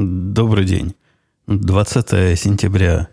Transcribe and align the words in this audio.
Добрый 0.00 0.64
день. 0.64 0.94
20 1.48 2.38
сентября 2.38 3.08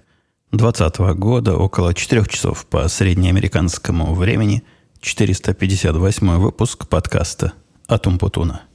2020 0.51 1.17
года, 1.17 1.57
около 1.57 1.95
4 1.95 2.25
часов 2.27 2.67
по 2.67 2.87
среднеамериканскому 2.87 4.13
времени, 4.13 4.61
458 5.01 6.37
выпуск 6.37 6.87
подкаста 6.87 7.53
«Атум 7.87 8.19
Путуна». 8.19 8.65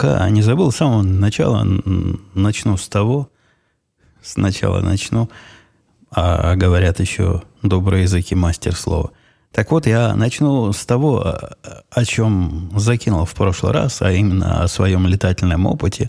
Пока 0.00 0.30
не 0.30 0.40
забыл, 0.40 0.72
с 0.72 0.76
самого 0.76 1.02
начала 1.02 1.62
начну 2.34 2.78
с 2.78 2.88
того, 2.88 3.28
сначала 4.22 4.80
начну, 4.80 5.28
а 6.10 6.56
говорят 6.56 7.00
еще 7.00 7.42
добрые 7.62 8.04
языки 8.04 8.34
мастер 8.34 8.74
слова. 8.74 9.10
Так 9.52 9.70
вот, 9.70 9.86
я 9.86 10.16
начну 10.16 10.72
с 10.72 10.86
того, 10.86 11.38
о 11.90 12.04
чем 12.06 12.72
закинул 12.76 13.26
в 13.26 13.34
прошлый 13.34 13.72
раз, 13.72 14.00
а 14.00 14.10
именно 14.10 14.62
о 14.62 14.68
своем 14.68 15.06
летательном 15.06 15.66
опыте. 15.66 16.08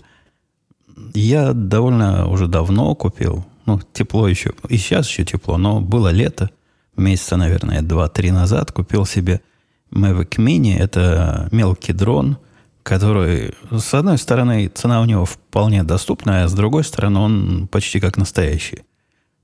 Я 1.12 1.52
довольно 1.52 2.28
уже 2.28 2.46
давно 2.46 2.94
купил, 2.94 3.44
ну, 3.66 3.78
тепло 3.92 4.26
еще, 4.26 4.54
и 4.70 4.78
сейчас 4.78 5.06
еще 5.06 5.26
тепло, 5.26 5.58
но 5.58 5.82
было 5.82 6.08
лето, 6.08 6.48
месяца, 6.96 7.36
наверное, 7.36 7.82
два-три 7.82 8.30
назад, 8.30 8.72
купил 8.72 9.04
себе 9.04 9.42
Mavic 9.90 10.38
Mini, 10.38 10.78
это 10.78 11.50
мелкий 11.52 11.92
дрон– 11.92 12.38
который, 12.82 13.54
с 13.70 13.94
одной 13.94 14.18
стороны, 14.18 14.68
цена 14.68 15.00
у 15.00 15.04
него 15.04 15.24
вполне 15.24 15.82
доступная, 15.84 16.44
а 16.44 16.48
с 16.48 16.52
другой 16.52 16.84
стороны, 16.84 17.18
он 17.18 17.68
почти 17.68 18.00
как 18.00 18.16
настоящий. 18.16 18.82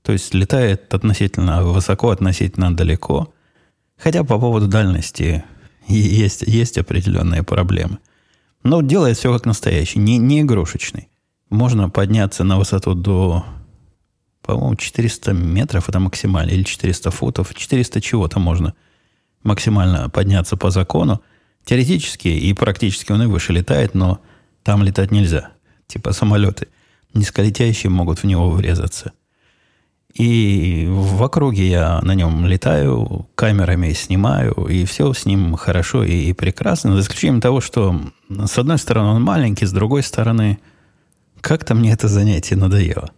То 0.01 0.11
есть 0.11 0.33
летает 0.33 0.93
относительно 0.93 1.63
высоко, 1.63 2.09
относительно 2.09 2.75
далеко. 2.75 3.33
Хотя 3.97 4.23
по 4.23 4.39
поводу 4.39 4.67
дальности 4.67 5.43
есть, 5.87 6.43
есть 6.43 6.77
определенные 6.77 7.43
проблемы. 7.43 7.99
Но 8.63 8.81
делает 8.81 9.17
все 9.17 9.33
как 9.33 9.45
настоящий, 9.45 9.99
не, 9.99 10.17
не 10.17 10.41
игрушечный. 10.41 11.09
Можно 11.49 11.89
подняться 11.89 12.43
на 12.43 12.57
высоту 12.57 12.93
до, 12.93 13.45
по-моему, 14.41 14.75
400 14.75 15.33
метров, 15.33 15.89
это 15.89 15.99
максимально, 15.99 16.51
или 16.51 16.63
400 16.63 17.11
футов, 17.11 17.53
400 17.55 18.01
чего-то 18.01 18.39
можно 18.39 18.75
максимально 19.43 20.09
подняться 20.09 20.57
по 20.57 20.69
закону. 20.69 21.21
Теоретически 21.65 22.29
и 22.29 22.53
практически 22.53 23.11
он 23.11 23.23
и 23.23 23.27
выше 23.27 23.53
летает, 23.53 23.93
но 23.93 24.19
там 24.63 24.83
летать 24.83 25.11
нельзя. 25.11 25.51
Типа 25.87 26.13
самолеты 26.13 26.67
низколетящие 27.13 27.89
могут 27.89 28.19
в 28.19 28.23
него 28.25 28.49
врезаться. 28.51 29.13
И 30.13 30.87
в 30.89 31.21
округе 31.21 31.69
я 31.69 31.99
на 32.01 32.15
нем 32.15 32.45
летаю, 32.45 33.27
камерами 33.35 33.93
снимаю, 33.93 34.53
и 34.67 34.83
все 34.85 35.13
с 35.13 35.25
ним 35.25 35.55
хорошо 35.55 36.03
и, 36.03 36.29
и 36.29 36.33
прекрасно, 36.33 36.95
за 36.95 37.01
исключением 37.01 37.41
того, 37.41 37.61
что 37.61 37.99
с 38.29 38.57
одной 38.57 38.79
стороны 38.79 39.09
он 39.09 39.21
маленький, 39.21 39.65
с 39.65 39.71
другой 39.71 40.01
стороны 40.01 40.59
как-то 41.41 41.75
мне 41.75 41.91
это 41.91 42.07
занятие 42.07 42.55
надоело. 42.55 43.11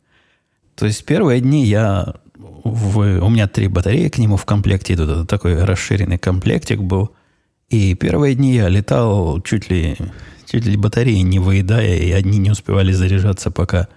То 0.76 0.86
есть 0.86 1.06
первые 1.06 1.42
дни 1.42 1.66
я... 1.66 2.16
В, 2.64 3.00
у 3.00 3.30
меня 3.30 3.48
три 3.48 3.68
батареи 3.68 4.10
к 4.10 4.20
нему 4.20 4.38
в 4.38 4.46
комплекте 4.46 4.94
идут. 4.94 5.10
Это 5.10 5.26
такой 5.26 5.64
расширенный 5.64 6.20
комплектик 6.20 6.80
был– 6.80 7.16
и 7.72 7.96
первые 7.96 8.36
дни 8.36 8.54
я 8.54 8.68
летал 8.68 9.40
чуть 9.42 9.70
ли, 9.70 9.96
чуть 10.46 10.66
ли 10.66 10.76
батареи 10.76 11.22
не 11.22 11.40
выедая, 11.40 11.96
и 11.96 12.12
одни 12.12 12.38
не 12.38 12.52
успевали 12.52 12.92
заряжаться, 12.92 13.50
пока 13.50 13.88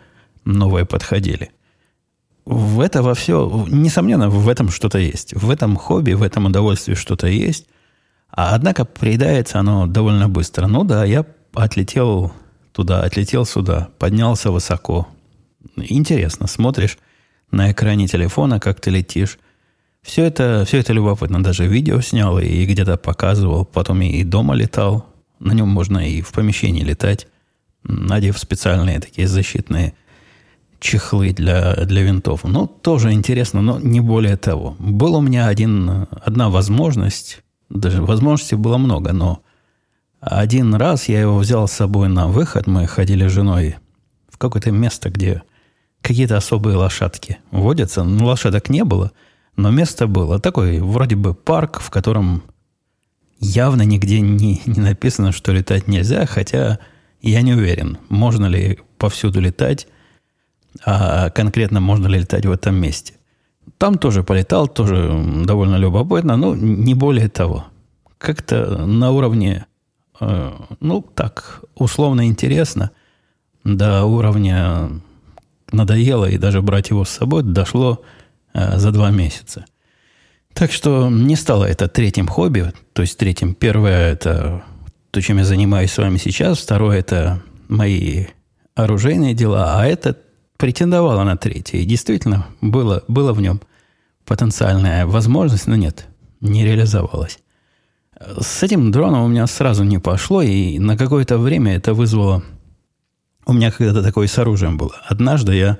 новые 0.44 0.86
подходили. 0.86 1.50
В 2.44 2.78
это 2.78 3.02
во 3.02 3.14
все, 3.14 3.66
несомненно, 3.68 4.30
в 4.30 4.48
этом 4.48 4.68
что-то 4.68 4.98
есть. 4.98 5.34
В 5.34 5.50
этом 5.50 5.76
хобби, 5.76 6.12
в 6.12 6.22
этом 6.22 6.46
удовольствии 6.46 6.94
что-то 6.94 7.26
есть. 7.26 7.66
А 8.30 8.54
однако 8.54 8.84
приедается 8.84 9.58
оно 9.58 9.88
довольно 9.88 10.28
быстро. 10.28 10.68
Ну 10.68 10.84
да, 10.84 11.04
я 11.04 11.26
отлетел 11.52 12.32
туда, 12.70 13.02
отлетел 13.02 13.44
сюда, 13.44 13.88
поднялся 13.98 14.52
высоко. 14.52 15.08
Интересно, 15.76 16.46
смотришь 16.46 16.96
на 17.50 17.72
экране 17.72 18.06
телефона, 18.06 18.60
как 18.60 18.80
ты 18.80 18.90
летишь, 18.90 19.38
все 20.04 20.26
это, 20.26 20.64
все 20.66 20.78
это 20.78 20.92
любопытно. 20.92 21.42
Даже 21.42 21.66
видео 21.66 22.00
снял 22.02 22.38
и 22.38 22.66
где-то 22.66 22.98
показывал. 22.98 23.64
Потом 23.64 24.02
и 24.02 24.22
дома 24.22 24.54
летал. 24.54 25.06
На 25.40 25.52
нем 25.52 25.68
можно 25.68 25.98
и 25.98 26.20
в 26.20 26.30
помещении 26.32 26.84
летать, 26.84 27.26
надев 27.82 28.38
специальные 28.38 29.00
такие 29.00 29.26
защитные 29.26 29.94
чехлы 30.78 31.32
для, 31.32 31.74
для 31.86 32.02
винтов. 32.02 32.44
Ну, 32.44 32.66
тоже 32.66 33.12
интересно, 33.12 33.62
но 33.62 33.78
не 33.80 34.00
более 34.00 34.36
того. 34.36 34.76
Был 34.78 35.16
у 35.16 35.20
меня 35.22 35.48
один, 35.48 36.06
одна 36.10 36.50
возможность, 36.50 37.42
даже 37.70 38.02
возможностей 38.02 38.56
было 38.56 38.76
много, 38.76 39.12
но 39.12 39.40
один 40.20 40.74
раз 40.74 41.08
я 41.08 41.22
его 41.22 41.38
взял 41.38 41.66
с 41.66 41.72
собой 41.72 42.08
на 42.08 42.28
выход. 42.28 42.66
Мы 42.66 42.86
ходили 42.86 43.26
с 43.26 43.32
женой 43.32 43.76
в 44.28 44.36
какое-то 44.36 44.70
место, 44.70 45.10
где 45.10 45.42
какие-то 46.02 46.36
особые 46.36 46.76
лошадки 46.76 47.38
водятся. 47.50 48.04
Но 48.04 48.26
лошадок 48.26 48.68
не 48.68 48.84
было– 48.84 49.12
но 49.56 49.70
место 49.70 50.06
было 50.06 50.38
такой, 50.38 50.80
вроде 50.80 51.16
бы 51.16 51.34
парк, 51.34 51.80
в 51.80 51.90
котором 51.90 52.42
явно 53.38 53.82
нигде 53.82 54.20
не, 54.20 54.62
не 54.66 54.80
написано, 54.80 55.32
что 55.32 55.52
летать 55.52 55.88
нельзя, 55.88 56.26
хотя 56.26 56.78
я 57.22 57.42
не 57.42 57.54
уверен, 57.54 57.98
можно 58.08 58.46
ли 58.46 58.80
повсюду 58.98 59.40
летать, 59.40 59.86
а 60.84 61.30
конкретно 61.30 61.80
можно 61.80 62.06
ли 62.06 62.18
летать 62.18 62.46
в 62.46 62.50
этом 62.50 62.76
месте. 62.76 63.14
Там 63.78 63.98
тоже 63.98 64.22
полетал, 64.22 64.68
тоже 64.68 65.42
довольно 65.44 65.76
любопытно, 65.76 66.36
но 66.36 66.54
не 66.54 66.94
более 66.94 67.28
того. 67.28 67.66
Как-то 68.18 68.86
на 68.86 69.10
уровне, 69.10 69.66
э, 70.20 70.52
ну 70.80 71.02
так, 71.02 71.62
условно 71.74 72.26
интересно, 72.26 72.90
до 73.64 74.04
уровня 74.04 74.90
надоело, 75.72 76.28
и 76.28 76.38
даже 76.38 76.62
брать 76.62 76.90
его 76.90 77.04
с 77.04 77.10
собой 77.10 77.42
дошло 77.42 78.02
Э, 78.54 78.78
за 78.78 78.92
два 78.92 79.10
месяца. 79.10 79.66
Так 80.52 80.70
что 80.70 81.10
не 81.10 81.34
стало 81.34 81.64
это 81.64 81.88
третьим 81.88 82.28
хобби. 82.28 82.72
То 82.92 83.02
есть 83.02 83.18
третьим. 83.18 83.54
Первое– 83.54 84.12
это 84.12 84.62
то, 85.10 85.20
чем 85.20 85.38
я 85.38 85.44
занимаюсь 85.44 85.92
с 85.92 85.98
вами 85.98 86.16
сейчас. 86.18 86.60
Второе– 86.60 86.98
это 87.00 87.42
мои 87.68 88.26
оружейные 88.76 89.34
дела. 89.34 89.80
А 89.80 89.86
это 89.86 90.16
претендовало 90.56 91.24
на 91.24 91.36
третье. 91.36 91.78
И 91.78 91.84
действительно, 91.84 92.46
было, 92.60 93.02
было 93.08 93.32
в 93.32 93.40
нем 93.40 93.60
потенциальная 94.24 95.04
возможность, 95.06 95.66
но 95.66 95.74
нет, 95.74 96.06
не 96.40 96.64
реализовалась. 96.64 97.40
С 98.40 98.62
этим 98.62 98.92
дроном 98.92 99.24
у 99.24 99.28
меня 99.28 99.48
сразу 99.48 99.82
не 99.82 99.98
пошло, 99.98 100.40
и 100.40 100.78
на 100.78 100.96
какое-то 100.96 101.38
время 101.38 101.76
это 101.76 101.92
вызвало... 101.92 102.44
У 103.46 103.52
меня 103.52 103.72
когда-то 103.72 104.02
такое 104.02 104.28
с 104.28 104.38
оружием 104.38 104.78
было. 104.78 104.94
Однажды 105.06 105.56
я 105.56 105.78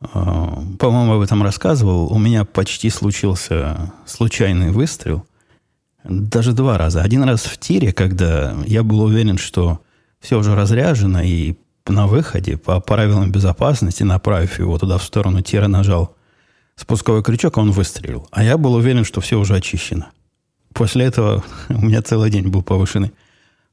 по-моему, 0.00 1.14
об 1.14 1.22
этом 1.22 1.42
рассказывал. 1.42 2.12
У 2.12 2.18
меня 2.18 2.44
почти 2.44 2.88
случился 2.90 3.92
случайный 4.06 4.70
выстрел. 4.70 5.26
Даже 6.04 6.52
два 6.52 6.78
раза. 6.78 7.02
Один 7.02 7.24
раз 7.24 7.42
в 7.42 7.58
тире, 7.58 7.92
когда 7.92 8.56
я 8.66 8.82
был 8.82 9.02
уверен, 9.02 9.38
что 9.38 9.80
все 10.20 10.38
уже 10.38 10.54
разряжено, 10.54 11.20
и 11.22 11.56
на 11.86 12.06
выходе, 12.06 12.56
по 12.56 12.80
правилам 12.80 13.32
безопасности, 13.32 14.02
направив 14.02 14.58
его 14.58 14.78
туда 14.78 14.98
в 14.98 15.02
сторону 15.02 15.42
тира, 15.42 15.68
нажал 15.68 16.16
спусковой 16.76 17.22
крючок, 17.22 17.58
а 17.58 17.60
он 17.60 17.72
выстрелил. 17.72 18.28
А 18.30 18.44
я 18.44 18.56
был 18.56 18.74
уверен, 18.74 19.04
что 19.04 19.20
все 19.20 19.38
уже 19.38 19.56
очищено. 19.56 20.10
После 20.74 21.06
этого 21.06 21.42
у 21.68 21.84
меня 21.86 22.02
целый 22.02 22.30
день 22.30 22.48
был 22.48 22.62
повышенный 22.62 23.12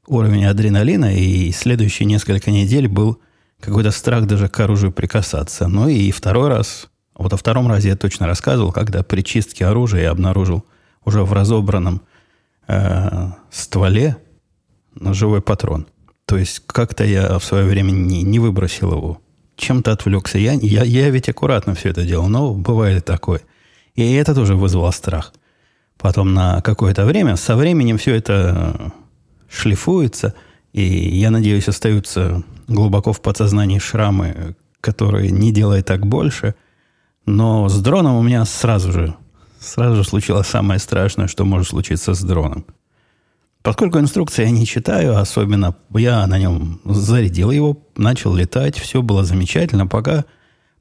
уровень 0.07 0.45
адреналина, 0.45 1.15
и 1.15 1.51
следующие 1.51 2.05
несколько 2.07 2.51
недель 2.51 2.87
был 2.87 3.19
какой-то 3.65 3.91
страх 3.91 4.25
даже 4.25 4.47
к 4.47 4.59
оружию 4.59 4.91
прикасаться. 4.91 5.67
Ну 5.67 5.87
и 5.87 6.11
второй 6.11 6.49
раз, 6.49 6.87
вот 7.15 7.33
о 7.33 7.37
втором 7.37 7.67
разе 7.67 7.89
я 7.89 7.95
точно 7.95 8.27
рассказывал, 8.27 8.71
когда 8.71 9.03
при 9.03 9.21
чистке 9.21 9.65
оружия 9.65 10.03
я 10.03 10.11
обнаружил 10.11 10.65
уже 11.03 11.23
в 11.23 11.33
разобранном 11.33 12.01
э, 12.67 13.29
стволе 13.51 14.17
живой 14.99 15.41
патрон. 15.41 15.87
То 16.25 16.37
есть 16.37 16.61
как-то 16.65 17.03
я 17.03 17.37
в 17.37 17.43
свое 17.43 17.65
время 17.65 17.91
не, 17.91 18.23
не 18.23 18.39
выбросил 18.39 18.91
его. 18.91 19.21
Чем-то 19.57 19.91
отвлекся. 19.91 20.37
Я, 20.37 20.53
я, 20.53 20.83
я 20.83 21.09
ведь 21.09 21.29
аккуратно 21.29 21.75
все 21.75 21.89
это 21.89 22.03
делал, 22.03 22.27
но 22.27 22.53
бывает 22.53 23.05
такое. 23.05 23.41
И 23.93 24.13
это 24.13 24.35
тоже 24.35 24.55
вызвало 24.55 24.91
страх. 24.91 25.33
Потом 25.97 26.33
на 26.33 26.61
какое-то 26.61 27.05
время, 27.05 27.35
со 27.35 27.55
временем 27.55 27.97
все 27.97 28.15
это 28.15 28.91
шлифуется, 29.49 30.33
и, 30.75 31.17
я 31.17 31.31
надеюсь, 31.31 31.69
остаются 31.69 32.43
глубоко 32.67 33.13
в 33.13 33.21
подсознании 33.21 33.79
шрамы, 33.79 34.57
которые 34.81 35.31
не 35.31 35.53
делают 35.53 35.85
так 35.85 36.05
больше. 36.05 36.53
Но 37.25 37.69
с 37.69 37.81
дроном 37.81 38.17
у 38.17 38.21
меня 38.21 38.43
сразу 38.43 38.91
же, 38.91 39.15
сразу 39.57 39.95
же 39.95 40.03
случилось 40.03 40.47
самое 40.47 40.81
страшное, 40.81 41.27
что 41.27 41.45
может 41.45 41.69
случиться 41.69 42.13
с 42.13 42.21
дроном. 42.21 42.65
Поскольку 43.61 43.99
инструкции 43.99 44.43
я 44.43 44.51
не 44.51 44.65
читаю, 44.65 45.17
особенно 45.17 45.77
я 45.91 46.27
на 46.27 46.37
нем 46.37 46.81
зарядил 46.83 47.51
его, 47.51 47.81
начал 47.95 48.35
летать, 48.35 48.77
все 48.77 49.01
было 49.01 49.23
замечательно, 49.23 49.87
пока 49.87 50.25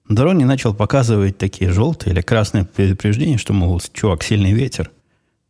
дрон 0.08 0.38
не 0.38 0.44
начал 0.44 0.74
показывать 0.74 1.38
такие 1.38 1.70
желтые 1.70 2.14
или 2.14 2.20
красные 2.20 2.64
предупреждения, 2.64 3.38
что, 3.38 3.52
мол, 3.52 3.80
чувак, 3.92 4.24
сильный 4.24 4.54
ветер, 4.54 4.90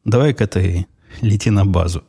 давай-ка 0.04 0.46
ты 0.46 0.86
лети 1.22 1.48
на 1.48 1.64
базу. 1.64 2.04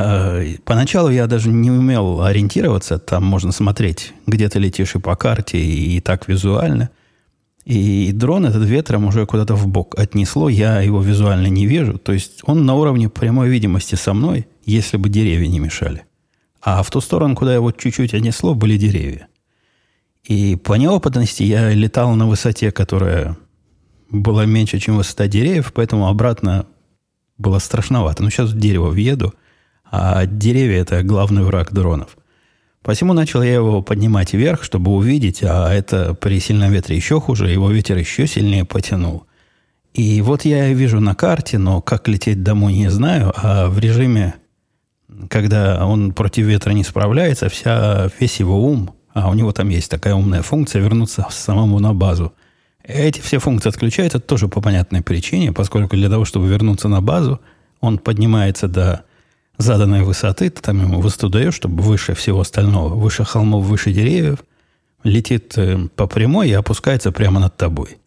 А, 0.00 0.44
поначалу 0.64 1.10
я 1.10 1.26
даже 1.26 1.50
не 1.50 1.72
умел 1.72 2.22
ориентироваться, 2.22 3.00
там 3.00 3.24
можно 3.24 3.50
смотреть, 3.50 4.12
где 4.28 4.48
ты 4.48 4.60
летишь 4.60 4.94
и 4.94 5.00
по 5.00 5.16
карте, 5.16 5.58
и 5.58 6.00
так 6.00 6.28
визуально. 6.28 6.90
И 7.64 8.12
дрон 8.12 8.46
этот 8.46 8.62
ветром 8.62 9.06
уже 9.06 9.26
куда-то 9.26 9.56
в 9.56 9.66
бок 9.66 9.98
отнесло, 9.98 10.48
я 10.48 10.80
его 10.82 11.02
визуально 11.02 11.48
не 11.48 11.66
вижу. 11.66 11.98
То 11.98 12.12
есть 12.12 12.42
он 12.44 12.64
на 12.64 12.76
уровне 12.76 13.08
прямой 13.08 13.48
видимости 13.48 13.96
со 13.96 14.14
мной, 14.14 14.46
если 14.64 14.98
бы 14.98 15.08
деревья 15.08 15.48
не 15.48 15.58
мешали. 15.58 16.04
А 16.62 16.84
в 16.84 16.90
ту 16.92 17.00
сторону, 17.00 17.34
куда 17.34 17.52
его 17.52 17.72
чуть-чуть 17.72 18.14
отнесло, 18.14 18.54
были 18.54 18.76
деревья. 18.76 19.26
И 20.22 20.54
по 20.54 20.74
неопытности 20.74 21.42
я 21.42 21.70
летал 21.70 22.14
на 22.14 22.28
высоте, 22.28 22.70
которая 22.70 23.36
была 24.12 24.46
меньше, 24.46 24.78
чем 24.78 24.96
высота 24.96 25.26
деревьев, 25.26 25.72
поэтому 25.74 26.06
обратно 26.06 26.66
было 27.36 27.58
страшновато. 27.58 28.22
Но 28.22 28.30
сейчас 28.30 28.50
в 28.50 28.58
дерево 28.58 28.90
въеду, 28.90 29.34
а 29.90 30.26
деревья– 30.26 30.80
это 30.82 31.02
главный 31.02 31.42
враг 31.42 31.72
дронов– 31.72 32.16
Посему 32.88 33.12
начал 33.12 33.42
я 33.42 33.52
его 33.52 33.82
поднимать 33.82 34.32
вверх, 34.32 34.64
чтобы 34.64 34.92
увидеть, 34.92 35.42
а 35.42 35.70
это 35.70 36.14
при 36.14 36.40
сильном 36.40 36.72
ветре 36.72 36.96
еще 36.96 37.20
хуже, 37.20 37.50
его 37.50 37.70
ветер 37.70 37.98
еще 37.98 38.26
сильнее 38.26 38.64
потянул. 38.64 39.26
И 39.92 40.22
вот 40.22 40.46
я 40.46 40.72
вижу 40.72 40.98
на 40.98 41.14
карте, 41.14 41.58
но 41.58 41.82
как 41.82 42.08
лететь 42.08 42.42
домой 42.42 42.72
не 42.72 42.88
знаю, 42.88 43.34
а 43.36 43.68
в 43.68 43.78
режиме, 43.78 44.36
когда 45.28 45.86
он 45.86 46.12
против 46.12 46.46
ветра 46.46 46.70
не 46.70 46.82
справляется, 46.82 47.50
вся, 47.50 48.08
весь 48.18 48.40
его 48.40 48.64
ум, 48.64 48.94
а 49.12 49.28
у 49.28 49.34
него 49.34 49.52
там 49.52 49.68
есть 49.68 49.90
такая 49.90 50.14
умная 50.14 50.40
функция, 50.40 50.80
вернуться 50.80 51.26
самому 51.30 51.80
на 51.80 51.92
базу. 51.92 52.32
Эти 52.84 53.20
все 53.20 53.38
функции 53.38 53.68
отключаются 53.68 54.18
тоже 54.18 54.48
по 54.48 54.62
понятной 54.62 55.02
причине, 55.02 55.52
поскольку 55.52 55.94
для 55.94 56.08
того, 56.08 56.24
чтобы 56.24 56.48
вернуться 56.48 56.88
на 56.88 57.02
базу, 57.02 57.38
он 57.80 57.98
поднимается 57.98 58.66
до 58.66 59.04
заданной 59.58 60.04
высоты, 60.04 60.50
ты 60.50 60.62
там 60.62 60.80
ему 60.80 61.00
высоту 61.00 61.52
чтобы 61.52 61.82
выше 61.82 62.14
всего 62.14 62.40
остального, 62.40 62.94
выше 62.94 63.24
холмов, 63.24 63.64
выше 63.64 63.92
деревьев, 63.92 64.38
летит 65.02 65.58
э, 65.58 65.88
по 65.94 66.06
прямой 66.06 66.48
и 66.48 66.52
опускается 66.52 67.12
прямо 67.12 67.40
над 67.40 67.56
тобой. 67.56 67.98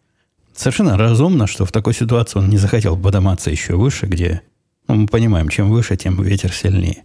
Совершенно 0.54 0.98
разумно, 0.98 1.46
что 1.46 1.64
в 1.64 1.72
такой 1.72 1.94
ситуации 1.94 2.38
он 2.38 2.48
не 2.48 2.58
захотел 2.58 2.96
подниматься 2.96 3.50
еще 3.50 3.76
выше, 3.76 4.06
где, 4.06 4.42
ну, 4.88 4.94
мы 4.94 5.06
понимаем, 5.06 5.48
чем 5.48 5.70
выше, 5.70 5.96
тем 5.96 6.22
ветер 6.22 6.52
сильнее. 6.52 7.04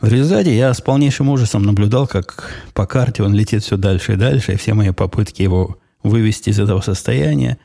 В 0.00 0.08
результате 0.08 0.56
я 0.56 0.72
с 0.72 0.80
полнейшим 0.80 1.28
ужасом 1.28 1.64
наблюдал, 1.64 2.06
как 2.06 2.52
по 2.72 2.86
карте 2.86 3.24
он 3.24 3.34
летит 3.34 3.64
все 3.64 3.76
дальше 3.76 4.12
и 4.12 4.16
дальше, 4.16 4.52
и 4.52 4.56
все 4.56 4.74
мои 4.74 4.90
попытки 4.90 5.42
его 5.42 5.78
вывести 6.04 6.50
из 6.50 6.60
этого 6.60 6.80
состояния 6.80 7.58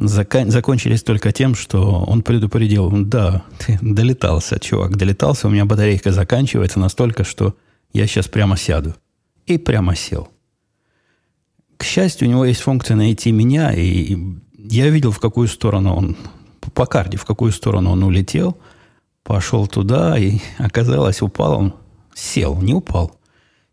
закон, 0.00 0.50
закончились 0.50 1.02
только 1.02 1.32
тем, 1.32 1.54
что 1.54 2.04
он 2.06 2.22
предупредил, 2.22 2.90
да, 2.90 3.44
ты 3.58 3.78
долетался, 3.80 4.58
чувак, 4.58 4.96
долетался, 4.96 5.48
у 5.48 5.50
меня 5.50 5.64
батарейка 5.64 6.12
заканчивается 6.12 6.78
настолько, 6.78 7.24
что 7.24 7.54
я 7.92 8.06
сейчас 8.06 8.28
прямо 8.28 8.56
сяду. 8.56 8.94
И 9.46 9.58
прямо 9.58 9.96
сел. 9.96 10.28
К 11.76 11.84
счастью, 11.84 12.28
у 12.28 12.30
него 12.30 12.44
есть 12.44 12.60
функция 12.60 12.96
найти 12.96 13.32
меня, 13.32 13.72
и 13.72 14.16
я 14.58 14.90
видел, 14.90 15.10
в 15.10 15.20
какую 15.20 15.48
сторону 15.48 15.94
он, 15.94 16.16
по 16.74 16.86
карте, 16.86 17.16
в 17.16 17.24
какую 17.24 17.52
сторону 17.52 17.92
он 17.92 18.02
улетел, 18.02 18.58
пошел 19.22 19.66
туда, 19.66 20.18
и 20.18 20.40
оказалось, 20.58 21.22
упал 21.22 21.58
он, 21.58 21.74
сел, 22.14 22.60
не 22.60 22.74
упал, 22.74 23.18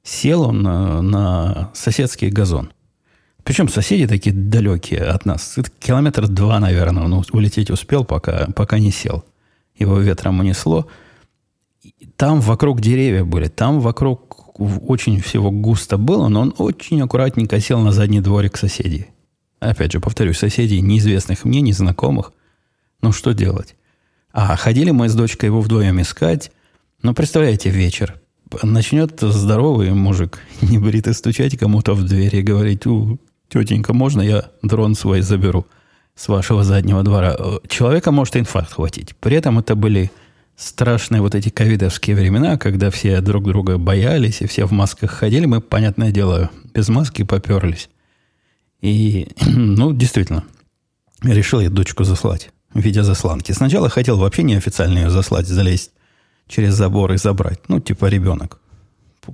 сел 0.03 0.43
он 0.43 0.61
на, 0.61 1.01
на 1.01 1.71
соседский 1.73 2.29
газон. 2.29 2.71
Причем 3.45 3.69
соседи 3.69 4.07
такие 4.07 4.35
далекие 4.35 5.01
от 5.01 5.25
нас. 5.25 5.55
Это 5.55 5.69
километр 5.79 6.27
два, 6.27 6.59
наверное, 6.59 7.03
он 7.03 7.23
улететь 7.31 7.69
успел, 7.69 8.03
пока, 8.03 8.47
пока 8.55 8.79
не 8.79 8.89
сел. 8.89 9.23
Его 9.77 9.99
ветром 9.99 10.39
унесло. 10.39 10.87
Там 12.17 12.41
вокруг 12.41 12.81
деревья 12.81 13.23
были, 13.23 13.47
там 13.47 13.81
вокруг 13.81 14.59
очень 14.59 15.21
всего 15.21 15.51
густо 15.51 15.97
было, 15.97 16.27
но 16.27 16.41
он 16.41 16.55
очень 16.57 16.99
аккуратненько 17.03 17.59
сел 17.59 17.79
на 17.81 17.91
задний 17.91 18.19
дворик 18.19 18.57
соседей. 18.57 19.09
Опять 19.59 19.91
же, 19.91 19.99
повторюсь, 19.99 20.39
соседей 20.39 20.81
неизвестных 20.81 21.45
мне, 21.45 21.61
незнакомых. 21.61 22.33
Ну, 23.01 23.11
что 23.11 23.33
делать? 23.33 23.75
А 24.31 24.55
ходили 24.55 24.89
мы 24.89 25.07
с 25.07 25.13
дочкой 25.13 25.49
его 25.49 25.61
вдвоем 25.61 26.01
искать. 26.01 26.51
Ну, 27.03 27.13
представляете, 27.13 27.69
вечер. 27.69 28.19
Начнет 28.63 29.19
здоровый 29.21 29.91
мужик, 29.91 30.39
небритый, 30.61 31.13
стучать 31.13 31.55
кому-то 31.59 31.93
в 31.93 32.03
дверь 32.03 32.37
и 32.37 32.41
говорить, 32.41 32.87
у, 32.87 33.19
тетенька, 33.63 33.93
можно 33.93 34.21
я 34.21 34.49
дрон 34.61 34.95
свой 34.95 35.21
заберу 35.21 35.65
с 36.15 36.27
вашего 36.27 36.63
заднего 36.63 37.03
двора? 37.03 37.37
Человека 37.67 38.11
может 38.11 38.37
инфаркт 38.37 38.73
хватить. 38.73 39.15
При 39.17 39.35
этом 39.35 39.59
это 39.59 39.75
были 39.75 40.11
страшные 40.55 41.21
вот 41.21 41.35
эти 41.35 41.49
ковидовские 41.49 42.15
времена, 42.15 42.57
когда 42.57 42.89
все 42.89 43.21
друг 43.21 43.45
друга 43.45 43.77
боялись, 43.77 44.41
и 44.41 44.47
все 44.47 44.65
в 44.65 44.71
масках 44.71 45.11
ходили. 45.11 45.45
Мы, 45.45 45.61
понятное 45.61 46.11
дело, 46.11 46.49
без 46.73 46.89
маски 46.89 47.23
поперлись. 47.23 47.89
И, 48.81 49.27
ну, 49.45 49.93
действительно, 49.93 50.43
решил 51.23 51.59
я 51.59 51.69
дочку 51.69 52.03
заслать 52.03 52.51
в 52.73 52.79
виде 52.79 53.03
засланки. 53.03 53.51
Сначала 53.51 53.89
хотел 53.89 54.17
вообще 54.17 54.43
неофициально 54.43 54.99
ее 54.99 55.09
заслать, 55.09 55.47
залезть 55.47 55.91
через 56.47 56.73
забор 56.73 57.13
и 57.13 57.17
забрать. 57.17 57.59
Ну, 57.67 57.79
типа 57.79 58.05
ребенок. 58.05 58.59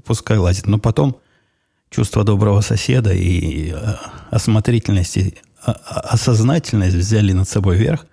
Пускай 0.05 0.37
лазит. 0.37 0.67
Но 0.67 0.79
потом 0.79 1.17
чувство 1.91 2.23
доброго 2.23 2.61
соседа 2.61 3.13
и 3.13 3.71
э, 3.71 3.75
осмотрительность, 4.31 5.17
и 5.17 5.35
а, 5.63 5.71
а, 5.71 5.99
осознательность 6.13 6.95
взяли 6.95 7.33
над 7.33 7.47
собой 7.47 7.77
верх. 7.77 8.05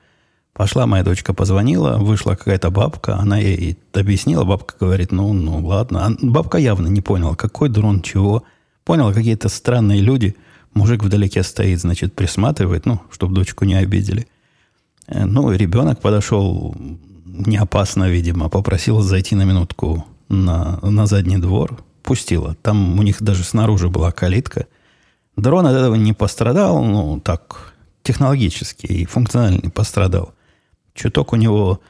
Пошла 0.53 0.87
моя 0.87 1.05
дочка, 1.05 1.33
позвонила, 1.33 1.97
вышла 1.99 2.35
какая-то 2.35 2.71
бабка, 2.71 3.17
она 3.17 3.39
ей 3.39 3.79
объяснила, 3.93 4.43
бабка 4.43 4.75
говорит, 4.81 5.13
ну, 5.13 5.33
ну, 5.33 5.65
ладно. 5.65 6.07
А 6.07 6.11
бабка 6.21 6.59
явно 6.59 6.89
не 6.89 7.01
поняла, 7.01 7.37
какой 7.37 7.69
дрон, 7.69 8.03
чего. 8.03 8.43
Поняла, 8.85 9.13
какие-то 9.13 9.49
странные 9.49 10.01
люди. 10.01 10.35
Мужик 10.75 11.05
вдалеке 11.05 11.45
стоит, 11.45 11.79
значит, 11.79 12.15
присматривает, 12.15 12.87
ну, 12.87 13.01
чтобы 13.13 13.35
дочку 13.35 13.65
не 13.65 13.75
обидели. 13.75 14.27
Э, 15.07 15.25
ну, 15.25 15.53
ребенок 15.53 16.01
подошел 16.01 16.75
не 17.25 17.57
опасно, 17.57 18.11
видимо, 18.11 18.49
попросил 18.49 19.01
зайти 19.01 19.37
на 19.37 19.45
минутку 19.45 20.05
на, 20.29 20.81
на 20.83 21.07
задний 21.07 21.39
двор, 21.39 21.79
пустила. 22.09 22.55
Там 22.63 22.99
у 22.99 23.03
них 23.03 23.23
даже 23.23 23.45
снаружи 23.45 23.91
была 23.91 24.13
калитка. 24.13 24.67
Дрон 25.37 25.67
от 25.67 25.77
этого 25.77 25.95
не 25.95 26.15
пострадал, 26.15 26.83
ну, 26.83 27.21
так, 27.21 27.75
технологически 28.03 28.87
и 28.87 29.05
функционально 29.05 29.61
не 29.63 29.69
пострадал. 29.69 30.33
Чуток 30.95 31.35
у 31.35 31.37
него 31.37 31.83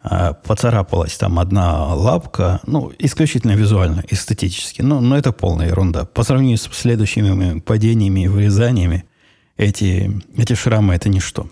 а, 0.00 0.32
поцарапалась 0.32 1.18
там 1.18 1.38
одна 1.38 1.94
лапка, 1.94 2.60
ну, 2.66 2.90
исключительно 2.98 3.52
визуально, 3.52 4.02
эстетически. 4.08 4.80
Но, 4.80 5.02
но 5.02 5.18
это 5.18 5.30
полная 5.30 5.68
ерунда. 5.68 6.06
По 6.06 6.22
сравнению 6.22 6.56
с 6.56 6.62
следующими 6.62 7.60
падениями 7.60 8.24
и 8.24 8.28
вырезаниями, 8.28 9.04
эти, 9.58 10.22
эти 10.38 10.54
шрамы– 10.54 10.94
это 10.94 11.10
ничто. 11.10 11.50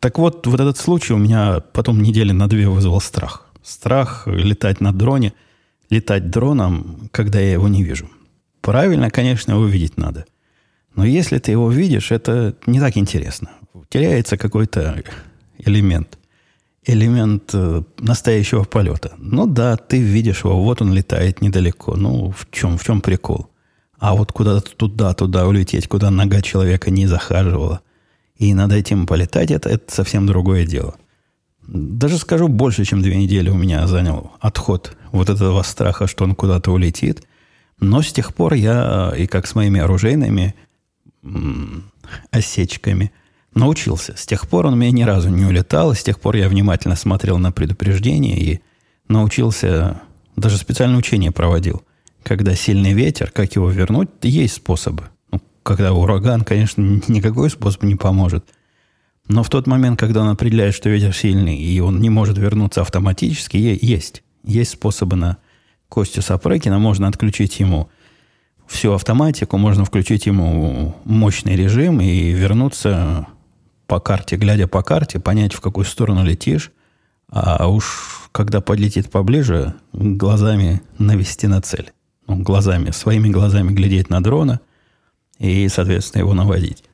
Так 0.00 0.18
вот, 0.18 0.44
вот 0.48 0.58
этот 0.58 0.76
случай 0.76 1.12
у 1.12 1.18
меня 1.18 1.60
потом 1.72 2.02
недели 2.02 2.32
на 2.32 2.48
две 2.48 2.68
вызвал 2.68 3.00
страх. 3.00 3.46
Страх 3.62 4.26
летать 4.26 4.80
на 4.80 4.92
дроне– 4.92 5.34
летать 5.90 6.30
дроном, 6.30 7.08
когда 7.12 7.40
я 7.40 7.52
его 7.52 7.68
не 7.68 7.82
вижу. 7.82 8.08
Правильно, 8.60 9.10
конечно, 9.10 9.52
его 9.52 9.66
видеть 9.66 9.96
надо. 9.96 10.26
Но 10.94 11.04
если 11.04 11.38
ты 11.38 11.50
его 11.50 11.70
видишь, 11.70 12.12
это 12.12 12.56
не 12.66 12.80
так 12.80 12.96
интересно. 12.96 13.50
Теряется 13.88 14.36
какой-то 14.36 15.02
элемент. 15.58 16.18
Элемент 16.86 17.50
э, 17.54 17.82
настоящего 17.98 18.64
полета. 18.64 19.14
Ну 19.18 19.46
да, 19.46 19.76
ты 19.76 20.00
видишь 20.00 20.44
его, 20.44 20.62
вот 20.62 20.82
он 20.82 20.92
летает 20.92 21.40
недалеко. 21.40 21.96
Ну, 21.96 22.30
в 22.30 22.46
чем, 22.50 22.78
в 22.78 22.84
чем 22.84 23.00
прикол? 23.00 23.48
А 23.98 24.14
вот 24.14 24.32
куда-то 24.32 24.70
туда-туда 24.76 25.46
улететь, 25.46 25.88
куда 25.88 26.10
нога 26.10 26.42
человека 26.42 26.90
не 26.90 27.06
захаживала, 27.06 27.80
и 28.36 28.52
над 28.52 28.72
этим 28.72 29.06
полетать, 29.06 29.50
это, 29.50 29.70
это 29.70 29.94
совсем 29.94 30.26
другое 30.26 30.66
дело. 30.66 30.94
Даже 31.66 32.18
скажу, 32.18 32.48
больше, 32.48 32.84
чем 32.84 33.00
две 33.00 33.16
недели 33.16 33.48
у 33.48 33.54
меня 33.54 33.86
занял 33.86 34.32
отход 34.40 34.96
вот 35.12 35.30
этого 35.30 35.62
страха, 35.62 36.06
что 36.06 36.24
он 36.24 36.34
куда-то 36.34 36.70
улетит. 36.70 37.26
Но 37.80 38.02
с 38.02 38.12
тех 38.12 38.34
пор 38.34 38.54
я, 38.54 39.12
и 39.16 39.26
как 39.26 39.46
с 39.46 39.54
моими 39.54 39.80
оружейными 39.80 40.54
осечками, 42.30 43.12
научился. 43.54 44.14
С 44.16 44.26
тех 44.26 44.46
пор 44.48 44.66
он 44.66 44.74
у 44.74 44.76
меня 44.76 44.90
ни 44.90 45.02
разу 45.02 45.30
не 45.30 45.44
улетал, 45.44 45.94
с 45.94 46.02
тех 46.02 46.20
пор 46.20 46.36
я 46.36 46.48
внимательно 46.48 46.96
смотрел 46.96 47.38
на 47.38 47.50
предупреждения 47.50 48.38
и 48.38 48.60
научился, 49.08 50.02
даже 50.36 50.58
специальное 50.58 50.98
учение 50.98 51.30
проводил. 51.30 51.82
Когда 52.22 52.54
сильный 52.54 52.92
ветер, 52.92 53.30
как 53.30 53.54
его 53.54 53.70
вернуть, 53.70 54.10
есть 54.22 54.54
способы. 54.54 55.04
Ну, 55.30 55.40
когда 55.62 55.92
ураган, 55.92 56.42
конечно, 56.42 56.82
никакой 57.08 57.48
способ 57.48 57.84
не 57.84 57.94
поможет– 57.94 58.44
Но 59.26 59.42
в 59.42 59.48
тот 59.48 59.66
момент, 59.66 59.98
когда 59.98 60.20
он 60.20 60.28
определяет, 60.28 60.74
что 60.74 60.90
ветер 60.90 61.14
сильный, 61.14 61.56
и 61.56 61.80
он 61.80 62.00
не 62.00 62.10
может 62.10 62.36
вернуться 62.36 62.82
автоматически, 62.82 63.56
есть. 63.56 64.22
Есть 64.44 64.72
способы 64.72 65.16
на 65.16 65.38
Костю 65.88 66.20
Сапрыкина. 66.20 66.78
Можно 66.78 67.08
отключить 67.08 67.58
ему 67.60 67.88
всю 68.66 68.92
автоматику, 68.92 69.56
можно 69.56 69.84
включить 69.84 70.26
ему 70.26 70.94
мощный 71.04 71.56
режим 71.56 72.00
и 72.00 72.30
вернуться 72.32 73.26
по 73.86 74.00
карте, 74.00 74.36
глядя 74.36 74.66
по 74.66 74.82
карте, 74.82 75.20
понять, 75.20 75.54
в 75.54 75.60
какую 75.60 75.84
сторону 75.84 76.24
летишь, 76.24 76.72
а 77.28 77.68
уж 77.68 78.28
когда 78.32 78.60
подлетит 78.60 79.10
поближе, 79.10 79.74
глазами 79.92 80.82
навести 80.98 81.46
на 81.46 81.60
цель. 81.60 81.92
Ну, 82.26 82.36
глазами, 82.42 82.90
своими 82.90 83.28
глазами 83.28 83.72
глядеть 83.72 84.08
на 84.08 84.22
дрона 84.22 84.60
и, 85.38 85.68
соответственно, 85.68 86.22
его 86.22 86.32
наводить. 86.32 86.84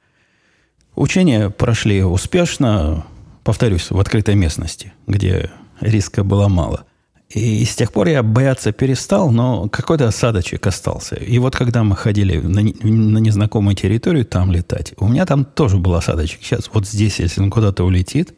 Учения 1.00 1.48
прошли 1.48 2.04
успешно, 2.04 3.06
повторюсь, 3.42 3.90
в 3.90 3.98
открытой 3.98 4.34
местности, 4.34 4.92
где 5.06 5.50
риска 5.80 6.24
было 6.24 6.46
мало. 6.48 6.84
И 7.30 7.64
с 7.64 7.74
тех 7.74 7.90
пор 7.90 8.08
я 8.08 8.22
бояться 8.22 8.70
перестал, 8.70 9.30
но 9.30 9.70
какой-то 9.70 10.08
осадочек 10.08 10.66
остался. 10.66 11.16
И 11.16 11.38
вот 11.38 11.56
когда 11.56 11.84
мы 11.84 11.96
ходили 11.96 12.36
на, 12.36 12.60
на 12.60 13.16
незнакомую 13.16 13.76
территорию 13.76 14.26
там 14.26 14.52
летать, 14.52 14.92
у 14.98 15.08
меня 15.08 15.24
там 15.24 15.46
тоже 15.46 15.78
был 15.78 15.94
осадочек. 15.94 16.42
Сейчас 16.42 16.68
вот 16.70 16.86
здесь, 16.86 17.18
если 17.18 17.40
он 17.40 17.50
куда-то 17.50 17.84
улетит, 17.84 18.34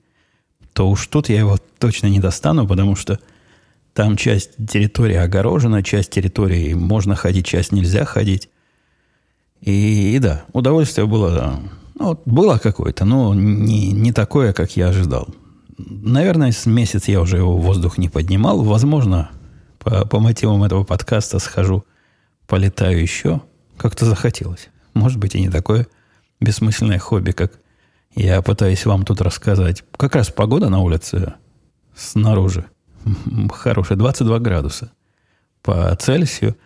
то 0.73 0.89
уж 0.89 1.05
тут 1.09 1.31
я 1.31 1.41
его 1.41 1.59
точно 1.81 2.07
не 2.07 2.21
достану, 2.21 2.69
потому 2.69 2.95
что 2.95 3.19
там 3.93 4.17
часть 4.17 4.51
территории 4.71 5.17
огорожена, 5.17 5.83
часть 5.83 6.11
территории 6.11 6.75
можно 6.75 7.17
ходить, 7.17 7.45
часть 7.45 7.73
нельзя 7.73 8.05
ходить. 8.05 8.51
И, 9.63 10.15
и 10.15 10.19
да, 10.21 10.45
удовольствие 10.53 11.09
было, 11.09 11.61
ну, 12.03 12.21
было 12.25 12.59
какое-то, 12.59 13.05
но 13.05 13.35
не, 13.35 13.93
не 13.93 14.13
такое, 14.13 14.53
как 14.53 14.77
я 14.77 14.89
ожидал. 14.89 15.29
Наверное, 15.79 16.53
с 16.53 16.67
месяц 16.67 17.09
я 17.09 17.21
уже 17.21 17.37
его 17.37 17.57
в 17.57 17.63
воздух 17.63 17.97
не 17.97 18.09
поднимал. 18.09 18.63
Возможно, 18.63 19.31
по, 19.79 20.07
по 20.07 20.19
мотивам 20.19 20.65
этого 20.65 20.85
подкаста 20.85 21.39
схожу, 21.39 21.85
полетаю 22.47 23.01
еще. 23.01 23.41
Как-то 23.77 24.05
захотелось. 24.05 24.69
Может 24.95 25.19
быть, 25.19 25.35
и 25.35 25.41
не 25.41 25.49
такое 25.49 25.87
бессмысленное 26.41 26.99
хобби, 26.99 27.31
как 27.31 27.53
я 28.15 28.43
пытаюсь 28.43 28.85
вам 28.85 29.05
тут 29.05 29.21
рассказать. 29.21 29.85
Как 29.97 30.15
раз 30.17 30.31
погода 30.31 30.69
на 30.69 30.81
улице 30.81 31.35
снаружи 31.95 32.67
хорошая, 33.53 33.97
22 33.97 34.39
градуса 34.41 34.91
по 35.63 35.95
Цельсию. 35.97 36.57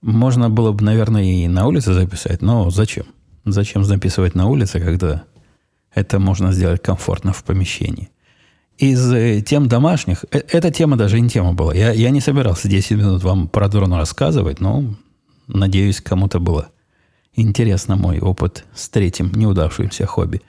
Можно 0.00 0.50
было 0.50 0.72
бы, 0.72 0.84
наверное, 0.84 1.22
и 1.22 1.48
на 1.48 1.66
улице 1.66 1.92
записать, 1.92 2.42
но 2.42 2.70
зачем? 2.70 3.06
Зачем 3.44 3.84
записывать 3.84 4.34
на 4.34 4.46
улице, 4.46 4.80
когда 4.80 5.24
это 5.94 6.18
можно 6.18 6.52
сделать 6.52 6.82
комфортно 6.82 7.32
в 7.32 7.44
помещении? 7.44 8.10
из 8.78 9.12
э, 9.12 9.40
тем 9.42 9.68
домашних, 9.68 10.24
э, 10.30 10.40
эта 10.48 10.70
тема 10.70 10.96
даже 10.96 11.20
не 11.20 11.28
тема 11.28 11.52
была. 11.52 11.74
Я, 11.74 11.92
я 11.92 12.10
не 12.10 12.20
собирался 12.20 12.68
10 12.68 12.92
минут 12.92 13.22
вам 13.22 13.48
про 13.48 13.68
дрона 13.68 13.98
рассказывать, 13.98 14.60
но 14.60 14.84
надеюсь, 15.46 16.00
кому-то 16.00 16.40
было 16.40 16.68
интересно 17.34 17.96
мой 17.96 18.18
опыт 18.18 18.64
с 18.74 18.88
третьим 18.88 19.30
неудавшимся 19.34 20.06
хобби. 20.06 20.42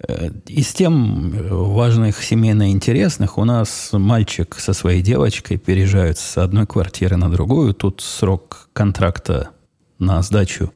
Э, 0.00 0.30
из 0.46 0.72
тем 0.72 1.30
важных 1.50 2.22
семейно 2.22 2.70
интересных 2.70 3.38
у 3.38 3.44
нас 3.44 3.90
мальчик 3.92 4.56
со 4.58 4.72
своей 4.72 5.02
девочкой 5.02 5.58
переезжают 5.58 6.18
с 6.18 6.38
одной 6.38 6.66
квартиры 6.66 7.16
на 7.16 7.30
другую. 7.30 7.74
Тут 7.74 8.00
срок 8.00 8.70
контракта 8.72 9.50
на 9.98 10.22
сдачу 10.22 10.72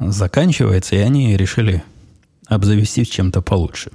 заканчивается, 0.00 0.96
и 0.96 0.98
они 0.98 1.36
решили 1.36 1.84
обзавестись 2.48 3.08
чем-то 3.08 3.42
получше. 3.42 3.92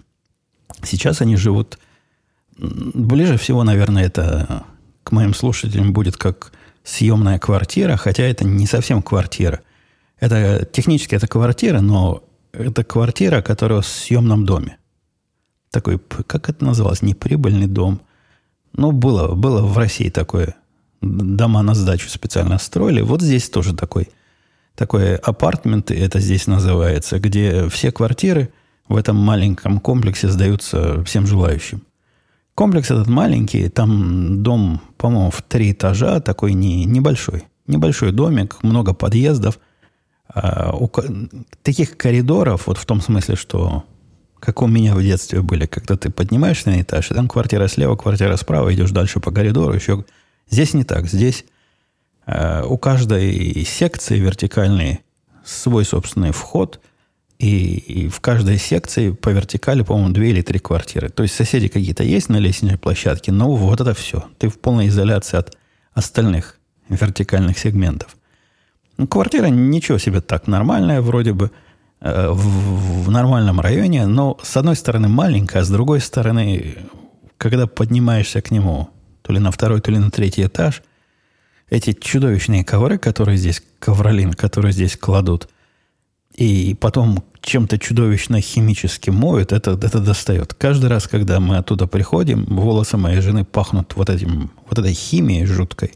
Сейчас 0.84 1.22
они 1.22 1.36
живут 1.36 1.78
Ближе 2.58 3.38
всего, 3.38 3.64
наверное, 3.64 4.06
это 4.06 4.64
к 5.04 5.12
моим 5.12 5.34
слушателям 5.34 5.92
будет 5.94 6.16
как 6.16 6.54
съемная 6.84 7.38
квартира, 7.38 7.98
хотя 7.98 8.24
это 8.24 8.46
не 8.46 8.66
совсем 8.66 9.02
квартира. 9.02 9.62
Это 10.20 10.66
технически 10.72 11.16
это 11.16 11.28
квартира, 11.28 11.82
но 11.82 12.24
это 12.54 12.84
квартира, 12.84 13.42
которая 13.42 13.82
в 13.82 13.88
съемном 13.88 14.46
доме. 14.46 14.78
Такой, 15.70 16.00
как 16.00 16.50
это 16.50 16.64
называлось, 16.64 17.02
неприбыльный 17.02 17.68
дом. 17.68 18.02
Ну, 18.72 18.94
было, 18.94 19.36
было 19.36 19.62
в 19.62 19.78
России 19.78 20.10
такое. 20.10 20.56
Дома 21.02 21.62
на 21.62 21.76
сдачу 21.76 22.10
специально 22.10 22.58
строили. 22.58 23.02
Вот 23.02 23.22
здесь 23.22 23.50
тоже 23.50 23.76
такой, 23.76 24.08
такой 24.76 25.16
апартмент, 25.16 25.92
это 25.92 26.20
здесь 26.20 26.48
называется, 26.48 27.20
где 27.20 27.70
все 27.70 27.92
квартиры 27.92 28.50
в 28.88 28.96
этом 28.96 29.16
маленьком 29.16 29.80
комплексе 29.80 30.30
сдаются 30.30 31.04
всем 31.04 31.26
желающим. 31.26 31.82
Комплекс 32.54 32.92
этот 32.92 33.08
маленький, 33.08 33.68
там 33.70 34.44
дом, 34.44 34.82
по-моему, 34.98 35.32
в 35.32 35.42
три 35.42 35.72
этажа, 35.72 36.20
такой 36.22 36.54
не, 36.54 36.86
небольшой. 36.86 37.44
Небольшой 37.68 38.12
домик, 38.12 38.58
много 38.64 38.94
подъездов. 38.94 39.60
А, 40.30 40.72
у, 40.74 40.90
таких 41.64 41.98
коридоров, 41.98 42.68
вот 42.68 42.78
в 42.78 42.86
том 42.86 43.02
смысле, 43.02 43.36
что 43.36 43.84
как 44.40 44.62
у 44.62 44.68
меня 44.68 44.96
в 44.96 45.02
детстве 45.02 45.42
были, 45.42 45.66
когда 45.66 45.98
ты 45.98 46.10
поднимаешься 46.10 46.70
на 46.70 46.82
этаж, 46.82 47.12
и 47.12 47.14
там 47.14 47.28
квартира 47.28 47.68
слева, 47.68 47.96
квартира 47.96 48.36
справа, 48.38 48.74
идешь 48.74 48.92
дальше 48.92 49.20
по 49.20 49.32
коридору, 49.32 49.74
еще... 49.74 50.06
Здесь 50.48 50.76
не 50.76 50.84
так. 50.84 51.08
Здесь 51.08 51.44
у 52.28 52.78
каждой 52.78 53.64
секции 53.66 54.18
вертикальной 54.18 55.02
свой 55.44 55.86
собственный 55.86 56.32
вход– 56.32 56.80
и, 57.40 57.76
и 57.76 58.08
в 58.08 58.22
каждой 58.22 58.58
секции 58.58 59.12
по 59.12 59.30
вертикали, 59.30 59.82
по-моему, 59.82 60.14
две 60.14 60.30
или 60.30 60.42
три 60.42 60.60
квартиры. 60.60 61.10
То 61.10 61.24
есть 61.24 61.36
соседи 61.36 61.68
какие-то 61.68 62.04
есть 62.04 62.30
на 62.30 62.38
лестничной 62.38 62.78
площадке, 62.78 63.32
но 63.32 63.54
вот 63.54 63.82
это 63.82 63.94
все. 63.94 64.26
Ты 64.38 64.50
в 64.50 64.60
полной 64.60 64.88
изоляции 64.88 65.38
от 65.38 65.58
остальных 65.94 66.58
вертикальных 66.88 67.58
сегментов. 67.60 68.16
Ну, 68.98 69.08
квартира 69.08 69.48
ничего 69.48 69.98
себе 69.98 70.22
так 70.22 70.48
нормальная, 70.48 71.02
вроде 71.02 71.34
бы, 71.34 71.52
э, 72.00 72.30
в, 72.30 73.04
в 73.04 73.12
нормальном 73.12 73.60
районе, 73.60 74.06
но 74.06 74.38
с 74.42 74.56
одной 74.56 74.78
стороны 74.78 75.10
маленькая, 75.10 75.60
а 75.60 75.66
с 75.66 75.70
другой 75.70 76.00
стороны, 76.00 76.78
когда 77.38 77.68
поднимаешься 77.68 78.42
к 78.42 78.52
нему, 78.52 78.90
то 79.22 79.34
ли 79.34 79.40
на 79.40 79.52
второй, 79.52 79.82
то 79.82 79.92
ли 79.92 79.98
на 79.98 80.12
третий 80.12 80.46
этаж, 80.46 80.84
эти 81.70 81.94
чудовищные 81.94 82.64
ковры, 82.64 82.98
которые 82.98 83.38
здесь, 83.38 83.62
ковролин, 83.80 84.34
которые 84.34 84.72
здесь 84.72 84.96
кладут– 84.98 85.50
и 86.36 86.76
потом 86.80 87.24
чем-то 87.42 87.78
чудовищно 87.78 88.42
химически 88.42 89.10
моют, 89.10 89.54
это, 89.54 89.72
это 89.72 90.00
достает. 90.00 90.54
Каждый 90.54 90.90
раз, 90.90 91.08
когда 91.08 91.40
мы 91.40 91.58
оттуда 91.58 91.88
приходим, 91.88 92.46
волосы 92.46 92.98
моей 92.98 93.22
жены 93.22 93.46
пахнут 93.46 93.96
вот, 93.96 94.10
этим, 94.10 94.52
вот 94.70 94.78
этой 94.78 94.94
химией 94.94 95.46
жуткой, 95.46 95.94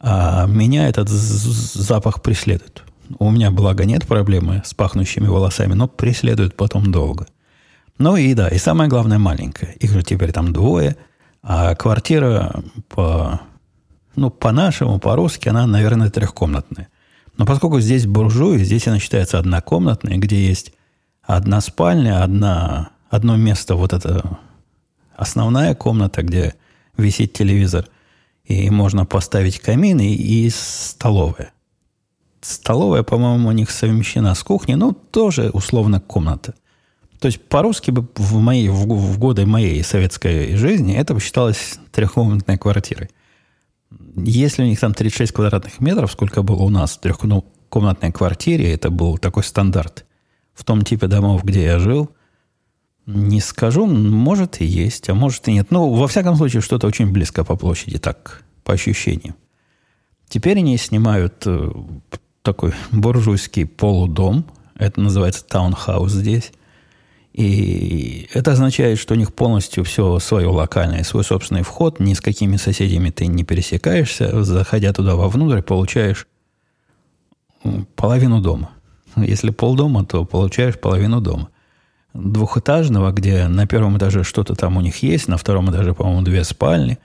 а 0.00 0.46
меня 0.46 0.88
этот 0.88 1.08
запах 1.08 2.22
преследует. 2.22 2.84
У 3.18 3.30
меня, 3.30 3.50
благо, 3.50 3.84
нет 3.84 4.06
проблемы 4.06 4.62
с 4.64 4.74
пахнущими 4.74 5.26
волосами, 5.26 5.72
но 5.72 5.88
преследует 5.88 6.54
потом 6.54 6.92
долго. 6.92 7.26
Ну 7.96 8.16
и 8.16 8.34
да, 8.34 8.48
и 8.48 8.58
самое 8.58 8.88
главное, 8.88 9.18
маленькая. 9.18 9.72
Их 9.80 9.90
же 9.90 10.02
теперь 10.04 10.30
там 10.30 10.52
двое, 10.52 10.96
а 11.42 11.74
квартира 11.74 12.62
по, 12.88 13.40
ну, 14.18 14.30
по-нашему, 14.30 14.98
по-русски, 14.98 15.48
она, 15.48 15.66
наверное, 15.66 16.10
трехкомнатная. 16.10 16.88
Но 17.36 17.46
поскольку 17.46 17.80
здесь 17.80 18.06
буржуи, 18.06 18.58
здесь 18.58 18.88
она 18.88 18.98
считается 18.98 19.38
однокомнатной, 19.38 20.18
где 20.18 20.46
есть 20.46 20.72
одна 21.22 21.60
спальня, 21.60 22.22
одна, 22.22 22.90
одно 23.08 23.36
место, 23.36 23.76
вот 23.76 23.92
это 23.92 24.38
основная 25.16 25.74
комната, 25.74 26.22
где 26.22 26.54
висит 26.96 27.32
телевизор, 27.32 27.86
и 28.44 28.70
можно 28.70 29.04
поставить 29.04 29.60
камин 29.60 30.00
и, 30.00 30.12
и 30.12 30.50
столовая. 30.50 31.52
Столовая, 32.40 33.02
по-моему, 33.02 33.48
у 33.48 33.52
них 33.52 33.70
совмещена 33.70 34.34
с 34.34 34.42
кухней, 34.42 34.76
но 34.76 34.92
тоже 34.92 35.50
условно 35.50 36.00
комната. 36.00 36.54
То 37.20 37.26
есть 37.26 37.40
по-русски 37.48 37.90
бы 37.90 38.08
в, 38.14 38.36
моей, 38.38 38.68
в, 38.68 38.86
в 38.86 39.18
годы 39.18 39.44
моей 39.44 39.82
советской 39.82 40.54
жизни 40.56 40.94
это 40.94 41.14
бы 41.14 41.20
считалось 41.20 41.78
трехкомнатной 41.92 42.58
квартирой. 42.58 43.10
Если 44.16 44.62
у 44.62 44.66
них 44.66 44.78
там 44.80 44.92
36 44.94 45.32
квадратных 45.32 45.80
метров, 45.80 46.12
сколько 46.12 46.42
было 46.42 46.62
у 46.62 46.68
нас 46.68 46.96
в 46.96 47.00
трехкомнатной 47.00 48.12
квартире, 48.12 48.72
это 48.72 48.90
был 48.90 49.18
такой 49.18 49.44
стандарт. 49.44 50.04
В 50.54 50.64
том 50.64 50.82
типе 50.82 51.06
домов, 51.06 51.44
где 51.44 51.64
я 51.64 51.78
жил, 51.78 52.10
не 53.06 53.40
скажу, 53.40 53.86
может 53.86 54.60
и 54.60 54.66
есть, 54.66 55.08
а 55.08 55.14
может 55.14 55.48
и 55.48 55.52
нет. 55.52 55.70
Ну, 55.70 55.94
во 55.94 56.08
всяком 56.08 56.36
случае, 56.36 56.60
что-то 56.60 56.86
очень 56.86 57.10
близко 57.10 57.44
по 57.44 57.56
площади, 57.56 57.98
так, 57.98 58.42
по 58.64 58.74
ощущениям. 58.74 59.34
Теперь 60.28 60.58
они 60.58 60.76
снимают 60.76 61.42
э, 61.46 61.70
такой 62.42 62.74
буржуйский 62.92 63.64
полудом. 63.64 64.44
Это 64.74 65.00
называется 65.00 65.44
таунхаус 65.44 66.12
здесь. 66.12 66.52
И 67.38 68.28
это 68.34 68.50
означает, 68.50 68.98
что 68.98 69.14
у 69.14 69.16
них 69.16 69.32
полностью 69.32 69.84
все 69.84 70.18
свое 70.18 70.48
локальное, 70.48 71.04
свой 71.04 71.22
собственный 71.22 71.62
вход, 71.62 72.00
ни 72.00 72.14
с 72.14 72.20
какими 72.20 72.56
соседями 72.56 73.10
ты 73.10 73.28
не 73.28 73.44
пересекаешься. 73.44 74.42
Заходя 74.42 74.92
туда 74.92 75.14
вовнутрь, 75.14 75.62
получаешь 75.62 76.26
половину 77.94 78.40
дома. 78.40 78.70
Если 79.14 79.50
полдома, 79.50 80.04
то 80.04 80.24
получаешь 80.24 80.80
половину 80.80 81.20
дома. 81.20 81.48
двухэтажного, 82.14 83.12
где 83.12 83.46
на 83.48 83.66
первом 83.66 83.98
этаже 83.98 84.24
что-то 84.24 84.54
там 84.54 84.76
у 84.76 84.80
них 84.80 85.02
есть, 85.02 85.28
на 85.28 85.36
втором 85.36 85.70
этаже, 85.70 85.94
по-моему, 85.94 86.22
две 86.22 86.44
спальни, 86.44 86.98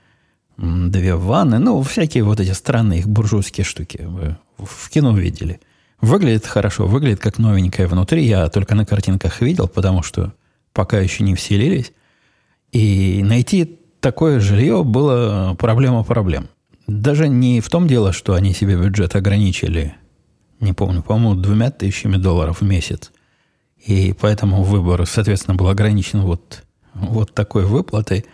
две 0.56 1.14
ванны, 1.14 1.58
ну, 1.58 1.80
всякие 1.82 2.24
вот 2.24 2.40
эти 2.40 2.52
странные 2.52 3.00
их 3.00 3.08
буржуйские 3.08 3.64
штуки. 3.64 4.00
Вы 4.02 4.36
в 4.58 4.90
кино 4.90 5.16
видели. 5.16 5.60
Выглядит 6.04 6.46
хорошо, 6.46 6.86
выглядит 6.86 7.20
как 7.20 7.38
новенькое 7.38 7.88
внутри. 7.88 8.26
Я 8.26 8.50
только 8.50 8.74
на 8.74 8.84
картинках 8.84 9.40
видел, 9.40 9.68
потому 9.68 10.02
что 10.02 10.34
пока 10.74 11.00
еще 11.00 11.24
не 11.24 11.34
вселились. 11.34 11.94
И 12.72 13.22
найти 13.24 13.80
такое 14.00 14.38
жилье 14.38 14.84
было 14.84 15.56
проблема 15.58 16.04
проблем. 16.04 16.50
Даже 16.86 17.26
не 17.26 17.62
в 17.62 17.70
том 17.70 17.88
дело, 17.88 18.12
что 18.12 18.34
они 18.34 18.52
себе 18.52 18.76
бюджет 18.76 19.16
ограничили, 19.16 19.94
не 20.60 20.74
помню, 20.74 21.02
по-моему, 21.02 21.40
двумя 21.40 21.70
тысячами 21.70 22.18
долларов 22.18 22.60
в 22.60 22.64
месяц. 22.64 23.10
И 23.82 24.12
поэтому 24.12 24.62
выбор, 24.62 25.06
соответственно, 25.06 25.54
был 25.54 25.68
ограничен 25.68 26.20
вот, 26.20 26.64
вот 26.92 27.32
такой 27.32 27.64
выплатой. 27.64 28.26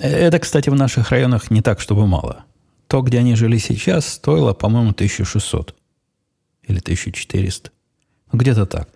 Это, 0.00 0.40
кстати, 0.40 0.70
в 0.70 0.74
наших 0.74 1.10
районах 1.10 1.52
не 1.52 1.62
так, 1.62 1.78
чтобы 1.78 2.08
мало. 2.08 2.46
То, 2.88 3.00
где 3.02 3.20
они 3.20 3.36
жили 3.36 3.58
сейчас, 3.58 4.08
стоило, 4.08 4.54
по-моему, 4.54 4.90
1600 4.90 5.75
или 6.66 6.78
1400. 6.78 7.70
Ну, 8.32 8.38
где-то 8.38 8.66
так. 8.66 8.88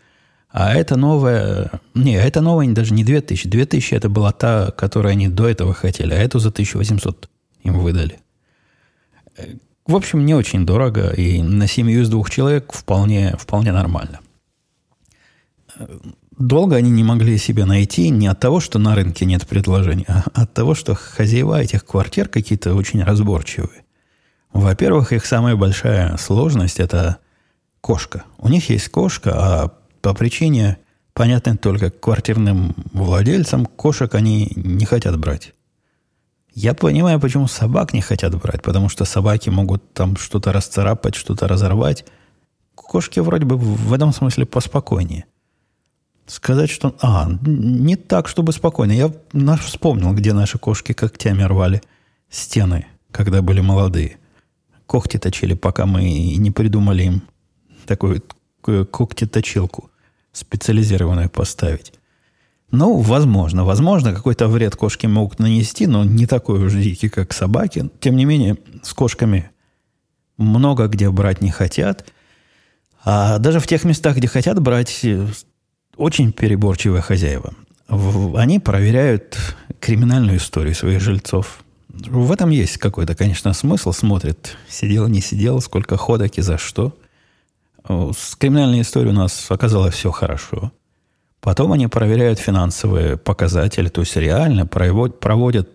А 0.50 0.74
это 0.74 0.96
новая... 0.96 1.70
Не, 1.94 2.14
это 2.14 2.40
новая 2.40 2.68
даже 2.68 2.92
не 2.92 3.04
2000. 3.04 3.48
2000 3.48 3.94
это 3.94 4.08
была 4.08 4.32
та, 4.32 4.72
которую 4.72 5.12
они 5.12 5.28
до 5.28 5.48
этого 5.48 5.74
хотели. 5.74 6.12
А 6.12 6.18
эту 6.18 6.38
за 6.38 6.48
1800 6.48 7.30
им 7.62 7.78
выдали. 7.78 8.18
В 9.86 9.94
общем, 9.94 10.24
не 10.24 10.34
очень 10.34 10.66
дорого. 10.66 11.10
И 11.10 11.42
на 11.42 11.66
семью 11.68 12.02
из 12.02 12.08
двух 12.08 12.30
человек 12.30 12.72
вполне, 12.72 13.36
вполне 13.38 13.72
нормально. 13.72 14.20
Долго 16.36 16.76
они 16.76 16.90
не 16.90 17.04
могли 17.04 17.36
себе 17.38 17.64
найти 17.64 18.08
не 18.08 18.26
от 18.26 18.40
того, 18.40 18.60
что 18.60 18.78
на 18.78 18.94
рынке 18.94 19.26
нет 19.26 19.46
предложений, 19.46 20.06
а 20.08 20.24
от 20.32 20.54
того, 20.54 20.74
что 20.74 20.94
хозяева 20.94 21.60
этих 21.60 21.84
квартир 21.84 22.28
какие-то 22.28 22.74
очень 22.74 23.02
разборчивые. 23.02 23.84
Во-первых, 24.52 25.12
их 25.12 25.26
самая 25.26 25.54
большая 25.54 26.16
сложность– 26.16 26.80
это 26.80 27.18
кошка. 27.80 28.24
У 28.38 28.48
них 28.48 28.70
есть 28.70 28.88
кошка, 28.88 29.32
а 29.34 29.72
по 30.02 30.14
причине, 30.14 30.78
понятной 31.12 31.56
только 31.56 31.90
квартирным 31.90 32.74
владельцам, 32.92 33.66
кошек 33.66 34.14
они 34.14 34.52
не 34.56 34.84
хотят 34.84 35.18
брать. 35.18 35.54
Я 36.52 36.74
понимаю, 36.74 37.20
почему 37.20 37.46
собак 37.46 37.92
не 37.92 38.00
хотят 38.00 38.34
брать, 38.40 38.62
потому 38.62 38.88
что 38.88 39.04
собаки 39.04 39.50
могут 39.50 39.92
там 39.92 40.16
что-то 40.16 40.52
расцарапать, 40.52 41.14
что-то 41.14 41.46
разорвать. 41.46 42.04
Кошки 42.74 43.20
вроде 43.20 43.44
бы 43.44 43.56
в 43.56 43.92
этом 43.92 44.12
смысле 44.12 44.46
поспокойнее. 44.46 45.26
Сказать, 46.26 46.70
что... 46.70 46.96
А, 47.00 47.28
не 47.42 47.96
так, 47.96 48.28
чтобы 48.28 48.52
спокойно. 48.52 48.92
Я 48.92 49.12
наш 49.32 49.60
вспомнил, 49.64 50.12
где 50.12 50.32
наши 50.32 50.58
кошки 50.58 50.92
когтями 50.92 51.42
рвали 51.42 51.82
стены, 52.28 52.86
когда 53.10 53.42
были 53.42 53.60
молодые. 53.60 54.18
Когти 54.86 55.18
точили, 55.18 55.54
пока 55.54 55.86
мы 55.86 56.02
не 56.36 56.50
придумали 56.50 57.04
им 57.04 57.22
такую 57.86 58.22
когтеточилку 58.62 59.90
специализированную 60.32 61.28
поставить. 61.28 61.92
Ну, 62.70 62.98
возможно, 62.98 63.64
возможно, 63.64 64.14
какой-то 64.14 64.46
вред 64.46 64.76
кошки 64.76 65.06
могут 65.06 65.40
нанести, 65.40 65.86
но 65.86 66.04
не 66.04 66.26
такой 66.26 66.64
уж 66.64 66.72
дикий, 66.74 67.08
как 67.08 67.32
собаки. 67.32 67.90
Тем 67.98 68.16
не 68.16 68.24
менее, 68.24 68.56
с 68.82 68.92
кошками 68.92 69.50
много 70.36 70.86
где 70.86 71.10
брать 71.10 71.40
не 71.40 71.50
хотят. 71.50 72.06
А 73.04 73.38
даже 73.38 73.58
в 73.58 73.66
тех 73.66 73.84
местах, 73.84 74.16
где 74.16 74.28
хотят 74.28 74.60
брать, 74.60 75.04
очень 75.96 76.32
переборчивые 76.32 77.02
хозяева. 77.02 77.54
Они 78.36 78.60
проверяют 78.60 79.36
криминальную 79.80 80.38
историю 80.38 80.74
своих 80.74 81.00
жильцов. 81.00 81.64
В 81.88 82.30
этом 82.30 82.50
есть 82.50 82.78
какой-то, 82.78 83.16
конечно, 83.16 83.52
смысл. 83.52 83.92
Смотрят, 83.92 84.56
сидел, 84.68 85.08
не 85.08 85.20
сидел, 85.20 85.60
сколько 85.60 85.96
ходок 85.96 86.38
и 86.38 86.42
за 86.42 86.56
что. 86.56 86.94
С 87.88 88.36
криминальной 88.36 88.82
историей 88.82 89.12
у 89.12 89.16
нас 89.16 89.46
оказалось 89.50 89.94
все 89.94 90.10
хорошо. 90.10 90.72
Потом 91.40 91.72
они 91.72 91.86
проверяют 91.86 92.38
финансовые 92.38 93.16
показатели, 93.16 93.88
то 93.88 94.02
есть 94.02 94.16
реально 94.16 94.66
проводят, 94.66 95.20
проводят 95.20 95.68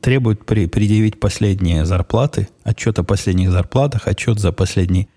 требуют 0.00 0.46
при, 0.46 0.66
предъявить 0.66 1.20
последние 1.20 1.84
зарплаты, 1.84 2.48
отчет 2.62 2.98
о 2.98 3.04
последних 3.04 3.50
зарплатах, 3.50 4.06
отчет 4.06 4.38
за 4.38 4.52
последний 4.52 5.08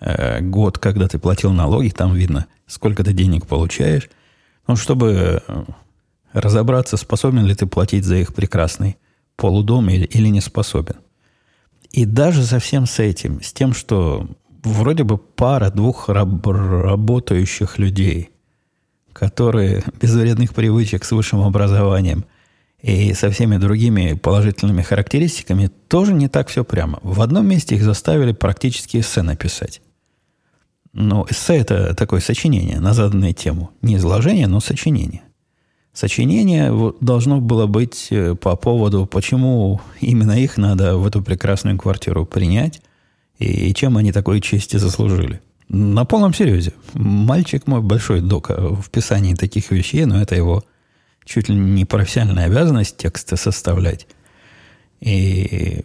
э, 0.00 0.40
год, 0.40 0.78
когда 0.78 1.08
ты 1.08 1.18
платил 1.18 1.52
налоги, 1.52 1.88
там 1.90 2.14
видно, 2.14 2.46
сколько 2.66 3.02
ты 3.04 3.12
денег 3.12 3.46
получаешь. 3.46 4.08
Ну, 4.66 4.76
чтобы 4.76 5.42
э, 5.46 5.64
разобраться, 6.32 6.96
способен 6.96 7.44
ли 7.44 7.54
ты 7.54 7.66
платить 7.66 8.04
за 8.04 8.16
их 8.16 8.34
прекрасный 8.34 8.96
полудом 9.36 9.88
или, 9.90 10.04
или 10.04 10.28
не 10.28 10.40
способен. 10.40 10.96
И 11.90 12.04
даже 12.04 12.44
со 12.44 12.58
всем 12.58 12.86
с 12.86 12.98
этим, 13.00 13.42
с 13.42 13.52
тем, 13.52 13.74
что 13.74 14.28
вроде 14.62 15.04
бы 15.04 15.18
пара 15.18 15.70
двух 15.70 16.08
раб- 16.08 16.46
работающих 16.46 17.78
людей, 17.78 18.30
которые 19.12 19.82
без 20.00 20.14
вредных 20.14 20.54
привычек 20.54 21.04
с 21.04 21.12
высшим 21.12 21.42
образованием 21.42 22.24
и 22.80 23.14
со 23.14 23.30
всеми 23.30 23.58
другими 23.58 24.14
положительными 24.14 24.82
характеристиками, 24.82 25.70
тоже 25.88 26.12
не 26.12 26.28
так 26.28 26.48
все 26.48 26.64
прямо. 26.64 26.98
В 27.02 27.20
одном 27.20 27.46
месте 27.46 27.76
их 27.76 27.82
заставили 27.84 28.32
практически 28.32 28.98
эссе 28.98 29.22
написать. 29.22 29.80
Но 30.92 31.26
эссе– 31.30 31.56
это 31.58 31.94
такое 31.94 32.20
сочинение 32.20 32.80
на 32.80 32.92
заданную 32.92 33.34
тему. 33.34 33.70
Не 33.82 33.96
изложение, 33.96 34.46
но 34.46 34.60
сочинение. 34.60 35.22
Сочинение 35.92 36.72
должно 37.00 37.40
было 37.40 37.66
быть 37.66 38.08
э, 38.10 38.34
по 38.34 38.56
поводу, 38.56 39.06
почему 39.06 39.80
именно 40.00 40.32
их 40.32 40.56
надо 40.56 40.96
в 40.96 41.06
эту 41.06 41.22
прекрасную 41.22 41.78
квартиру 41.78 42.24
принять, 42.24 42.80
и 43.42 43.74
чем 43.74 43.96
они 43.96 44.12
такой 44.12 44.40
чести 44.40 44.76
заслужили. 44.76 45.40
На 45.68 46.04
полном 46.04 46.34
серьезе. 46.34 46.72
Мальчик 46.94 47.66
мой 47.66 47.80
большой 47.80 48.20
дока 48.20 48.54
в 48.60 48.90
писании 48.90 49.34
таких 49.34 49.70
вещей, 49.70 50.04
но 50.04 50.20
это 50.20 50.34
его 50.34 50.64
чуть 51.24 51.48
ли 51.48 51.54
не 51.54 51.84
профессиональная 51.84 52.46
обязанность 52.46 52.96
тексты 52.96 53.36
составлять. 53.36 54.06
И 55.00 55.82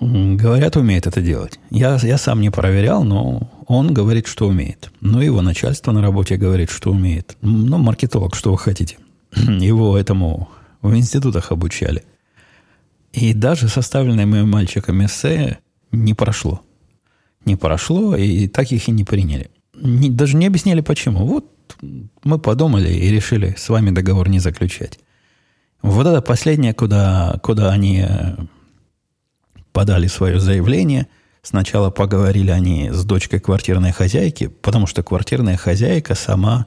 говорят, 0.00 0.76
умеет 0.76 1.06
это 1.06 1.20
делать. 1.20 1.58
Я, 1.70 1.98
я 2.02 2.18
сам 2.18 2.40
не 2.40 2.50
проверял, 2.50 3.02
но 3.02 3.50
он 3.66 3.92
говорит, 3.92 4.26
что 4.26 4.48
умеет. 4.48 4.90
Но 5.00 5.22
его 5.22 5.42
начальство 5.42 5.92
на 5.92 6.02
работе 6.02 6.36
говорит, 6.36 6.70
что 6.70 6.90
умеет. 6.90 7.36
Ну, 7.40 7.78
маркетолог, 7.78 8.34
что 8.34 8.52
вы 8.52 8.58
хотите. 8.58 8.98
Его 9.34 9.98
этому 9.98 10.48
в 10.82 10.94
институтах 10.94 11.50
обучали. 11.50 12.04
И 13.12 13.32
даже 13.32 13.68
составленное 13.68 14.26
моим 14.26 14.50
мальчиком 14.50 15.04
эссе 15.04 15.58
не 16.04 16.14
прошло. 16.14 16.60
Не 17.44 17.56
прошло, 17.56 18.16
и 18.16 18.48
так 18.48 18.72
их 18.72 18.88
и 18.88 18.92
не 18.92 19.04
приняли. 19.04 19.50
Не, 19.74 20.10
даже 20.10 20.36
не 20.36 20.46
объясняли, 20.46 20.80
почему. 20.80 21.26
Вот 21.26 21.52
мы 22.24 22.38
подумали 22.38 22.88
и 22.88 23.10
решили 23.10 23.54
с 23.56 23.68
вами 23.68 23.90
договор 23.90 24.28
не 24.28 24.38
заключать. 24.38 24.98
Вот 25.82 26.06
это 26.06 26.22
последнее, 26.22 26.74
куда, 26.74 27.38
куда 27.42 27.70
они 27.70 28.04
э, 28.08 28.36
подали 29.72 30.06
свое 30.06 30.40
заявление. 30.40 31.06
Сначала 31.42 31.90
поговорили 31.90 32.50
они 32.50 32.90
с 32.90 33.04
дочкой 33.04 33.40
квартирной 33.40 33.92
хозяйки, 33.92 34.48
потому 34.48 34.86
что 34.86 35.02
квартирная 35.02 35.56
хозяйка 35.56 36.14
сама 36.14 36.66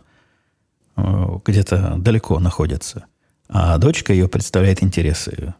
э, 0.95 1.01
где-то 1.43 1.95
далеко 1.97 2.39
находится. 2.39 3.05
А 3.49 3.77
дочка 3.77 4.13
ее 4.13 4.27
представляет 4.27 4.83
интересы. 4.83 5.53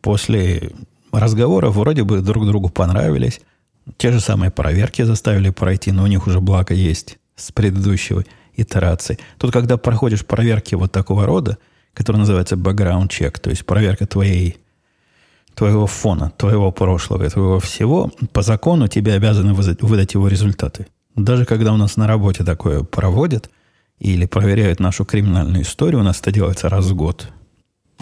После 0.00 0.72
разговоров 1.12 1.74
вроде 1.74 2.04
бы 2.04 2.20
друг 2.20 2.46
другу 2.46 2.68
понравились. 2.68 3.40
Те 3.96 4.12
же 4.12 4.20
самые 4.20 4.50
проверки 4.50 5.02
заставили 5.02 5.50
пройти, 5.50 5.92
но 5.92 6.04
у 6.04 6.06
них 6.06 6.26
уже 6.26 6.40
благо 6.40 6.74
есть 6.74 7.18
с 7.36 7.52
предыдущей 7.52 8.26
итерации. 8.56 9.18
Тут, 9.38 9.52
когда 9.52 9.76
проходишь 9.76 10.26
проверки 10.26 10.74
вот 10.74 10.92
такого 10.92 11.26
рода, 11.26 11.58
который 11.94 12.18
называется 12.18 12.56
background 12.56 13.08
check, 13.08 13.38
то 13.40 13.50
есть 13.50 13.64
проверка 13.64 14.06
твоей, 14.06 14.58
твоего 15.54 15.86
фона, 15.86 16.32
твоего 16.36 16.70
прошлого, 16.70 17.28
твоего 17.30 17.60
всего, 17.60 18.12
по 18.32 18.42
закону 18.42 18.88
тебе 18.88 19.14
обязаны 19.14 19.54
выдать 19.54 20.14
его 20.14 20.28
результаты. 20.28 20.86
Даже 21.16 21.44
когда 21.44 21.72
у 21.72 21.76
нас 21.76 21.96
на 21.96 22.06
работе 22.06 22.44
такое 22.44 22.82
проводят 22.82 23.50
или 23.98 24.26
проверяют 24.26 24.80
нашу 24.80 25.04
криминальную 25.04 25.62
историю, 25.62 26.00
у 26.00 26.04
нас 26.04 26.20
это 26.20 26.30
делается 26.30 26.68
раз 26.68 26.86
в 26.86 26.94
год 26.94 27.28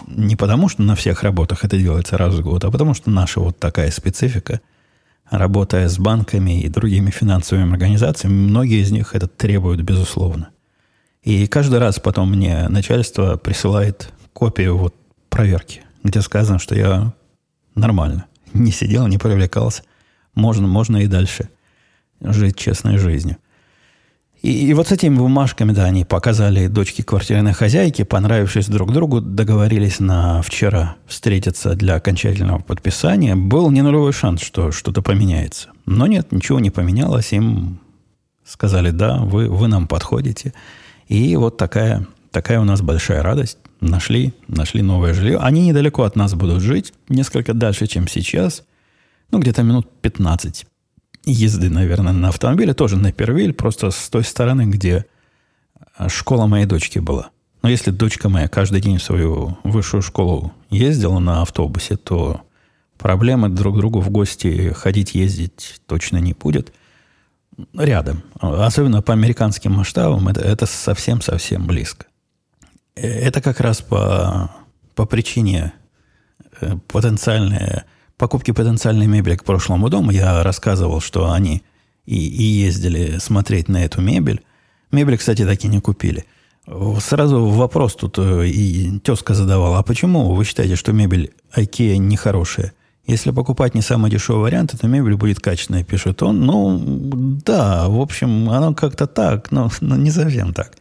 не 0.05 0.35
потому, 0.35 0.69
что 0.69 0.83
на 0.83 0.95
всех 0.95 1.23
работах 1.23 1.63
это 1.63 1.77
делается 1.77 2.17
раз 2.17 2.35
в 2.35 2.41
год, 2.41 2.63
а 2.63 2.71
потому 2.71 2.93
что 2.93 3.09
наша 3.09 3.39
вот 3.39 3.59
такая 3.59 3.91
специфика, 3.91 4.61
работая 5.29 5.89
с 5.89 5.97
банками 5.97 6.61
и 6.61 6.69
другими 6.69 7.11
финансовыми 7.11 7.71
организациями, 7.71 8.33
многие 8.33 8.81
из 8.81 8.91
них 8.91 9.15
это 9.15 9.27
требуют, 9.27 9.81
безусловно. 9.81 10.49
И 11.23 11.47
каждый 11.47 11.79
раз 11.79 11.99
потом 11.99 12.31
мне 12.31 12.69
начальство 12.69 13.37
присылает 13.37 14.13
копию 14.33 14.77
вот 14.77 14.95
проверки, 15.29 15.81
где 16.03 16.21
сказано, 16.21 16.59
что 16.59 16.75
я 16.75 17.13
нормально, 17.75 18.25
не 18.53 18.71
сидел, 18.71 19.07
не 19.07 19.17
привлекался, 19.17 19.83
можно, 20.35 20.67
можно 20.67 20.97
и 20.97 21.07
дальше 21.07 21.49
жить 22.21 22.57
честной 22.57 22.97
жизнью. 22.97 23.37
И, 24.41 24.67
и 24.67 24.73
вот 24.73 24.87
с 24.87 24.91
этими 24.91 25.15
бумажками, 25.15 25.71
да, 25.71 25.85
они 25.85 26.05
показали 26.05 26.67
дочке 26.67 27.03
квартирной 27.03 27.53
хозяйки, 27.53 28.03
понравившись 28.03 28.67
друг 28.67 28.93
другу, 28.93 29.19
договорились 29.19 29.99
на 29.99 30.41
вчера 30.41 30.95
встретиться 31.07 31.73
для 31.73 31.95
окончательного 31.95 32.59
подписания. 32.59 33.35
Был 33.35 33.71
не 33.71 33.81
нулевой 33.81 34.13
шанс, 34.13 34.41
что 34.41 34.71
что-то 34.71 35.01
поменяется. 35.01 35.69
Но 35.85 36.05
нет, 36.05 36.31
ничего 36.31 36.59
не 36.59 36.69
поменялось. 36.69 37.33
Им 37.33 37.79
сказали, 38.45 38.91
да, 38.91 39.17
вы, 39.17 39.49
вы 39.49 39.67
нам 39.67 39.87
подходите. 39.87 40.53
И 41.07 41.35
вот 41.35 41.57
такая, 41.57 42.05
такая 42.31 42.59
у 42.59 42.63
нас 42.63 42.81
большая 42.81 43.23
радость. 43.23 43.57
Нашли, 43.81 44.33
нашли 44.47 44.81
новое 44.81 45.13
жилье. 45.13 45.39
Они 45.39 45.67
недалеко 45.67 46.03
от 46.03 46.15
нас 46.15 46.33
будут 46.33 46.61
жить, 46.61 46.93
несколько 47.09 47.53
дальше, 47.53 47.87
чем 47.87 48.07
сейчас. 48.07 48.63
Ну, 49.31 49.39
где-то 49.39 49.63
минут 49.63 49.87
15 50.01 50.65
езды, 51.31 51.69
наверное, 51.69 52.13
на 52.13 52.29
автомобиле, 52.29 52.73
тоже 52.73 52.97
на 52.97 53.11
Первиль, 53.11 53.53
просто 53.53 53.91
с 53.91 54.09
той 54.09 54.23
стороны, 54.23 54.63
где 54.63 55.05
а, 55.95 56.09
школа 56.09 56.47
моей 56.47 56.65
дочки 56.65 56.99
была. 56.99 57.29
Но 57.61 57.69
если 57.69 57.91
дочка 57.91 58.29
моя 58.29 58.47
каждый 58.47 58.81
день 58.81 58.97
в 58.97 59.03
свою 59.03 59.57
высшую 59.63 60.01
школу 60.01 60.53
ездила 60.69 61.19
на 61.19 61.41
автобусе, 61.41 61.97
то 61.97 62.41
проблемы 62.97 63.49
друг 63.49 63.77
другу 63.77 63.99
в 63.99 64.09
гости 64.09 64.73
ходить, 64.73 65.15
ездить 65.15 65.81
точно 65.85 66.17
не 66.17 66.33
будет. 66.33 66.73
Рядом. 67.73 68.21
Особенно 68.39 69.01
по 69.01 69.13
американским 69.13 69.71
масштабам 69.71 70.27
это, 70.27 70.41
это 70.41 70.67
совсем-совсем 70.67 71.65
близко. 71.65 72.05
Э, 72.95 73.07
это 73.07 73.41
как 73.41 73.59
раз 73.59 73.81
по, 73.81 74.51
по 74.93 75.05
причине 75.05 75.73
э, 76.61 76.77
покупки 78.17 78.51
потенциальной 78.51 79.07
мебели 79.07 79.35
к 79.35 79.43
прошлому 79.43 79.89
дому. 79.89 80.11
Я 80.11 80.43
рассказывал, 80.43 80.99
что 81.01 81.31
они 81.31 81.63
и, 82.05 82.15
и 82.15 82.43
ездили 82.43 83.19
смотреть 83.19 83.69
на 83.69 83.83
эту 83.85 84.01
мебель. 84.01 84.41
Мебель, 84.91 85.17
кстати, 85.17 85.45
так 85.45 85.63
и 85.63 85.67
не 85.67 85.79
купили. 85.79 86.25
Сразу 86.99 87.45
вопрос 87.45 87.95
тут 87.95 88.17
э, 88.17 88.47
и 88.47 88.99
тезка 88.99 89.33
задавала, 89.33 89.79
а 89.79 89.83
почему 89.83 90.33
вы 90.33 90.43
считаете, 90.43 90.75
что 90.75 90.91
мебель 90.91 91.31
IKEA 91.55 91.97
нехорошая? 91.97 92.73
Если 93.05 93.31
покупать 93.31 93.73
не 93.73 93.81
самый 93.81 94.11
дешевый 94.11 94.41
вариант, 94.41 94.75
то 94.79 94.85
мебель 94.85 95.15
будет 95.15 95.39
качественная, 95.39 95.85
пишет 95.85 96.21
он. 96.21 96.41
Ну, 96.41 96.77
да, 97.45 97.87
в 97.87 98.01
общем, 98.01 98.49
оно 98.49 98.73
как-то 98.73 99.07
так, 99.07 99.49
но, 99.51 99.69
но 99.79 99.95
не 99.95 100.11
совсем 100.11 100.53
так. 100.53 100.77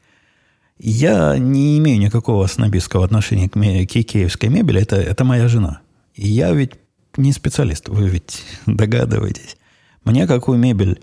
Я 0.78 1.38
не 1.38 1.78
имею 1.78 2.00
никакого 2.00 2.46
снобистского 2.48 3.04
отношения 3.04 3.48
к, 3.48 3.52
к 3.52 3.96
икеевской 3.96 4.48
мебели. 4.48 4.82
Это, 4.82 4.96
это 4.96 5.24
моя 5.24 5.46
жена. 5.46 5.80
И 6.14 6.26
я 6.26 6.50
ведь 6.50 6.72
не 7.16 7.32
специалист, 7.32 7.88
вы 7.88 8.08
ведь 8.08 8.44
догадываетесь. 8.66 9.56
Мне 10.04 10.26
какую 10.26 10.58
мебель 10.58 11.02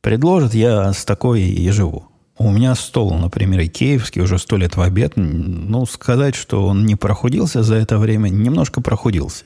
предложат, 0.00 0.54
я 0.54 0.92
с 0.92 1.04
такой 1.04 1.42
и 1.42 1.70
живу. 1.70 2.08
У 2.36 2.50
меня 2.50 2.74
стол, 2.74 3.14
например, 3.14 3.60
икеевский, 3.62 4.20
уже 4.20 4.38
сто 4.38 4.56
лет 4.56 4.76
в 4.76 4.80
обед. 4.80 5.12
Ну, 5.16 5.86
сказать, 5.86 6.34
что 6.34 6.66
он 6.66 6.84
не 6.84 6.96
прохудился 6.96 7.62
за 7.62 7.76
это 7.76 7.96
время, 7.96 8.28
немножко 8.28 8.80
прохудился. 8.80 9.44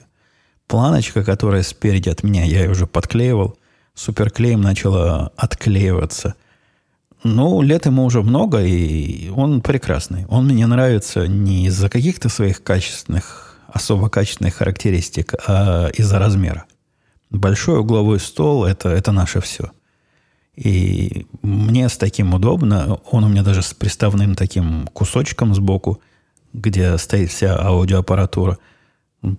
Планочка, 0.66 1.22
которая 1.22 1.62
спереди 1.62 2.08
от 2.08 2.22
меня, 2.22 2.44
я 2.44 2.62
ее 2.62 2.70
уже 2.70 2.86
подклеивал. 2.86 3.56
Суперклеем 3.94 4.62
начала 4.62 5.32
отклеиваться. 5.36 6.34
Ну, 7.24 7.62
лет 7.62 7.86
ему 7.86 8.04
уже 8.04 8.22
много, 8.22 8.62
и 8.62 9.28
он 9.30 9.60
прекрасный. 9.60 10.24
Он 10.26 10.46
мне 10.46 10.66
нравится 10.66 11.26
не 11.26 11.66
из-за 11.66 11.88
каких-то 11.88 12.28
своих 12.28 12.62
качественных 12.62 13.47
особо 13.68 14.08
качественных 14.08 14.54
характеристик, 14.54 15.34
а 15.46 15.88
из-за 15.88 16.18
размера. 16.18 16.64
Большой 17.30 17.78
угловой 17.78 18.18
стол 18.18 18.64
это, 18.64 18.88
это 18.88 19.12
наше 19.12 19.40
все. 19.40 19.70
И 20.56 21.26
мне 21.42 21.88
с 21.88 21.96
таким 21.96 22.34
удобно. 22.34 22.98
Он 23.10 23.24
у 23.24 23.28
меня 23.28 23.42
даже 23.42 23.62
с 23.62 23.74
приставным 23.74 24.34
таким 24.34 24.88
кусочком 24.92 25.54
сбоку, 25.54 26.00
где 26.52 26.98
стоит 26.98 27.30
вся 27.30 27.56
аудиоаппаратура. 27.56 28.58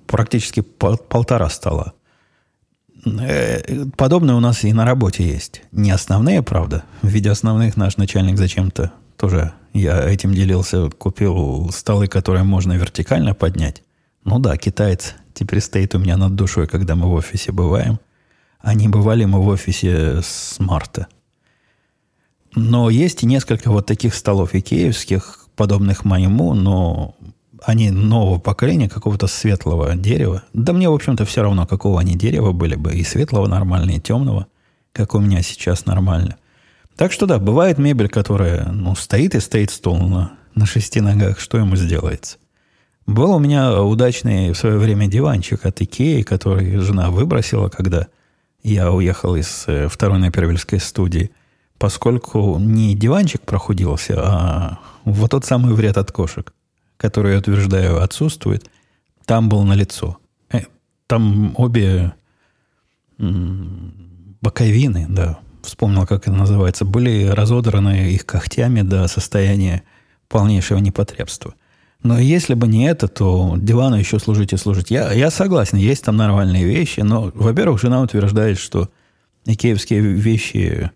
Практически 0.07 0.61
пол, 0.61 0.97
полтора 0.97 1.49
стола. 1.49 1.93
Э, 3.05 3.85
подобное 3.97 4.35
у 4.35 4.39
нас 4.39 4.63
и 4.63 4.71
на 4.71 4.85
работе 4.85 5.27
есть. 5.27 5.63
Не 5.71 5.91
основные, 5.91 6.41
правда. 6.41 6.83
В 7.01 7.07
виде 7.07 7.29
основных 7.29 7.75
наш 7.75 7.97
начальник 7.97 8.37
зачем-то 8.37 8.93
тоже 9.17 9.53
я 9.73 10.09
этим 10.09 10.33
делился, 10.33 10.89
купил 10.89 11.69
столы, 11.71 12.07
которые 12.07 12.43
можно 12.43 12.73
вертикально 12.73 13.33
поднять. 13.33 13.83
Ну 14.29 14.37
да, 14.37 14.57
китаец 14.57 15.15
теперь 15.33 15.59
стоит 15.59 15.95
у 15.95 15.97
меня 15.97 16.15
над 16.15 16.35
душой, 16.35 16.67
когда 16.67 16.93
мы 16.95 17.07
в 17.07 17.13
офисе 17.13 17.51
бываем. 17.51 17.99
А 18.59 18.75
не 18.75 18.87
бывали 18.87 19.25
мы 19.25 19.41
в 19.41 19.47
офисе 19.47 20.21
с 20.21 20.57
марта. 20.59 21.07
Но 22.53 22.91
есть 22.91 23.23
и 23.23 23.25
несколько 23.25 23.71
вот 23.71 23.87
таких 23.87 24.13
столов 24.13 24.53
икеевских, 24.53 25.47
подобных 25.55 26.05
моему, 26.05 26.53
но 26.53 27.15
они 27.63 27.89
нового 27.89 28.37
поколения, 28.37 28.87
какого-то 28.87 29.25
светлого 29.25 29.95
дерева. 29.95 30.43
Да 30.53 30.73
мне, 30.73 30.87
в 30.87 30.93
общем-то, 30.93 31.25
все 31.25 31.41
равно, 31.41 31.65
какого 31.65 31.99
они 31.99 32.13
дерева 32.13 32.51
были 32.51 32.75
бы. 32.75 32.93
И 32.93 33.03
светлого 33.03 33.47
нормально, 33.47 33.91
и 33.93 33.99
темного, 33.99 34.45
как 34.93 35.15
у 35.15 35.19
меня 35.19 35.41
сейчас 35.41 35.87
нормально. 35.87 36.37
Так 36.95 37.11
что 37.13 37.25
да, 37.25 37.39
бывает 37.39 37.79
мебель, 37.79 38.09
которая 38.09 38.71
ну, 38.71 38.95
стоит 38.95 39.33
и 39.33 39.39
стоит 39.39 39.71
стол 39.71 39.97
на, 39.97 40.33
на 40.53 40.67
шести 40.67 41.01
ногах. 41.01 41.39
Что 41.39 41.57
ему 41.57 41.75
сделается? 41.75 42.37
Был 43.09 43.31
у 43.31 43.39
меня 43.39 43.81
удачный 43.81 44.51
в 44.51 44.55
свое 44.55 44.77
время 44.77 45.07
диванчик 45.07 45.65
от 45.65 45.81
Икеи, 45.81 46.21
который 46.21 46.77
жена 46.77 47.09
выбросила, 47.09 47.67
когда 47.67 48.05
я 48.61 48.91
уехал 48.91 49.35
из 49.35 49.63
э, 49.65 49.87
второй 49.87 50.19
напервильской 50.19 50.79
студии, 50.79 51.31
поскольку 51.79 52.59
не 52.59 52.93
диванчик 52.93 53.41
прохудился, 53.41 54.13
а 54.19 54.79
вот 55.05 55.31
тот 55.31 55.43
самый 55.43 55.73
вред 55.73 55.97
от 55.97 56.11
кошек, 56.11 56.53
который, 56.97 57.31
я 57.31 57.39
утверждаю, 57.39 57.99
отсутствует, 57.99 58.69
там 59.25 59.49
был 59.49 59.63
налицо. 59.63 60.19
Э, 60.51 60.59
там 61.07 61.55
обе 61.57 62.13
боковины, 63.17 65.07
да, 65.09 65.39
вспомнил, 65.63 66.05
как 66.05 66.27
это 66.27 66.37
называется, 66.37 66.85
были 66.85 67.25
разодраны 67.25 68.11
их 68.11 68.27
когтями 68.27 68.83
до 68.83 69.07
состояния 69.07 69.81
полнейшего 70.27 70.77
непотребства. 70.77 71.55
Но 72.01 72.17
если 72.17 72.53
бы 72.53 72.67
не 72.67 72.87
это, 72.87 73.07
то 73.07 73.55
дивану 73.57 73.97
еще 73.97 74.19
служить 74.19 74.53
и 74.53 74.57
служить. 74.57 74.89
Я, 74.89 75.11
я 75.11 75.29
согласен, 75.29 75.77
есть 75.77 76.05
там 76.05 76.15
нормальные 76.15 76.63
вещи, 76.63 77.01
но, 77.01 77.31
во-первых, 77.33 77.81
жена 77.81 78.01
утверждает, 78.01 78.57
что 78.57 78.89
икеевские 79.45 80.01
вещи, 80.01 80.91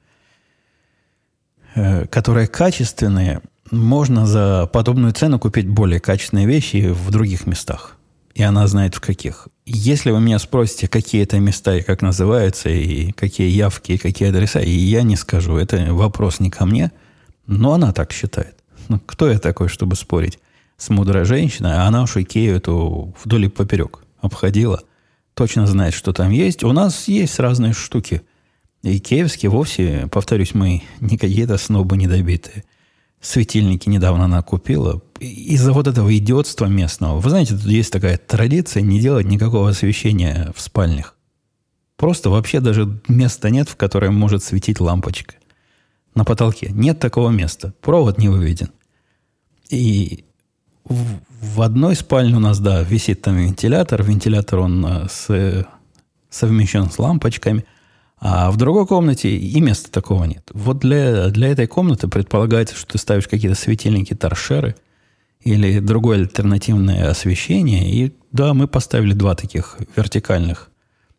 э, 1.76 2.08
которые 2.08 2.48
качественные, 2.48 3.42
можно 3.72 4.26
за 4.26 4.70
подобную 4.72 5.14
цену 5.14 5.40
купить 5.40 5.68
более 5.68 6.00
качественные 6.00 6.46
вещи 6.46 6.90
в 6.92 7.12
других 7.12 7.48
местах. 7.48 7.98
И 8.34 8.42
она 8.42 8.68
знает 8.68 8.96
в 8.96 9.02
каких. 9.02 9.48
Если 9.66 10.12
вы 10.12 10.20
меня 10.20 10.40
спросите, 10.40 10.88
какие 10.88 11.24
это 11.24 11.40
места 11.40 11.76
и 11.76 11.82
как 11.82 12.02
называются, 12.02 12.70
и 12.70 13.12
какие 13.12 13.50
явки, 13.50 13.94
и 13.94 13.98
какие 13.98 14.30
адреса, 14.30 14.60
и 14.60 14.72
я 14.72 15.04
не 15.04 15.16
скажу. 15.16 15.58
Это 15.58 15.94
вопрос 15.94 16.40
не 16.40 16.50
ко 16.50 16.66
мне, 16.66 16.92
но 17.46 17.74
она 17.74 17.94
так 17.94 18.12
считает. 18.12 18.56
Ну, 18.90 19.00
кто 19.06 19.30
я 19.30 19.40
такой, 19.40 19.70
чтобы 19.70 19.96
спорить? 19.96 20.40
С 20.78 20.90
мудрой 20.90 21.26
женщиной, 21.26 21.74
а 21.74 21.88
она 21.88 22.04
уж 22.04 22.18
Икею 22.18 22.56
эту 22.56 23.16
вдоль 23.24 23.46
и 23.46 23.50
поперек 23.50 24.04
обходила. 24.20 24.82
Точно 25.34 25.66
знает, 25.68 25.94
что 25.94 26.14
там 26.14 26.30
есть. 26.30 26.64
У 26.64 26.72
нас 26.72 27.08
есть 27.08 27.40
разные 27.40 27.74
штуки. 27.74 28.22
Икеевские 28.84 29.50
вовсе, 29.50 30.08
повторюсь, 30.12 30.54
мы 30.54 30.84
не 31.00 31.18
какие-то 31.18 31.58
снобы 31.58 31.98
недобитые. 31.98 32.66
Светильники 33.22 33.88
недавно 33.88 34.26
она 34.26 34.42
купила. 34.42 35.02
Из-за 35.20 35.72
вот 35.72 35.88
этого 35.88 36.16
идиотства 36.16 36.66
местного. 36.66 37.20
Вы 37.20 37.30
знаете, 37.30 37.56
тут 37.56 37.66
есть 37.66 37.92
такая 37.92 38.18
традиция 38.18 38.84
не 38.84 39.00
делать 39.00 39.26
никакого 39.26 39.70
освещения 39.70 40.52
в 40.54 40.62
спальнях. 40.62 41.16
Просто 41.96 42.30
вообще 42.30 42.60
даже 42.60 43.00
места 43.08 43.50
нет, 43.50 43.70
в 43.70 43.78
котором 43.78 44.16
может 44.16 44.44
светить 44.44 44.82
лампочка. 44.82 45.36
На 46.16 46.26
потолке. 46.26 46.68
Нет 46.72 47.00
такого 47.00 47.30
места. 47.30 47.74
Провод 47.82 48.18
не 48.18 48.28
выведен. 48.28 48.72
И 49.70 50.26
в, 50.86 51.62
одной 51.62 51.96
спальне 51.96 52.36
у 52.36 52.40
нас, 52.40 52.60
да, 52.60 52.82
висит 52.84 53.22
там 53.22 53.38
вентилятор. 53.38 54.04
Вентилятор, 54.04 54.60
он 54.60 54.86
э, 54.86 55.08
с, 55.10 55.66
совмещен 56.30 56.90
с 56.90 57.00
лампочками. 57.00 57.66
А 58.20 58.52
в 58.52 58.58
другой 58.58 58.88
комнате 58.88 59.36
и 59.36 59.60
места 59.60 59.92
такого 59.92 60.24
нет. 60.24 60.50
Вот 60.54 60.80
для, 60.80 61.30
для 61.30 61.50
этой 61.50 61.68
комнаты 61.68 62.08
предполагается, 62.08 62.76
что 62.76 62.94
ты 62.94 62.98
ставишь 62.98 63.28
какие-то 63.28 63.60
светильники, 63.60 64.14
торшеры 64.14 64.76
или 65.42 65.80
другое 65.80 66.20
альтернативное 66.20 67.10
освещение. 67.10 67.92
И 67.92 68.16
да, 68.32 68.54
мы 68.54 68.68
поставили 68.68 69.14
два 69.14 69.36
таких 69.36 69.78
вертикальных 69.96 70.70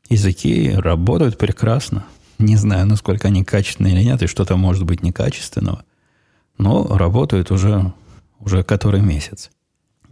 языки. 0.08 0.72
Работают 0.74 1.36
прекрасно. 1.36 2.04
Не 2.38 2.56
знаю, 2.56 2.86
насколько 2.86 3.28
они 3.28 3.44
качественные 3.44 3.94
или 3.94 4.04
нет, 4.04 4.22
и 4.22 4.26
что-то 4.26 4.56
может 4.56 4.84
быть 4.84 5.02
некачественного. 5.02 5.84
Но 6.56 6.96
работают 6.96 7.50
уже, 7.50 7.92
уже 8.40 8.62
который 8.62 9.00
месяц. 9.00 9.50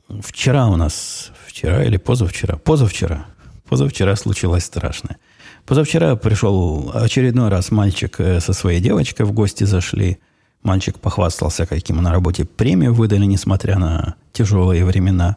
Вчера 0.08 0.68
у 0.68 0.76
нас, 0.76 1.32
вчера 1.46 1.84
или 1.84 1.96
позавчера, 1.96 2.56
позавчера, 2.56 3.26
позавчера 3.68 4.16
случилось 4.16 4.64
страшное. 4.64 5.18
Позавчера 5.64 6.16
пришел 6.16 6.90
очередной 6.92 7.48
раз 7.48 7.70
мальчик 7.70 8.20
э, 8.20 8.40
со 8.40 8.52
своей 8.52 8.80
девочкой 8.80 9.26
в 9.26 9.32
гости 9.32 9.64
зашли. 9.64 10.18
Мальчик 10.62 10.98
похвастался, 10.98 11.66
каким 11.66 12.02
на 12.02 12.10
работе 12.10 12.44
премию 12.44 12.94
выдали, 12.94 13.24
несмотря 13.24 13.78
на 13.78 14.16
тяжелые 14.32 14.84
времена. 14.84 15.36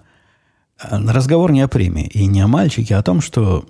А 0.80 1.00
разговор 1.14 1.52
не 1.52 1.62
о 1.62 1.68
премии 1.68 2.08
и 2.08 2.26
не 2.26 2.42
о 2.42 2.48
мальчике, 2.48 2.96
а 2.96 3.00
о 3.00 3.04
том, 3.04 3.22
что 3.22 3.66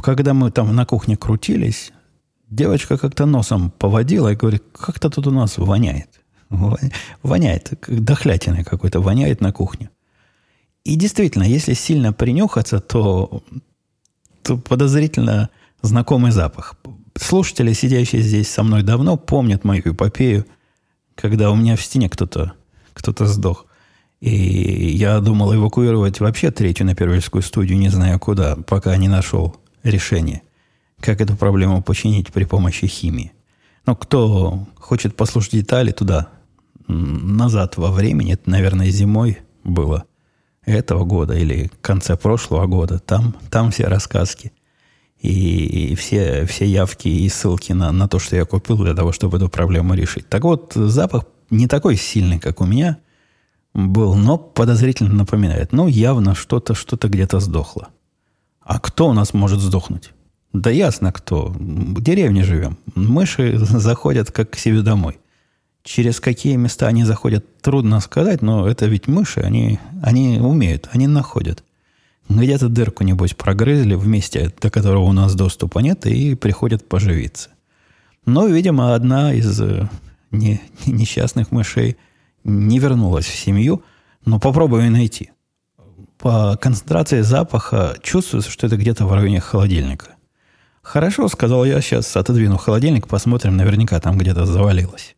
когда 0.00 0.34
мы 0.34 0.50
там 0.50 0.74
на 0.74 0.86
кухне 0.86 1.16
крутились, 1.16 1.92
девочка 2.48 2.96
как-то 2.96 3.26
носом 3.26 3.70
поводила 3.70 4.32
и 4.32 4.36
говорит, 4.36 4.64
как-то 4.72 5.10
тут 5.10 5.26
у 5.26 5.30
нас 5.30 5.58
воняет. 5.58 6.08
Воняет, 7.22 7.72
дохлятиной 7.86 8.64
какой-то 8.64 9.00
воняет 9.00 9.40
на 9.40 9.52
кухне. 9.52 9.90
И 10.84 10.96
действительно, 10.96 11.44
если 11.44 11.74
сильно 11.74 12.12
принюхаться, 12.12 12.80
то, 12.80 13.42
то 14.42 14.58
подозрительно 14.58 15.50
знакомый 15.80 16.32
запах. 16.32 16.76
Слушатели, 17.14 17.72
сидящие 17.72 18.22
здесь 18.22 18.50
со 18.50 18.62
мной 18.62 18.82
давно, 18.82 19.16
помнят 19.16 19.64
мою 19.64 19.82
эпопею, 19.82 20.46
когда 21.14 21.50
у 21.50 21.56
меня 21.56 21.76
в 21.76 21.82
стене 21.82 22.08
кто-то 22.08 22.54
кто 22.94 23.26
сдох. 23.26 23.66
И 24.20 24.30
я 24.96 25.18
думал 25.20 25.54
эвакуировать 25.54 26.20
вообще 26.20 26.50
третью 26.50 26.86
на 26.86 26.94
первильскую 26.94 27.42
студию, 27.42 27.78
не 27.78 27.88
знаю 27.88 28.20
куда, 28.20 28.56
пока 28.56 28.96
не 28.96 29.08
нашел 29.08 29.56
решение, 29.82 30.42
как 31.00 31.20
эту 31.20 31.36
проблему 31.36 31.82
починить 31.82 32.32
при 32.32 32.44
помощи 32.44 32.86
химии. 32.86 33.32
Но 33.84 33.96
кто 33.96 34.68
хочет 34.76 35.16
послушать 35.16 35.52
детали, 35.52 35.90
туда, 35.90 36.28
назад 36.86 37.76
во 37.76 37.90
времени, 37.90 38.34
это, 38.34 38.48
наверное, 38.48 38.90
зимой 38.90 39.38
было 39.64 40.04
этого 40.64 41.04
года 41.04 41.34
или 41.34 41.70
конце 41.80 42.16
прошлого 42.16 42.66
года, 42.66 42.98
там, 42.98 43.34
там 43.50 43.70
все 43.70 43.86
рассказки 43.86 44.52
и, 45.22 45.92
и 45.92 45.94
все, 45.94 46.46
все 46.46 46.66
явки 46.66 47.08
и 47.08 47.28
ссылки 47.28 47.72
на, 47.72 47.92
на 47.92 48.08
то, 48.08 48.18
что 48.18 48.36
я 48.36 48.44
купил 48.44 48.76
для 48.78 48.94
того, 48.94 49.12
чтобы 49.12 49.36
эту 49.36 49.48
проблему 49.48 49.94
решить. 49.94 50.28
Так 50.28 50.42
вот, 50.42 50.72
запах 50.74 51.24
не 51.50 51.68
такой 51.68 51.96
сильный, 51.96 52.38
как 52.38 52.60
у 52.60 52.64
меня 52.64 52.98
был, 53.72 54.14
но 54.14 54.36
подозрительно 54.36 55.14
напоминает. 55.14 55.72
Ну, 55.72 55.86
явно 55.86 56.34
что-то 56.34 56.74
что 56.74 56.96
где-то 56.96 57.40
сдохло. 57.40 57.88
А 58.60 58.78
кто 58.80 59.08
у 59.08 59.12
нас 59.12 59.32
может 59.32 59.60
сдохнуть? 59.60 60.12
Да 60.52 60.70
ясно 60.70 61.12
кто. 61.12 61.46
В 61.46 62.02
деревне 62.02 62.42
живем. 62.44 62.76
Мыши 62.94 63.56
заходят 63.58 64.30
как 64.30 64.50
к 64.50 64.56
себе 64.56 64.82
домой. 64.82 65.18
Через 65.82 66.20
какие 66.20 66.56
места 66.56 66.86
они 66.86 67.04
заходят, 67.04 67.60
трудно 67.60 68.00
сказать, 68.00 68.40
но 68.40 68.68
это 68.68 68.86
ведь 68.86 69.08
мыши, 69.08 69.40
они, 69.40 69.80
они 70.02 70.38
умеют, 70.38 70.88
они 70.92 71.08
находят. 71.08 71.64
Где-то 72.28 72.68
дырку, 72.68 73.02
небось, 73.02 73.34
прогрызли 73.34 73.94
в 73.94 74.06
месте, 74.06 74.52
до 74.60 74.70
которого 74.70 75.04
у 75.04 75.12
нас 75.12 75.34
доступа 75.34 75.80
нет, 75.80 76.06
и 76.06 76.34
приходят 76.36 76.88
поживиться. 76.88 77.50
Но, 78.24 78.46
видимо, 78.46 78.94
одна 78.94 79.34
из 79.34 79.60
э, 79.60 79.88
не, 80.30 80.60
несчастных 80.86 81.50
мышей 81.50 81.96
не 82.44 82.78
вернулась 82.78 83.26
в 83.26 83.34
семью, 83.34 83.82
но 84.24 84.38
попробую 84.38 84.88
найти. 84.90 85.30
По 86.18 86.56
концентрации 86.56 87.22
запаха 87.22 87.96
чувствуется, 88.00 88.50
что 88.50 88.68
это 88.68 88.76
где-то 88.76 89.06
в 89.06 89.12
районе 89.12 89.40
холодильника. 89.40 90.14
Хорошо, 90.80 91.26
сказал 91.28 91.64
я, 91.64 91.80
сейчас 91.80 92.16
отодвину 92.16 92.56
холодильник, 92.56 93.08
посмотрим, 93.08 93.56
наверняка 93.56 93.98
там 93.98 94.16
где-то 94.16 94.46
завалилось. 94.46 95.16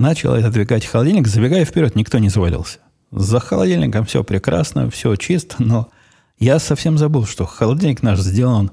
Начал 0.00 0.32
отодвигать 0.32 0.86
холодильник, 0.86 1.28
забегая 1.28 1.66
вперед, 1.66 1.94
никто 1.94 2.18
не 2.18 2.30
завалился. 2.30 2.78
За 3.12 3.38
холодильником 3.38 4.06
все 4.06 4.24
прекрасно, 4.24 4.88
все 4.88 5.14
чисто, 5.14 5.56
но 5.58 5.90
я 6.38 6.58
совсем 6.58 6.96
забыл, 6.96 7.26
что 7.26 7.44
холодильник 7.44 8.02
наш 8.02 8.18
сделан, 8.20 8.70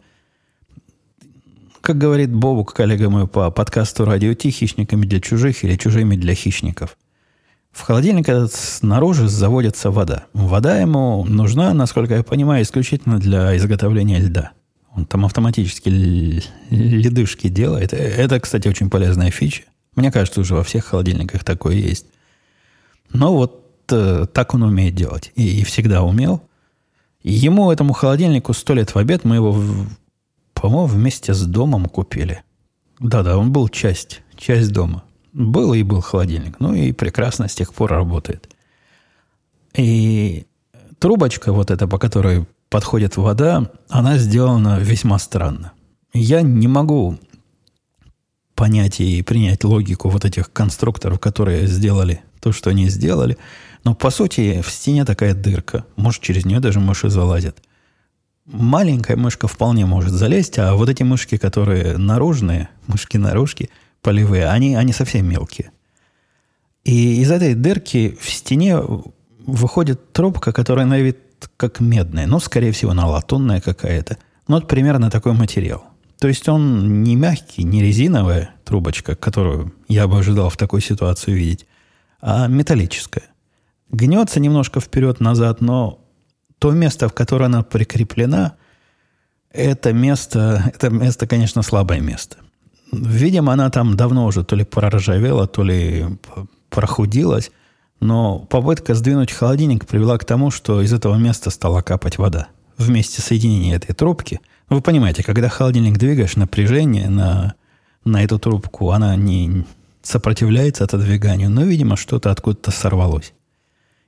как 1.82 1.98
говорит 1.98 2.34
Бобук, 2.34 2.74
коллега 2.74 3.10
мой 3.10 3.28
по 3.28 3.52
подкасту 3.52 4.06
«Радио 4.06 4.34
Ти», 4.36 4.52
хищниками 4.52 5.06
для 5.06 5.20
чужих 5.20 5.66
или 5.66 5.76
чужими 5.76 6.16
для 6.16 6.34
хищников. 6.34 6.98
В 7.74 7.82
холодильник 7.82 8.30
этот 8.30 8.54
снаружи 8.54 9.28
заводится 9.28 9.92
вода. 9.92 10.28
Вода 10.32 10.80
ему 10.80 11.26
нужна, 11.26 11.74
насколько 11.74 12.16
я 12.16 12.24
понимаю, 12.24 12.64
исключительно 12.64 13.20
для 13.20 13.58
изготовления 13.58 14.20
льда. 14.20 14.52
Он 14.96 15.06
там 15.06 15.26
автоматически 15.26 15.90
ледышки 16.70 17.50
делает. 17.50 17.92
Это, 17.92 18.40
кстати, 18.40 18.70
очень 18.70 18.90
полезная 18.90 19.30
фича. 19.30 19.64
Мне 19.98 20.12
кажется, 20.12 20.42
уже 20.42 20.54
во 20.54 20.64
всех 20.64 20.86
холодильниках 20.86 21.44
такое 21.44 21.76
есть. 21.76 22.06
Но 23.12 23.34
вот 23.34 23.66
э, 23.92 24.28
так 24.32 24.54
он 24.54 24.62
умеет 24.62 24.94
делать. 24.94 25.32
И, 25.36 25.60
и 25.60 25.64
всегда 25.64 26.04
умел. 26.04 26.44
Ему, 27.24 27.72
этому 27.72 27.94
холодильнику, 27.94 28.54
сто 28.54 28.76
лет 28.76 28.94
в 28.94 28.98
обед, 29.00 29.26
мы 29.26 29.38
его, 29.38 29.60
по-моему, 30.54 30.86
вместе 30.86 31.34
с 31.34 31.42
домом 31.42 31.88
купили. 31.88 32.44
Да-да, 33.00 33.40
он 33.40 33.52
был 33.52 33.70
часть, 33.70 34.22
часть 34.38 34.72
дома. 34.72 35.04
Был 35.34 35.74
и 35.74 35.82
был 35.82 36.02
холодильник. 36.02 36.60
Ну 36.60 36.76
и 36.76 36.92
прекрасно 36.92 37.48
с 37.48 37.56
тех 37.56 37.74
пор 37.74 37.90
работает. 37.90 38.54
И 39.74 40.46
трубочка 41.00 41.52
вот 41.52 41.72
эта, 41.72 41.88
по 41.88 41.98
которой 41.98 42.46
подходит 42.70 43.18
вода, 43.18 43.72
она 43.90 44.20
сделана 44.20 44.78
весьма 44.78 45.18
странно. 45.18 45.74
Я 46.14 46.44
не 46.44 46.68
могу 46.68 47.18
понять 48.58 49.00
и 49.00 49.22
принять 49.22 49.64
логику 49.64 50.10
вот 50.10 50.26
этих 50.26 50.52
конструкторов, 50.52 51.20
которые 51.20 51.68
сделали 51.68 52.22
то, 52.42 52.52
что 52.52 52.72
они 52.72 52.90
сделали. 52.90 53.38
Но, 53.84 53.94
по 53.94 54.10
сути, 54.10 54.62
в 54.62 54.72
стене 54.72 55.06
такая 55.06 55.36
дырка. 55.36 55.86
Может, 55.96 56.24
через 56.24 56.44
нее 56.44 56.60
даже 56.60 56.80
мыши 56.80 57.10
залазят. 57.10 57.60
Маленькая 58.46 59.16
мышка 59.16 59.48
вполне 59.48 59.86
может 59.86 60.12
залезть, 60.12 60.58
а 60.58 60.74
вот 60.74 60.90
эти 60.90 61.04
мышки, 61.04 61.38
которые 61.38 61.98
наружные, 61.98 62.70
мышки-наружки, 62.88 63.70
полевые, 64.02 64.48
они, 64.48 64.76
они 64.76 64.92
совсем 64.92 65.30
мелкие. 65.30 65.70
И 66.84 67.22
из 67.22 67.30
этой 67.30 67.54
дырки 67.54 68.18
в 68.20 68.30
стене 68.30 68.80
выходит 69.46 70.14
трубка, 70.14 70.52
которая 70.52 70.88
на 70.88 70.98
вид 71.00 71.20
как 71.58 71.80
медная, 71.80 72.26
но, 72.26 72.40
скорее 72.40 72.72
всего, 72.72 72.92
она 72.92 73.08
латунная 73.08 73.62
какая-то. 73.62 74.18
Ну, 74.48 74.56
вот 74.56 74.68
примерно 74.68 75.12
такой 75.12 75.34
материал– 75.34 75.86
то 76.20 76.28
есть 76.28 76.50
он 76.50 77.04
не 77.04 77.16
мягкий, 77.16 77.64
не 77.64 77.82
резиновая 77.82 78.56
трубочка, 78.66 79.16
которую 79.16 79.74
я 79.88 80.08
бы 80.08 80.18
ожидал 80.18 80.50
в 80.50 80.58
такой 80.58 80.82
ситуации 80.82 81.32
увидеть, 81.32 81.68
а 82.22 82.48
металлическая. 82.48 83.26
Гнется 83.92 84.40
немножко 84.40 84.80
вперед-назад, 84.80 85.62
но 85.62 86.04
то 86.60 86.72
место, 86.72 87.08
в 87.08 87.14
которое 87.14 87.46
она 87.46 87.62
прикреплена, 87.62 88.56
это 89.52 89.94
место, 89.94 90.72
это 90.74 90.90
место, 90.90 91.28
конечно, 91.28 91.62
слабое 91.62 92.00
место. 92.00 92.38
Видимо, 92.92 93.54
она 93.54 93.70
там 93.70 93.96
давно 93.96 94.26
уже 94.26 94.44
то 94.44 94.56
ли 94.56 94.64
проржавела, 94.64 95.46
то 95.48 95.64
ли 95.64 96.06
прохудилась, 96.70 97.52
но 98.00 98.40
попытка 98.40 98.96
сдвинуть 98.96 99.32
холодильник 99.32 99.86
привела 99.86 100.18
к 100.18 100.26
тому, 100.26 100.50
что 100.52 100.82
из 100.82 100.94
этого 100.94 101.16
места 101.16 101.52
стала 101.52 101.82
капать 101.82 102.18
вода. 102.18 102.48
Вместе 102.78 103.22
соединения 103.22 103.76
этой 103.76 103.94
трубки– 103.94 104.42
вы 104.70 104.82
понимаете, 104.82 105.24
когда 105.24 105.50
холодильник 105.50 105.98
двигаешь, 105.98 106.36
напряжение 106.36 107.10
на, 107.10 107.56
на 108.04 108.24
эту 108.24 108.38
трубку, 108.38 108.92
она 108.92 109.16
не 109.16 109.66
сопротивляется 110.02 110.84
отодвиганию, 110.84 111.50
но, 111.50 111.64
видимо, 111.64 111.96
что-то 111.96 112.32
откуда-то 112.32 112.72
сорвалось. 112.72 113.34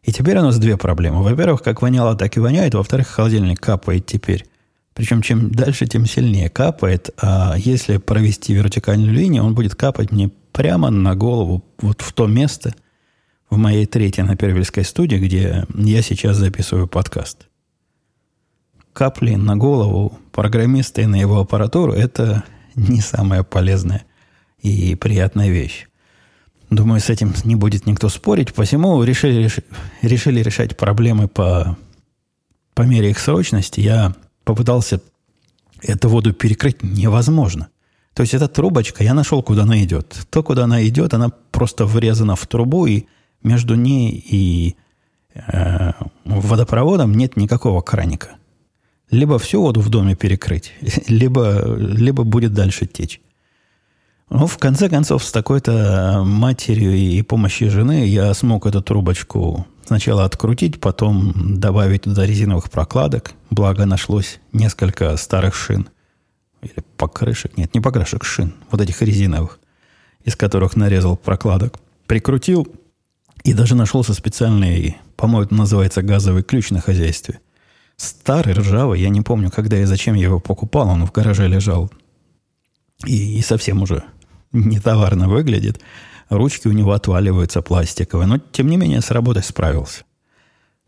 И 0.04 0.12
теперь 0.12 0.38
у 0.38 0.42
нас 0.42 0.58
две 0.58 0.78
проблемы. 0.78 1.24
Во-первых, 1.24 1.62
как 1.62 1.82
воняло, 1.82 2.16
так 2.16 2.36
и 2.38 2.40
воняет. 2.40 2.74
Во-вторых, 2.74 3.08
холодильник 3.08 3.60
капает 3.60 4.06
теперь. 4.06 4.46
Причем 4.94 5.22
чем 5.22 5.52
дальше, 5.52 5.88
тем 5.88 6.06
сильнее 6.06 6.50
капает. 6.50 7.10
А 7.22 7.56
если 7.58 7.98
провести 7.98 8.54
вертикальную 8.54 9.14
линию, 9.14 9.44
он 9.44 9.56
будет 9.56 9.76
капать 9.76 10.12
мне 10.12 10.30
прямо 10.52 10.90
на 10.90 11.16
голову, 11.16 11.64
вот 11.80 12.02
в 12.02 12.12
то 12.14 12.28
место, 12.28 12.74
в 13.50 13.58
моей 13.58 13.86
третьей 13.86 14.24
на 14.24 14.36
Первильской 14.36 14.84
студии, 14.84 15.18
где 15.18 15.66
я 15.74 16.02
сейчас 16.02 16.38
записываю 16.38 16.88
подкаст 16.88 17.50
капли 19.00 19.36
на 19.36 19.56
голову 19.56 20.20
программиста 20.40 21.02
и 21.02 21.06
на 21.06 21.18
его 21.18 21.42
аппаратуру– 21.42 21.92
это 21.94 22.46
не 22.74 23.02
самая 23.02 23.44
полезная 23.44 24.04
и 24.62 24.96
приятная 24.96 25.50
вещь. 25.50 25.88
Думаю, 26.70 27.02
с 27.02 27.10
этим 27.10 27.34
не 27.44 27.58
будет 27.58 27.86
никто 27.86 28.08
спорить, 28.08 28.54
посему 28.54 29.04
решили, 29.04 29.50
решили 30.02 30.40
решать 30.40 30.78
проблемы 30.78 31.28
по, 31.28 31.78
по 32.74 32.84
мере 32.84 33.10
их 33.10 33.20
срочности. 33.20 33.82
Я 33.82 34.16
попытался 34.46 35.02
эту 35.82 36.08
воду 36.08 36.32
перекрыть 36.32 36.84
невозможно. 36.84 37.68
То 38.14 38.22
есть 38.22 38.34
эта 38.34 38.48
трубочка, 38.48 39.04
я 39.04 39.14
нашел, 39.14 39.44
куда 39.44 39.64
она 39.64 39.84
идет. 39.84 40.26
То, 40.30 40.42
куда 40.42 40.64
она 40.64 40.88
идет, 40.88 41.14
она 41.14 41.34
просто 41.52 41.86
врезана 41.86 42.38
в 42.38 42.48
трубу, 42.48 42.86
и 42.86 43.08
между 43.44 43.76
ней 43.76 44.12
и 44.12 44.78
э, 45.36 45.92
водопроводом 46.24 47.14
нет 47.14 47.36
никакого 47.36 47.82
краника. 47.82 48.39
Либо 49.12 49.40
всю 49.40 49.62
воду 49.62 49.82
в 49.82 49.90
доме 49.90 50.16
перекрыть, 50.16 50.74
либо, 51.08 51.76
либо 51.78 52.24
будет 52.24 52.54
дальше 52.54 52.86
течь. 52.86 53.22
Ну, 54.30 54.46
в 54.46 54.58
конце 54.60 54.90
концов, 54.90 55.24
с 55.24 55.32
такой-то 55.32 56.24
матерью 56.24 56.96
и 56.96 57.22
помощью 57.24 57.72
жены 57.72 58.06
я 58.06 58.32
смог 58.36 58.68
эту 58.68 58.84
трубочку 58.84 59.66
сначала 59.90 60.24
открутить, 60.24 60.80
потом 60.80 61.60
добавить 61.60 62.04
туда 62.04 62.28
резиновых 62.28 62.70
прокладок. 62.70 63.32
Благо 63.50 63.86
нашлось 63.86 64.40
несколько 64.54 65.18
старых 65.18 65.56
шин. 65.56 65.90
Или 66.62 66.84
покрышек. 66.96 67.58
Нет, 67.58 67.74
не 67.74 67.82
покрышек, 67.82 68.24
шин. 68.24 68.54
Вот 68.70 68.82
этих 68.82 69.02
резиновых, 69.02 69.60
из 70.24 70.36
которых 70.36 70.76
нарезал 70.76 71.18
прокладок. 71.18 71.80
Прикрутил 72.06 72.68
и 73.44 73.54
даже 73.54 73.74
нашелся 73.74 74.14
специальный, 74.14 74.98
по-моему, 75.16 75.48
называется 75.52 76.04
газовый 76.04 76.44
ключ 76.44 76.70
на 76.70 76.82
хозяйстве. 76.82 77.40
Старый, 78.00 78.54
ржавый, 78.54 79.02
я 79.02 79.10
не 79.10 79.20
помню, 79.20 79.52
когда 79.52 79.78
и 79.78 79.84
зачем 79.84 80.16
я 80.16 80.24
его 80.24 80.40
покупал, 80.40 80.88
он 80.88 81.06
в 81.06 81.12
гараже 81.12 81.50
лежал. 81.50 81.92
И, 83.06 83.38
и 83.38 83.42
совсем 83.42 83.82
уже 83.82 84.06
не 84.54 84.80
товарно 84.80 85.28
выглядит. 85.28 85.82
Ручки 86.30 86.70
у 86.70 86.72
него 86.72 86.94
отваливаются 86.94 87.62
пластиковые, 87.62 88.26
но 88.26 88.38
тем 88.38 88.68
не 88.68 88.78
менее 88.78 89.02
с 89.02 89.12
работой 89.12 89.44
справился. 89.44 90.06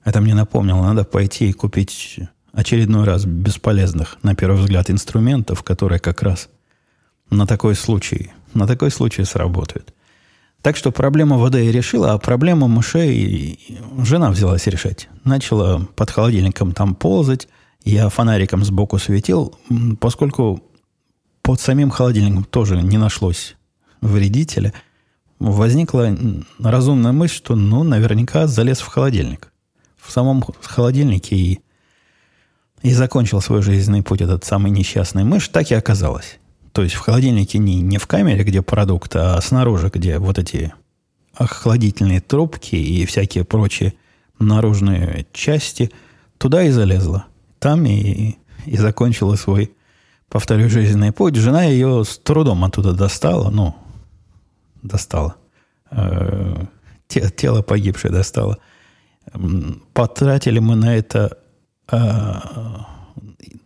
Это 0.05 0.21
мне 0.21 0.33
напомнило, 0.33 0.81
надо 0.83 1.03
пойти 1.03 1.49
и 1.49 1.53
купить 1.53 2.17
очередной 2.53 3.03
раз 3.03 3.25
бесполезных, 3.25 4.17
на 4.23 4.33
первый 4.33 4.61
взгляд, 4.61 4.89
инструментов, 4.89 5.63
которые 5.63 5.99
как 5.99 6.23
раз 6.23 6.47
на 7.29 7.45
такой 7.45 7.75
случай, 7.75 8.31
на 8.53 8.67
такой 8.67 8.89
случай 8.89 9.25
сработают. 9.25 9.93
Так 10.61 10.77
что 10.77 10.91
проблему 10.91 11.39
воды 11.39 11.63
я 11.63 11.71
решила, 11.71 12.13
а 12.13 12.17
проблему 12.19 12.67
мышей 12.67 13.59
жена 13.97 14.29
взялась 14.29 14.67
решать. 14.67 15.09
Начала 15.23 15.87
под 15.95 16.11
холодильником 16.11 16.71
там 16.73 16.93
ползать, 16.93 17.47
я 17.83 18.09
фонариком 18.09 18.63
сбоку 18.63 18.99
светил, 18.99 19.57
поскольку 19.99 20.63
под 21.41 21.59
самим 21.59 21.89
холодильником 21.89 22.43
тоже 22.43 22.81
не 22.81 22.99
нашлось 22.99 23.55
вредителя, 24.01 24.73
возникла 25.39 26.15
разумная 26.59 27.11
мысль, 27.11 27.35
что, 27.35 27.55
ну, 27.55 27.83
наверняка 27.83 28.45
залез 28.45 28.79
в 28.79 28.87
холодильник. 28.87 29.51
В 29.97 30.11
самом 30.11 30.43
холодильнике 30.61 31.35
и, 31.35 31.59
и 32.83 32.93
закончил 32.93 33.41
свой 33.41 33.63
жизненный 33.63 34.03
путь 34.03 34.21
этот 34.21 34.43
самый 34.43 34.69
несчастный 34.71 35.23
мышь, 35.23 35.47
так 35.47 35.71
и 35.71 35.75
оказалось. 35.75 36.39
То 36.71 36.83
есть 36.83 36.95
в 36.95 36.99
холодильнике 36.99 37.57
не, 37.57 37.81
не 37.81 37.97
в 37.97 38.07
камере, 38.07 38.43
где 38.43 38.61
продукт, 38.61 39.15
а 39.15 39.39
снаружи, 39.41 39.91
где 39.93 40.19
вот 40.19 40.39
эти 40.39 40.73
охладительные 41.33 42.21
трубки 42.21 42.75
и 42.75 43.05
всякие 43.05 43.43
прочие 43.43 43.93
наружные 44.39 45.25
части, 45.33 45.91
туда 46.37 46.63
и 46.63 46.69
залезла. 46.69 47.25
Там 47.59 47.85
и, 47.85 48.37
и 48.65 48.77
закончила 48.77 49.35
свой, 49.35 49.73
повторю, 50.29 50.69
жизненный 50.69 51.11
путь. 51.11 51.35
Жена 51.35 51.63
ее 51.63 52.03
с 52.05 52.17
трудом 52.17 52.63
оттуда 52.63 52.93
достала, 52.93 53.49
ну, 53.49 53.75
достала. 54.81 55.35
Э, 55.91 56.65
тело 57.07 57.61
погибшее 57.61 58.11
достала. 58.11 58.57
Потратили 59.93 60.59
мы 60.59 60.75
на 60.75 60.95
это 60.95 61.37
э, 61.91 62.33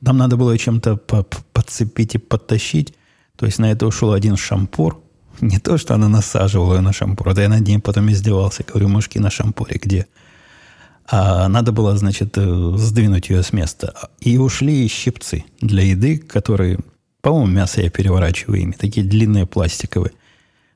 нам 0.02 0.18
надо 0.18 0.38
было 0.38 0.58
чем-то 0.58 0.98
подцепить 0.98 2.16
и 2.16 2.18
подтащить. 2.18 2.94
То 3.36 3.46
есть 3.46 3.60
на 3.60 3.72
это 3.72 3.88
ушел 3.88 4.14
один 4.14 4.38
шампур. 4.38 5.02
Не 5.42 5.60
то, 5.60 5.78
что 5.78 5.94
она 5.94 6.08
насаживала 6.08 6.76
ее 6.76 6.82
на 6.82 6.94
шампур, 6.94 7.34
да 7.34 7.44
я 7.44 7.50
над 7.50 7.68
ней 7.68 7.80
потом 7.80 8.12
издевался. 8.12 8.64
Говорю, 8.64 8.90
мышки 8.90 9.18
на 9.20 9.30
шампуре 9.30 9.80
где? 9.82 10.08
А 11.08 11.48
надо 11.48 11.72
было, 11.72 11.96
значит, 11.98 12.38
э, 12.38 12.74
сдвинуть 12.78 13.30
ее 13.30 13.44
с 13.44 13.54
места. 13.54 13.94
И 14.20 14.38
ушли 14.38 14.88
щипцы 14.88 15.46
для 15.62 15.84
еды, 15.84 16.18
которые, 16.18 16.80
по-моему, 17.22 17.48
мясо 17.48 17.82
я 17.82 17.92
переворачиваю 17.92 18.62
ими, 18.62 18.72
такие 18.72 19.06
длинные 19.06 19.46
пластиковые. 19.46 20.14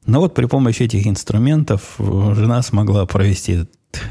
Но 0.05 0.19
вот 0.19 0.35
при 0.35 0.45
помощи 0.45 0.83
этих 0.83 1.07
инструментов 1.07 1.95
э, 1.97 2.33
жена 2.35 2.61
смогла 2.61 3.05
провести 3.07 3.65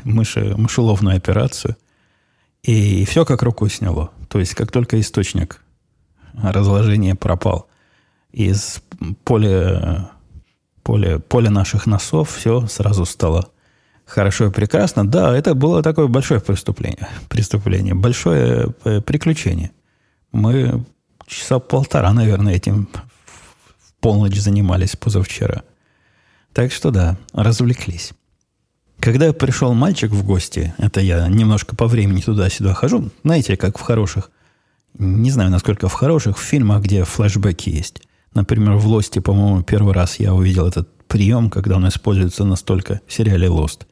мыши, 0.05 0.55
мышеловную 0.57 1.16
операцию– 1.16 1.77
и 2.68 3.07
все 3.07 3.24
как 3.24 3.42
рукой 3.42 3.70
сняло. 3.70 4.11
То 4.28 4.38
есть, 4.38 4.54
как 4.54 4.70
только 4.70 5.00
источник 5.00 5.62
разложения 6.35 7.14
пропал 7.14 7.66
из 8.31 8.83
поля, 9.24 10.11
поля, 10.83 11.18
поля 11.18 11.48
наших 11.48 11.87
носов, 11.87 12.31
все 12.31 12.66
сразу 12.66 13.07
стало 13.07 13.48
хорошо 14.04 14.48
и 14.48 14.50
прекрасно. 14.50 15.09
Да, 15.09 15.35
это 15.35 15.54
было 15.54 15.83
такое 15.83 16.09
большое 16.09 16.40
преступление. 16.40 17.09
Преступление, 17.31 17.94
большое 17.94 18.74
э, 18.85 19.00
приключение. 19.00 19.70
Мы 20.33 20.85
часа 21.26 21.61
полтора, 21.61 22.12
наверное, 22.12 22.52
этим 22.52 22.90
в 23.78 23.94
полночь 24.00 24.38
занимались 24.38 24.94
позавчера. 24.94 25.62
Так 26.52 26.72
что 26.72 26.90
да, 26.90 27.16
развлеклись. 27.33 28.12
Когда 29.00 29.32
пришел 29.32 29.74
мальчик 29.74 30.11
в 30.11 30.24
гости, 30.24 30.74
это 30.76 31.00
я 31.00 31.28
немножко 31.28 31.76
по 31.76 31.87
времени 31.87 32.20
туда-сюда 32.20 32.74
хожу, 32.74 33.11
знаете, 33.22 33.56
как 33.56 33.78
в 33.78 33.82
хороших, 33.82 34.30
не 34.98 35.30
знаю, 35.30 35.50
насколько 35.50 35.88
в 35.88 35.92
хороших 35.92 36.37
в 36.37 36.42
фильмах, 36.42 36.82
где 36.82 37.04
флешбеки 37.04 37.70
есть. 37.70 38.02
Например, 38.34 38.74
в 38.74 38.87
«Лосте», 38.87 39.20
по-моему, 39.20 39.62
первый 39.62 39.94
раз 39.94 40.18
я 40.18 40.34
увидел 40.34 40.66
этот 40.66 40.88
прием, 41.06 41.48
когда 41.48 41.76
он 41.76 41.88
используется 41.88 42.44
настолько 42.44 43.00
в 43.06 43.12
сериале 43.12 43.48
«Лост». 43.48 43.87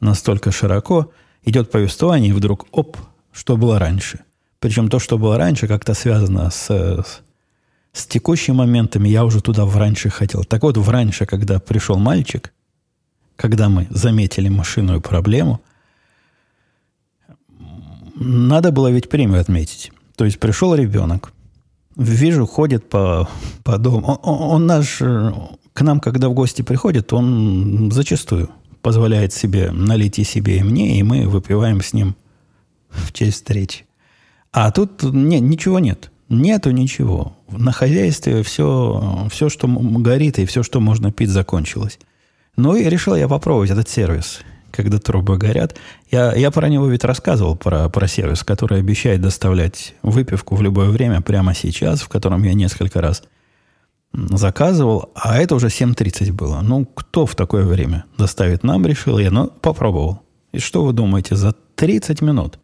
Настолько 0.00 0.52
широко 0.52 1.10
идет 1.44 1.70
повествование, 1.70 2.30
и 2.30 2.32
вдруг, 2.32 2.66
оп, 2.72 2.98
что 3.32 3.56
было 3.56 3.78
раньше. 3.78 4.20
Причем 4.60 4.88
то, 4.88 4.98
что 4.98 5.16
было 5.16 5.38
раньше, 5.38 5.66
как-то 5.66 5.94
связано 5.94 6.50
с, 6.50 6.68
с, 6.68 7.20
с 7.92 8.06
текущими 8.06 8.54
моментами. 8.54 9.08
Я 9.08 9.24
уже 9.24 9.40
туда 9.40 9.64
в 9.64 9.76
раньше 9.76 10.10
хотел. 10.10 10.44
Так 10.44 10.62
вот, 10.62 10.76
в 10.76 10.88
раньше, 10.90 11.24
когда 11.24 11.58
пришел 11.58 11.96
мальчик– 11.96 12.52
когда 13.42 13.68
мы 13.68 13.88
заметили 13.90 14.48
машинную 14.48 15.00
проблему, 15.00 15.60
надо 18.14 18.70
было 18.70 18.88
ведь 18.88 19.08
премию 19.08 19.40
отметить. 19.40 19.90
То 20.14 20.24
есть 20.24 20.38
пришел 20.38 20.76
ребенок, 20.76 21.32
вижу, 21.96 22.46
ходит 22.46 22.88
по, 22.88 23.28
по 23.64 23.78
дому. 23.78 24.06
Он, 24.06 24.18
он, 24.22 24.50
он 24.52 24.66
наш, 24.66 24.98
к 25.72 25.80
нам, 25.80 25.98
когда 25.98 26.28
в 26.28 26.34
гости 26.34 26.62
приходит, 26.62 27.12
он 27.12 27.90
зачастую 27.90 28.48
позволяет 28.80 29.32
себе 29.32 29.72
налить 29.72 30.20
и 30.20 30.24
себе, 30.24 30.58
и 30.58 30.62
мне, 30.62 31.00
и 31.00 31.02
мы 31.02 31.26
выпиваем 31.26 31.82
с 31.82 31.92
ним 31.92 32.14
в 32.90 33.12
честь 33.12 33.38
встречи. 33.38 33.86
А 34.52 34.70
тут 34.70 35.02
не, 35.02 35.40
ничего 35.40 35.80
нет. 35.80 36.12
Нету 36.28 36.70
ничего. 36.70 37.36
На 37.50 37.72
хозяйстве 37.72 38.44
все, 38.44 39.26
все, 39.32 39.48
что 39.48 39.66
горит, 39.66 40.38
и 40.38 40.46
все, 40.46 40.62
что 40.62 40.78
можно 40.78 41.10
пить, 41.10 41.30
закончилось. 41.30 41.98
Ну 42.56 42.76
и 42.76 42.84
решил 42.84 43.14
я 43.14 43.28
попробовать 43.28 43.70
этот 43.70 43.88
сервис, 43.88 44.40
когда 44.70 44.98
трубы 44.98 45.38
горят. 45.38 45.76
Я, 46.10 46.34
я 46.34 46.50
про 46.50 46.68
него 46.68 46.86
ведь 46.86 47.04
рассказывал, 47.04 47.56
про, 47.56 47.88
про 47.88 48.06
сервис, 48.06 48.44
который 48.44 48.80
обещает 48.80 49.22
доставлять 49.22 49.94
выпивку 50.02 50.54
в 50.56 50.62
любое 50.62 50.90
время, 50.90 51.22
прямо 51.22 51.54
сейчас, 51.54 52.02
в 52.02 52.08
котором 52.08 52.42
я 52.42 52.52
несколько 52.52 53.00
раз 53.00 53.22
заказывал, 54.12 55.10
а 55.14 55.38
это 55.38 55.54
уже 55.54 55.68
7.30 55.68 56.32
было. 56.32 56.60
Ну, 56.60 56.84
кто 56.84 57.24
в 57.24 57.34
такое 57.34 57.64
время 57.64 58.04
доставит 58.18 58.62
нам, 58.62 58.86
решил 58.86 59.18
я, 59.18 59.30
но 59.30 59.46
попробовал. 59.46 60.20
И 60.52 60.58
что 60.58 60.84
вы 60.84 60.92
думаете, 60.92 61.34
за 61.34 61.54
30 61.76 62.20
минут? 62.20 62.58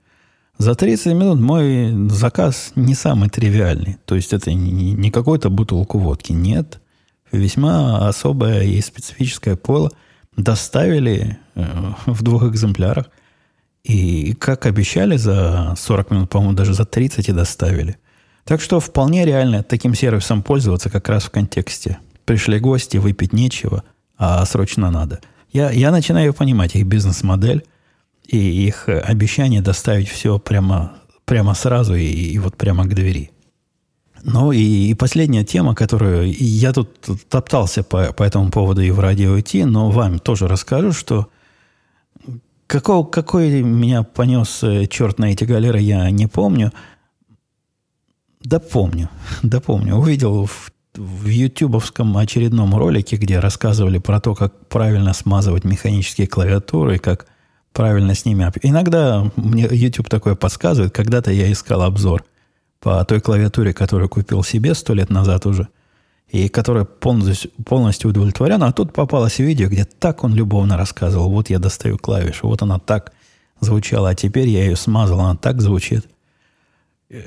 За 0.58 0.74
30 0.74 1.14
минут 1.14 1.40
мой 1.40 2.10
заказ 2.10 2.72
не 2.74 2.94
самый 2.94 3.30
тривиальный. 3.30 3.96
То 4.04 4.16
есть 4.16 4.34
это 4.34 4.52
не, 4.52 4.92
не 4.92 5.10
какой-то 5.10 5.48
бутылку 5.48 5.98
водки. 5.98 6.32
Нет 6.32 6.80
весьма 7.32 8.08
особое 8.08 8.62
и 8.62 8.80
специфическое 8.80 9.56
поло 9.56 9.90
доставили 10.36 11.38
э, 11.54 11.64
в 12.06 12.22
двух 12.22 12.44
экземплярах. 12.44 13.06
И, 13.84 14.34
как 14.34 14.66
обещали, 14.66 15.16
за 15.16 15.74
40 15.76 16.10
минут, 16.10 16.30
по-моему, 16.30 16.54
даже 16.54 16.74
за 16.74 16.84
30 16.84 17.28
и 17.28 17.32
доставили. 17.32 17.96
Так 18.44 18.60
что 18.60 18.80
вполне 18.80 19.24
реально 19.24 19.62
таким 19.62 19.94
сервисом 19.94 20.42
пользоваться 20.42 20.90
как 20.90 21.08
раз 21.08 21.24
в 21.24 21.30
контексте. 21.30 21.98
Пришли 22.24 22.58
гости, 22.58 22.96
выпить 22.98 23.32
нечего, 23.32 23.84
а 24.16 24.44
срочно 24.44 24.90
надо. 24.90 25.20
Я, 25.52 25.70
я 25.70 25.90
начинаю 25.90 26.34
понимать 26.34 26.74
их 26.74 26.86
бизнес-модель 26.86 27.64
и 28.26 28.36
их 28.36 28.88
обещание 28.88 29.62
доставить 29.62 30.08
все 30.08 30.38
прямо, 30.38 30.92
прямо 31.24 31.54
сразу 31.54 31.94
и, 31.94 32.04
и 32.04 32.38
вот 32.38 32.56
прямо 32.56 32.84
к 32.84 32.94
двери. 32.94 33.30
Ну 34.22 34.52
и, 34.52 34.90
и 34.90 34.94
последняя 34.94 35.44
тема, 35.44 35.74
которую 35.74 36.32
я 36.32 36.72
тут 36.72 37.08
топтался 37.28 37.82
по, 37.82 38.12
по 38.12 38.22
этому 38.22 38.50
поводу 38.50 38.80
и 38.82 38.90
в 38.90 39.00
радио 39.00 39.38
идти, 39.38 39.64
но 39.64 39.90
вам 39.90 40.18
тоже 40.18 40.48
расскажу, 40.48 40.92
что 40.92 41.28
какого, 42.66 43.04
какой 43.04 43.62
меня 43.62 44.02
понес 44.02 44.62
э, 44.62 44.86
черт 44.86 45.18
на 45.18 45.32
эти 45.32 45.44
галеры, 45.44 45.80
я 45.80 46.10
не 46.10 46.26
помню. 46.26 46.72
Да 48.42 48.58
помню, 48.58 49.08
да 49.42 49.60
помню. 49.60 49.96
Увидел 49.96 50.46
в, 50.46 50.72
в 50.94 51.26
ютубовском 51.26 52.16
очередном 52.16 52.74
ролике, 52.74 53.16
где 53.16 53.38
рассказывали 53.38 53.98
про 53.98 54.20
то, 54.20 54.34
как 54.34 54.68
правильно 54.68 55.12
смазывать 55.12 55.64
механические 55.64 56.26
клавиатуры, 56.26 56.98
как 56.98 57.26
правильно 57.72 58.14
с 58.14 58.24
ними... 58.24 58.50
Иногда 58.62 59.30
мне 59.36 59.68
YouTube 59.70 60.08
такое 60.08 60.34
подсказывает. 60.34 60.92
Когда-то 60.92 61.30
я 61.30 61.50
искал 61.52 61.82
обзор– 61.82 62.24
по 62.80 63.04
той 63.04 63.20
клавиатуре, 63.20 63.72
которую 63.72 64.08
купил 64.08 64.42
себе 64.42 64.74
сто 64.74 64.94
лет 64.94 65.10
назад 65.10 65.46
уже, 65.46 65.68
и 66.28 66.48
которая 66.48 66.84
полностью, 66.84 67.50
полностью 67.64 68.10
удовлетворена. 68.10 68.66
А 68.66 68.72
тут 68.72 68.92
попалось 68.92 69.38
видео, 69.38 69.68
где 69.68 69.84
так 69.84 70.24
он 70.24 70.34
любовно 70.34 70.76
рассказывал. 70.76 71.30
Вот 71.30 71.50
я 71.50 71.58
достаю 71.58 71.98
клавишу, 71.98 72.46
вот 72.46 72.62
она 72.62 72.78
так 72.78 73.12
звучала, 73.60 74.10
а 74.10 74.14
теперь 74.14 74.48
я 74.48 74.64
ее 74.64 74.76
смазал, 74.76 75.20
она 75.20 75.36
так 75.36 75.60
звучит. 75.60 76.06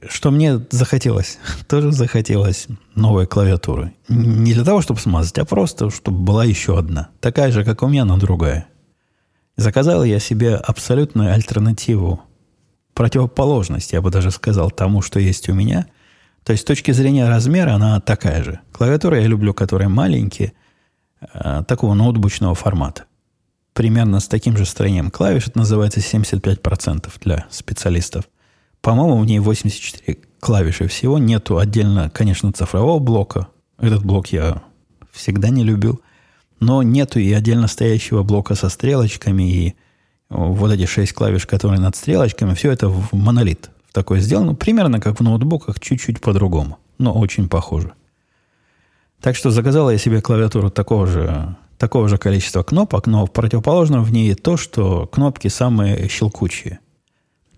что 0.08 0.32
мне 0.32 0.62
захотелось, 0.70 1.39
тоже 1.68 1.91
захотелось 1.91 2.68
новой 2.95 3.26
клавиатуры. 3.26 3.93
Не 4.08 4.54
для 4.54 4.64
того, 4.64 4.82
чтобы 4.82 4.99
смазать, 4.99 5.38
а 5.39 5.45
просто, 5.45 5.89
чтобы 5.89 6.20
была 6.20 6.45
еще 6.45 6.78
одна. 6.78 7.10
Такая 7.20 7.52
же, 7.52 7.66
как 7.66 7.82
у 7.84 7.88
меня, 7.88 8.06
но 8.06 8.18
другая. 8.18 8.68
Заказал 9.58 10.04
я 10.04 10.20
себе 10.20 10.56
абсолютную 10.56 11.34
альтернативу, 11.34 12.22
противоположность, 12.94 13.94
я 13.94 14.02
бы 14.02 14.12
даже 14.12 14.32
сказал, 14.32 14.72
тому, 14.72 15.02
что 15.02 15.20
есть 15.20 15.50
у 15.50 15.54
меня. 15.54 15.88
То 16.44 16.54
есть 16.54 16.64
с 16.64 16.66
точки 16.66 16.92
зрения 16.92 17.28
размера 17.28 17.74
она 17.74 18.00
такая 18.00 18.44
же. 18.44 18.60
Клавиатура 18.72 19.20
я 19.20 19.28
люблю, 19.28 19.54
которые 19.54 19.89
маленькие, 19.89 20.54
э, 21.34 21.64
такого 21.68 21.94
ноутбучного 21.94 22.56
формата. 22.56 23.06
Примерно 23.74 24.20
с 24.20 24.28
таким 24.28 24.58
же 24.58 24.66
строением 24.66 25.12
клавиш. 25.12 25.48
Это 25.48 25.60
называется 25.60 26.02
75% 26.02 27.12
для 27.22 27.46
специалистов. 27.50 28.26
По-моему, 28.82 29.20
в 29.20 29.26
ней 29.26 29.39
84 29.39 30.18
клавиши 30.39 30.88
всего. 30.88 31.20
Нету 31.20 31.58
отдельно, 31.58 32.10
конечно, 32.10 32.52
цифрового 32.52 33.00
блока. 33.00 33.48
Этот 33.78 34.04
блок 34.04 34.28
я 34.28 34.64
всегда 35.12 35.50
не 35.50 35.64
любил. 35.64 36.02
Но 36.60 36.84
нету 36.84 37.20
и 37.20 37.32
отдельно 37.32 37.68
стоящего 37.68 38.24
блока 38.24 38.56
со 38.56 38.70
стрелочками 38.70 39.44
и 39.44 39.76
вот 40.32 40.71
эти 40.71 40.86
шесть 40.86 41.13
клавиш, 41.13 41.45
которые 41.45 41.79
над 41.79 41.95
стрелочками, 41.95 42.53
все 42.53 42.71
это 42.71 42.88
в 42.88 43.13
монолит 43.13 43.69
в 43.89 43.93
такой 43.93 44.21
сделано. 44.21 44.55
Примерно 44.55 45.01
как 45.01 45.19
в 45.19 45.23
ноутбуках, 45.23 45.79
чуть-чуть 45.79 46.21
по-другому. 46.21 46.77
Но 46.97 47.13
очень 47.13 47.49
похоже. 47.49 47.91
Так 49.19 49.36
что 49.36 49.51
заказал 49.51 49.91
я 49.91 49.97
себе 49.97 50.21
клавиатуру 50.21 50.71
такого 50.71 51.05
же, 51.05 51.55
такого 51.77 52.07
же 52.07 52.17
количества 52.17 52.63
кнопок, 52.63 53.07
но 53.07 53.25
в 53.25 53.32
противоположном 53.32 54.03
в 54.03 54.11
ней 54.13 54.34
то, 54.34 54.55
что 54.55 55.05
кнопки 55.07 55.49
самые 55.49 56.07
щелкучие. 56.07 56.79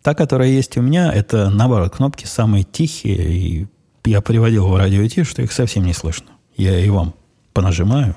Та, 0.02 0.16
которая 0.16 0.50
есть 0.50 0.76
у 0.76 0.82
меня, 0.82 1.14
это, 1.14 1.50
наоборот, 1.50 1.96
кнопки 1.96 2.26
самые 2.26 2.64
тихие, 2.64 3.24
и 3.24 3.68
я 4.04 4.22
приводил 4.22 4.68
в 4.68 4.76
радио 4.76 5.06
идти, 5.06 5.24
что 5.24 5.42
их 5.44 5.54
совсем 5.54 5.86
не 5.86 5.94
слышно. 5.94 6.32
Я 6.58 6.78
и 6.80 6.90
вам 6.90 7.14
понажимаю, 7.54 8.16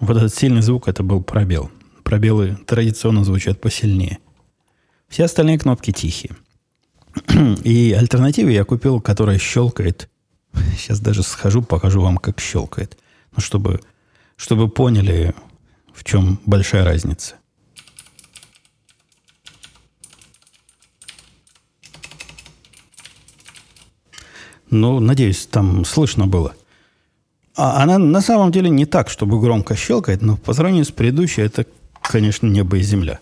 Вот 0.00 0.16
этот 0.16 0.34
сильный 0.34 0.62
звук, 0.62 0.88
это 0.88 1.02
был 1.02 1.22
пробел. 1.22 1.70
Пробелы 2.02 2.56
традиционно 2.66 3.24
звучат 3.24 3.60
посильнее. 3.60 4.18
Все 5.08 5.24
остальные 5.24 5.58
кнопки 5.58 5.92
тихие. 5.92 6.36
И 7.64 7.92
альтернативу 7.92 8.50
я 8.50 8.64
купил, 8.64 9.00
которая 9.00 9.38
щелкает. 9.38 10.10
Сейчас 10.76 11.00
даже 11.00 11.22
схожу, 11.22 11.62
покажу 11.62 12.00
вам, 12.00 12.18
как 12.18 12.40
щелкает. 12.40 12.98
Ну, 13.34 13.40
чтобы, 13.40 13.80
чтобы 14.36 14.68
поняли, 14.68 15.34
в 15.94 16.04
чем 16.04 16.40
большая 16.44 16.84
разница. 16.84 17.36
Ну, 24.70 25.00
надеюсь, 25.00 25.46
там 25.46 25.84
слышно 25.84 26.26
было– 26.26 26.54
а 27.56 27.82
она 27.82 27.98
на 27.98 28.20
самом 28.20 28.52
деле 28.52 28.68
не 28.68 28.84
так, 28.84 29.08
чтобы 29.08 29.40
громко 29.40 29.74
щелкает, 29.76 30.20
но 30.20 30.36
по 30.36 30.52
сравнению 30.52 30.84
с 30.84 30.90
предыдущей, 30.90 31.40
это, 31.40 31.64
конечно, 32.02 32.46
небо 32.46 32.76
и 32.76 32.82
земля. 32.82 33.18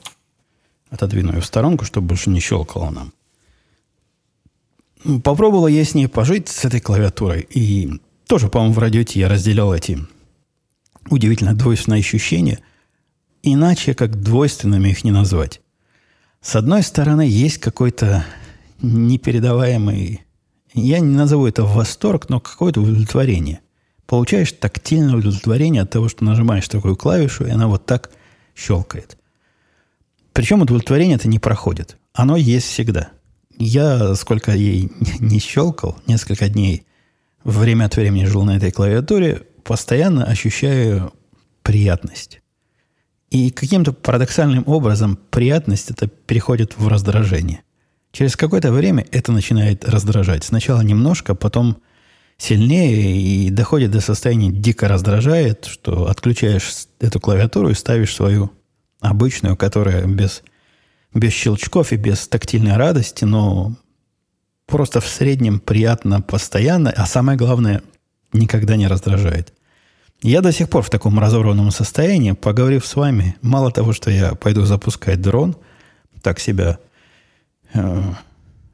Отодвину 0.91 1.35
ее 1.35 1.41
в 1.41 1.47
сторонку, 1.47 1.85
чтобы 1.85 2.09
больше 2.09 2.30
не 2.30 2.41
щелкало 2.41 2.91
нам. 2.91 3.12
Попробовала 5.22 5.68
я 5.68 5.85
с 5.85 5.95
ней 5.95 6.09
пожить, 6.09 6.49
с 6.49 6.64
этой 6.64 6.80
клавиатурой. 6.80 7.47
И 7.51 8.01
тоже, 8.26 8.49
по-моему, 8.49 8.74
в 8.74 8.78
радиоте 8.78 9.20
я 9.20 9.28
разделял 9.28 9.72
эти 9.72 9.99
удивительно 11.11 11.55
двойственные 11.55 12.01
ощущения. 12.01 12.59
Иначе, 13.43 13.95
как 13.95 14.20
двойственными 14.20 14.89
их 14.89 15.05
не 15.05 15.11
назвать. 15.12 15.61
С 16.41 16.57
одной 16.57 16.82
стороны, 16.82 17.22
есть 17.22 17.59
какой-то 17.59 18.24
непередаваемый, 18.82 20.22
я 20.72 20.99
не 20.99 21.14
назову 21.14 21.47
это 21.47 21.62
восторг, 21.62 22.28
но 22.28 22.41
какое-то 22.41 22.80
удовлетворение 22.80 23.61
получаешь 24.07 24.52
тактильное 24.52 25.16
удовлетворение 25.16 25.82
от 25.82 25.90
того, 25.90 26.09
что 26.09 26.24
нажимаешь 26.24 26.68
такую 26.68 26.96
клавишу, 26.96 27.46
и 27.46 27.50
она 27.50 27.68
вот 27.68 27.86
так 27.86 28.11
щелкает. 28.55 29.16
Причем 30.32 30.62
удовлетворение 30.62 31.16
это 31.16 31.28
не 31.28 31.38
проходит. 31.38 31.96
Оно 32.12 32.36
есть 32.36 32.66
всегда. 32.66 33.11
Я, 33.57 34.14
сколько 34.14 34.52
ей 34.52 34.90
не 35.20 35.38
щелкал, 35.38 35.96
несколько 36.07 36.48
дней 36.48 36.86
время 37.44 37.84
от 37.84 37.96
времени 37.96 38.24
жил 38.24 38.44
на 38.44 38.57
этой 38.57 38.70
клавиатуре, 38.70 39.42
постоянно 39.62 40.24
ощущаю 40.24 41.12
приятность. 41.62 42.40
И 43.30 43.50
каким-то 43.50 43.92
парадоксальным 43.92 44.64
образом 44.66 45.18
приятность 45.30 45.90
это 45.90 46.07
переходит 46.07 46.76
в 46.76 46.88
раздражение. 46.88 47.62
Через 48.12 48.36
какое-то 48.36 48.70
время 48.70 49.05
это 49.11 49.32
начинает 49.32 49.84
раздражать. 49.84 50.44
Сначала 50.44 50.82
немножко, 50.82 51.34
потом 51.34 51.78
сильнее 52.39 53.16
и 53.16 53.51
доходит 53.51 53.91
до 53.91 54.01
состояния 54.01 54.51
дико 54.51 54.89
раздражает, 54.89 55.66
что 55.66 56.09
отключаешь 56.09 56.87
эту 57.01 57.20
клавиатуру 57.20 57.70
и 57.70 57.74
ставишь 57.74 58.14
свою 58.14 58.51
обычную, 59.01 59.57
которая 59.57 60.05
без, 60.07 60.43
без 61.12 61.32
щелчков 61.32 61.93
и 61.93 61.97
без 61.97 62.26
тактильной 62.28 62.76
радости, 62.76 63.24
но 63.24 63.74
просто 64.66 65.01
в 65.01 65.07
среднем 65.07 65.61
приятно 65.61 66.20
постоянно, 66.20 66.91
а 66.91 67.07
самое 67.07 67.39
главное, 67.39 67.82
никогда 68.32 68.76
не 68.76 68.89
раздражает. 68.89 69.53
Я 70.22 70.41
до 70.41 70.53
сих 70.53 70.70
пор 70.70 70.82
в 70.82 70.91
таком 70.91 71.18
разорванном 71.18 71.70
состоянии, 71.70 72.32
поговорив 72.32 72.87
с 72.87 72.97
вами, 72.97 73.37
мало 73.43 73.70
того, 73.70 73.93
что 73.93 74.11
я 74.11 74.35
пойду 74.35 74.64
запускать 74.64 75.20
дрон, 75.20 75.57
так 76.22 76.41
себя 76.41 76.78
э, 77.74 78.03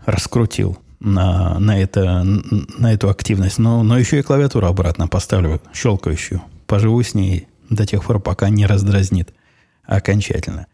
раскрутил– 0.07 0.79
на, 1.01 1.59
на, 1.59 1.81
это, 1.81 2.23
на 2.25 2.93
эту 2.93 3.09
активность, 3.09 3.59
но, 3.59 3.83
но 3.83 3.99
еще 3.99 4.19
и 4.19 4.23
клавиатуру 4.23 4.67
обратно 4.67 5.09
поставлю, 5.09 5.61
щелкающую. 5.73 6.43
Поживу 6.67 7.03
с 7.03 7.15
ней 7.15 7.49
до 7.71 7.87
тех 7.87 8.05
пор, 8.05 8.21
пока 8.21 8.49
не 8.51 8.67
раздразнит 8.67 9.33
окончательно. 9.85 10.67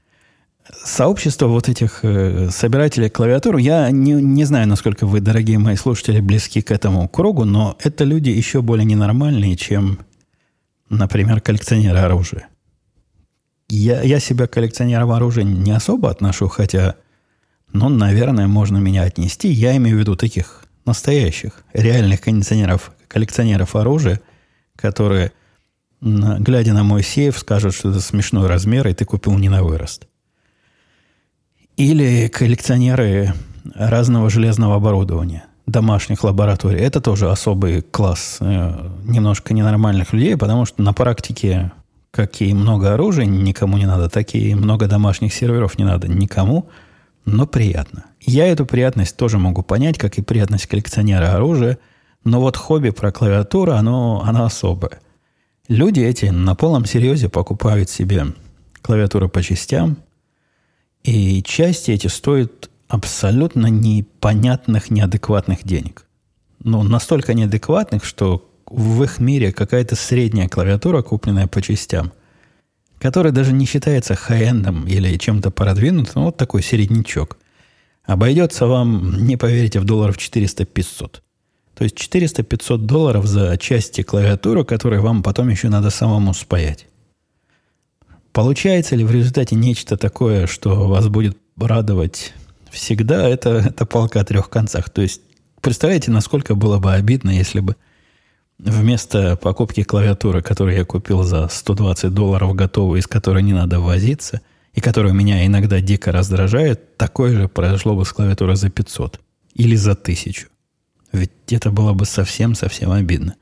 Сообщество 0.85 1.47
вот 1.47 1.69
этих 1.69 2.01
э, 2.03 2.51
собирателей 2.51 3.09
клавиатур, 3.09 3.57
я 3.57 3.91
не, 3.93 4.13
не 4.13 4.45
знаю, 4.45 4.67
насколько 4.67 5.07
вы, 5.07 5.21
дорогие 5.21 5.59
мои 5.59 5.77
слушатели, 5.77 6.21
близки 6.21 6.61
к 6.61 6.73
этому 6.73 7.09
кругу, 7.09 7.45
но 7.45 7.77
это 7.79 8.03
люди 8.03 8.31
еще 8.31 8.63
более 8.63 8.85
ненормальные, 8.85 9.57
чем, 9.57 10.01
например, 10.89 11.41
коллекционеры 11.41 11.99
оружия. 11.99 12.49
Я, 13.69 14.03
я 14.03 14.19
себя 14.19 14.49
коллекционером 14.49 15.13
оружия 15.13 15.45
не 15.45 15.71
особо 15.71 16.11
отношу, 16.11 16.49
хотя 16.49 16.97
но, 17.79 17.89
наверное, 17.89 18.47
можно 18.47 18.79
меня 18.79 19.03
отнести. 19.03 19.49
Я 19.49 19.77
имею 19.77 19.97
в 19.97 20.01
виду 20.01 20.17
таких 20.17 20.65
настоящих, 20.85 21.65
реальных 21.73 22.23
кондиционеров, 22.23 22.93
коллекционеров 23.09 23.77
оружия, 23.77 24.21
которые, 24.77 25.33
глядя 26.01 26.73
на 26.73 26.85
мой 26.85 27.03
сейф, 27.03 27.39
скажут, 27.39 27.75
что 27.75 27.91
это 27.91 28.01
смешной 28.01 28.47
размер, 28.47 28.89
и 28.89 28.95
ты 28.95 29.05
купил 29.05 29.37
не 29.37 29.49
на 29.49 29.63
вырост. 29.63 30.07
Или 31.77 32.29
коллекционеры 32.29 33.35
разного 33.75 34.31
железного 34.31 34.77
оборудования, 34.77 35.45
домашних 35.67 36.25
лабораторий. 36.25 36.81
Это 36.81 37.01
тоже 37.01 37.31
особый 37.31 37.83
класс 37.83 38.39
э, 38.41 38.91
немножко 39.05 39.53
ненормальных 39.53 40.13
людей, 40.13 40.37
потому 40.37 40.65
что 40.65 40.83
на 40.83 40.93
практике 40.95 41.73
какие 42.13 42.55
много 42.55 42.95
оружия 42.95 43.27
никому 43.27 43.77
не 43.77 43.85
надо, 43.85 44.09
такие 44.09 44.57
много 44.57 44.87
домашних 44.87 45.35
серверов 45.35 45.77
не 45.79 45.85
надо 45.85 46.09
никому– 46.09 46.71
но 47.27 47.47
приятно. 47.47 48.07
Я 48.21 48.47
эту 48.47 48.65
приятность 48.65 49.17
тоже 49.17 49.39
могу 49.39 49.63
понять, 49.63 49.99
как 49.99 50.17
и 50.17 50.23
приятность 50.23 50.67
коллекционера 50.67 51.35
оружия, 51.35 51.79
но 52.25 52.41
вот 52.41 52.57
хобби 52.57 52.91
про 52.91 53.13
клавиатуру, 53.13 53.73
оно, 53.73 54.23
оно 54.25 54.45
особое. 54.45 55.01
Люди 55.69 56.01
эти 56.01 56.27
на 56.27 56.55
полном 56.55 56.87
серьезе 56.87 57.29
покупают 57.29 57.91
себе 57.91 58.27
клавиатуру 58.81 59.29
по 59.29 59.43
частям, 59.43 59.99
и 61.03 61.43
части 61.43 61.91
эти 61.91 62.07
стоят 62.07 62.71
абсолютно 62.89 63.67
непонятных, 63.67 64.91
неадекватных 64.91 65.65
денег. 65.65 66.07
Ну, 66.63 66.85
настолько 66.85 67.35
неадекватных, 67.35 68.05
что 68.05 68.49
в 68.67 69.03
их 69.03 69.19
мире 69.19 69.53
какая-то 69.53 69.97
средняя 69.97 70.49
клавиатура, 70.49 71.03
купленная 71.03 71.49
по 71.49 71.61
частям– 71.61 72.13
который 73.07 73.31
даже 73.31 73.53
не 73.53 73.67
считается 73.67 74.17
хай-эндом 74.17 74.85
или 74.89 75.17
чем-то 75.17 75.53
продвинутым, 75.53 76.13
ну, 76.17 76.25
вот 76.25 76.37
такой 76.37 76.61
середнячок, 76.61 77.39
обойдется 78.03 78.67
вам, 78.67 79.25
не 79.25 79.37
поверите, 79.37 79.79
в 79.79 79.85
долларов 79.85 80.19
400-500. 80.19 81.21
То 81.77 81.85
есть 81.85 81.95
400-500 81.97 82.79
долларов 82.79 83.27
за 83.27 83.57
части 83.59 84.03
клавиатуры, 84.03 84.65
которые 84.65 85.01
вам 85.03 85.23
потом 85.23 85.51
еще 85.51 85.69
надо 85.69 85.91
самому 85.91 86.35
спаять. 86.35 86.89
Получается 88.33 88.97
ли 88.97 89.05
в 89.05 89.13
результате 89.13 89.55
нечто 89.55 89.97
такое, 89.97 90.49
что 90.49 90.89
вас 90.89 91.07
будет 91.07 91.39
радовать 91.57 92.35
всегда, 92.73 93.29
это, 93.29 93.51
это 93.51 93.87
палка 93.87 94.19
о 94.19 94.25
трех 94.25 94.51
концах. 94.51 94.91
То 94.91 95.03
есть, 95.03 95.21
представляете, 95.61 96.11
насколько 96.11 96.57
было 96.57 96.79
бы 96.79 96.93
обидно, 96.93 97.31
если 97.31 97.61
бы 97.61 97.77
вместо 98.59 99.37
покупки 99.37 99.83
клавиатуры, 99.83 100.43
которую 100.43 100.77
я 100.77 100.85
купил 100.85 101.23
за 101.23 101.49
120 101.49 102.13
долларов 102.13 102.55
готовую, 102.55 103.01
из 103.01 103.07
которой 103.07 103.43
не 103.43 103.53
надо 103.53 103.81
возиться, 103.81 104.41
и 104.73 104.81
которая 104.81 105.13
меня 105.13 105.47
иногда 105.47 105.81
дико 105.81 106.13
раздражает, 106.13 106.97
такое 106.97 107.35
же 107.35 107.49
произошло 107.49 107.95
бы 107.95 108.05
с 108.05 108.13
клавиатурой 108.13 108.57
за 108.57 108.71
500 108.71 109.21
или 109.55 109.75
за 109.75 109.93
1000. 109.93 110.49
Ведь 111.13 111.31
это 111.51 111.71
было 111.71 111.93
бы 111.93 112.05
совсем-совсем 112.05 112.91
обидно. 112.91 113.37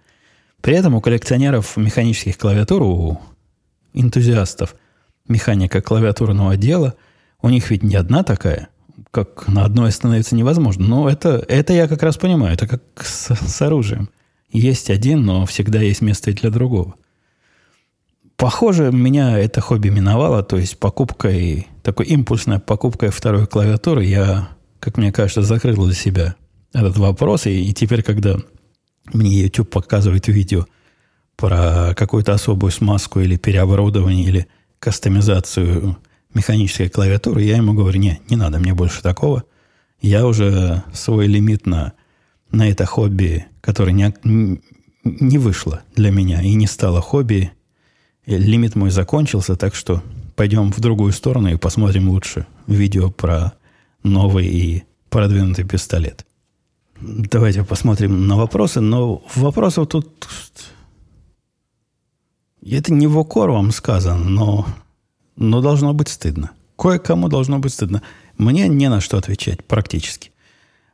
При 0.60 0.76
этом 0.76 0.94
у 0.94 1.00
коллекционеров 1.00 1.76
механических 1.76 2.38
клавиатур, 2.38 2.82
у 2.82 3.20
энтузиастов 3.92 4.76
механика 5.28 5.80
клавиатурного 5.80 6.56
дела, 6.56 6.94
у 7.42 7.48
них 7.48 7.70
ведь 7.70 7.82
не 7.82 7.96
одна 7.96 8.22
такая, 8.22 8.68
как 9.10 9.48
на 9.48 9.64
одной 9.64 9.88
остановиться 9.88 10.34
невозможно. 10.34 10.86
Но 10.86 11.08
это, 11.08 11.44
это 11.48 11.72
я 11.72 11.88
как 11.88 12.02
раз 12.02 12.16
понимаю, 12.16 12.54
это 12.54 12.66
как 12.66 12.82
с, 13.02 13.34
с 13.34 13.62
оружием. 13.62 14.08
Есть 14.55 14.88
один, 14.88 15.24
но 15.24 15.46
всегда 15.46 15.80
есть 15.80 16.00
место 16.00 16.30
и 16.30 16.34
для 16.34 16.48
другого. 16.48 16.94
Похоже, 18.36 18.92
меня 18.92 19.36
это 19.36 19.61
хобби 19.61 19.88
миновало, 19.88 20.44
то 20.44 20.57
есть 20.57 20.78
покупкой, 20.78 21.66
такой 21.82 22.07
импульсной 22.07 22.61
покупкой 22.61 23.11
второй 23.11 23.48
клавиатуры 23.48 24.05
я, 24.05 24.50
как 24.78 24.96
мне 24.96 25.11
кажется, 25.11 25.42
закрыл 25.42 25.86
для 25.86 25.94
себя 25.94 26.36
этот 26.72 26.96
вопрос. 26.98 27.46
И, 27.46 27.68
и 27.68 27.74
теперь, 27.74 28.05
когда 28.05 28.36
мне 29.12 29.42
YouTube 29.42 29.70
показывает 29.70 30.28
видео 30.28 30.66
про 31.34 31.92
какую-то 31.96 32.32
особую 32.32 32.70
смазку 32.70 33.18
или 33.18 33.36
переоборудование, 33.36 34.24
или 34.24 34.46
кастомизацию 34.78 35.98
механической 36.32 36.88
клавиатуры, 36.88 37.42
я 37.42 37.57
ему 37.57 37.72
говорю, 37.72 37.98
не, 37.98 38.20
не 38.30 38.36
надо 38.36 38.61
мне 38.61 38.72
больше 38.72 39.02
такого. 39.02 39.42
Я 40.00 40.24
уже 40.28 40.84
свой 40.92 41.26
лимит 41.26 41.66
на, 41.66 41.94
на 42.55 42.68
это 42.68 42.86
хобби, 42.86 43.46
которое 43.61 43.92
не, 43.92 44.14
не 45.05 45.38
вышло 45.38 45.82
для 45.94 46.11
меня 46.11 46.42
и 46.42 46.55
не 46.55 46.66
стало 46.66 47.00
хобби, 47.00 47.52
лимит 48.26 48.74
мой 48.74 48.90
закончился, 48.90 49.57
так 49.57 49.74
что 49.74 50.02
пойдем 50.36 50.72
в 50.72 50.80
другую 50.80 51.12
сторону 51.12 51.48
и 51.48 51.57
посмотрим 51.57 52.09
лучше 52.09 52.46
видео 52.66 53.11
про 53.11 53.52
новый 54.02 54.46
и 54.46 54.84
продвинутый 55.11 55.64
пистолет. 55.64 56.24
Давайте 57.00 57.64
посмотрим 57.64 58.26
на 58.26 58.36
вопросы, 58.36 58.80
но 58.80 59.22
вопросов 59.34 59.88
тут... 59.88 60.28
Это 62.66 62.94
не 62.94 63.07
в 63.07 63.18
укор 63.18 63.50
вам 63.50 63.72
сказано, 63.72 64.24
но, 64.24 64.66
но 65.36 65.61
должно 65.61 65.92
быть 65.92 66.09
стыдно. 66.09 66.52
Кое-кому 66.78 67.28
должно 67.28 67.59
быть 67.59 67.74
стыдно. 67.74 68.02
Мне 68.38 68.68
не 68.68 68.88
на 68.88 69.00
что 69.00 69.18
отвечать 69.18 69.62
практически. 69.64 70.30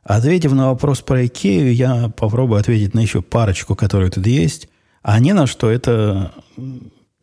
Ответив 0.03 0.53
на 0.53 0.69
вопрос 0.69 1.01
про 1.01 1.25
Икею, 1.25 1.73
я 1.73 2.09
попробую 2.09 2.59
ответить 2.59 2.93
на 2.93 2.99
еще 2.99 3.21
парочку, 3.21 3.75
которые 3.75 4.09
тут 4.09 4.25
есть. 4.25 4.67
А 5.03 5.19
не 5.19 5.33
на 5.33 5.47
что 5.47 5.69
это 5.69 6.31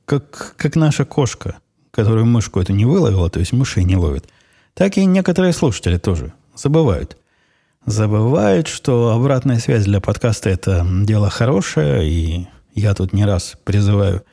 как, 0.05 0.55
как 0.57 0.76
наша 0.76 1.05
кошка, 1.05 1.59
которую 1.91 2.26
мышку 2.26 2.61
эту 2.61 2.72
не 2.72 2.85
выловила, 2.85 3.31
то 3.31 3.41
есть 3.41 3.53
мышей 3.53 3.85
не 3.85 3.97
ловит. 3.97 4.29
Так 4.74 4.97
и 4.97 5.05
некоторые 5.05 5.53
слушатели 5.53 5.99
тоже 5.99 6.33
забывают 6.55 7.18
забывают, 7.91 8.68
что 8.68 9.12
обратная 9.12 9.59
связь 9.59 9.85
для 9.85 10.01
подкаста– 10.01 10.51
это 10.51 10.87
дело 11.05 11.31
хорошее, 11.31 12.09
и 12.09 12.49
я 12.74 12.95
тут 12.95 13.12
не 13.12 13.24
раз 13.24 13.57
призываю 13.64 14.24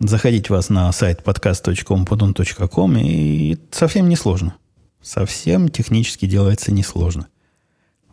заходить 0.00 0.50
вас 0.50 0.68
на 0.68 0.90
сайт 0.92 1.22
podcast.umpudun.com, 1.24 2.96
и 2.98 3.58
совсем 3.70 4.08
несложно. 4.08 4.54
Совсем 5.00 5.68
технически 5.68 6.26
делается 6.26 6.72
несложно. 6.72 7.28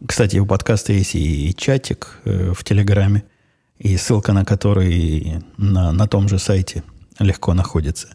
Кстати, 0.06 0.38
у 0.38 0.46
подкаста 0.46 0.94
есть 0.94 1.16
и 1.16 1.54
чатик 1.56 2.20
э, 2.26 2.52
в 2.54 2.64
Телеграме, 2.64 3.24
и 3.78 3.98
ссылка 3.98 4.34
на 4.34 4.46
который 4.46 5.44
на, 5.58 5.92
на 5.92 6.08
том 6.08 6.28
же 6.28 6.40
сайте 6.40 6.84
легко 7.20 7.54
находится. 7.54 8.10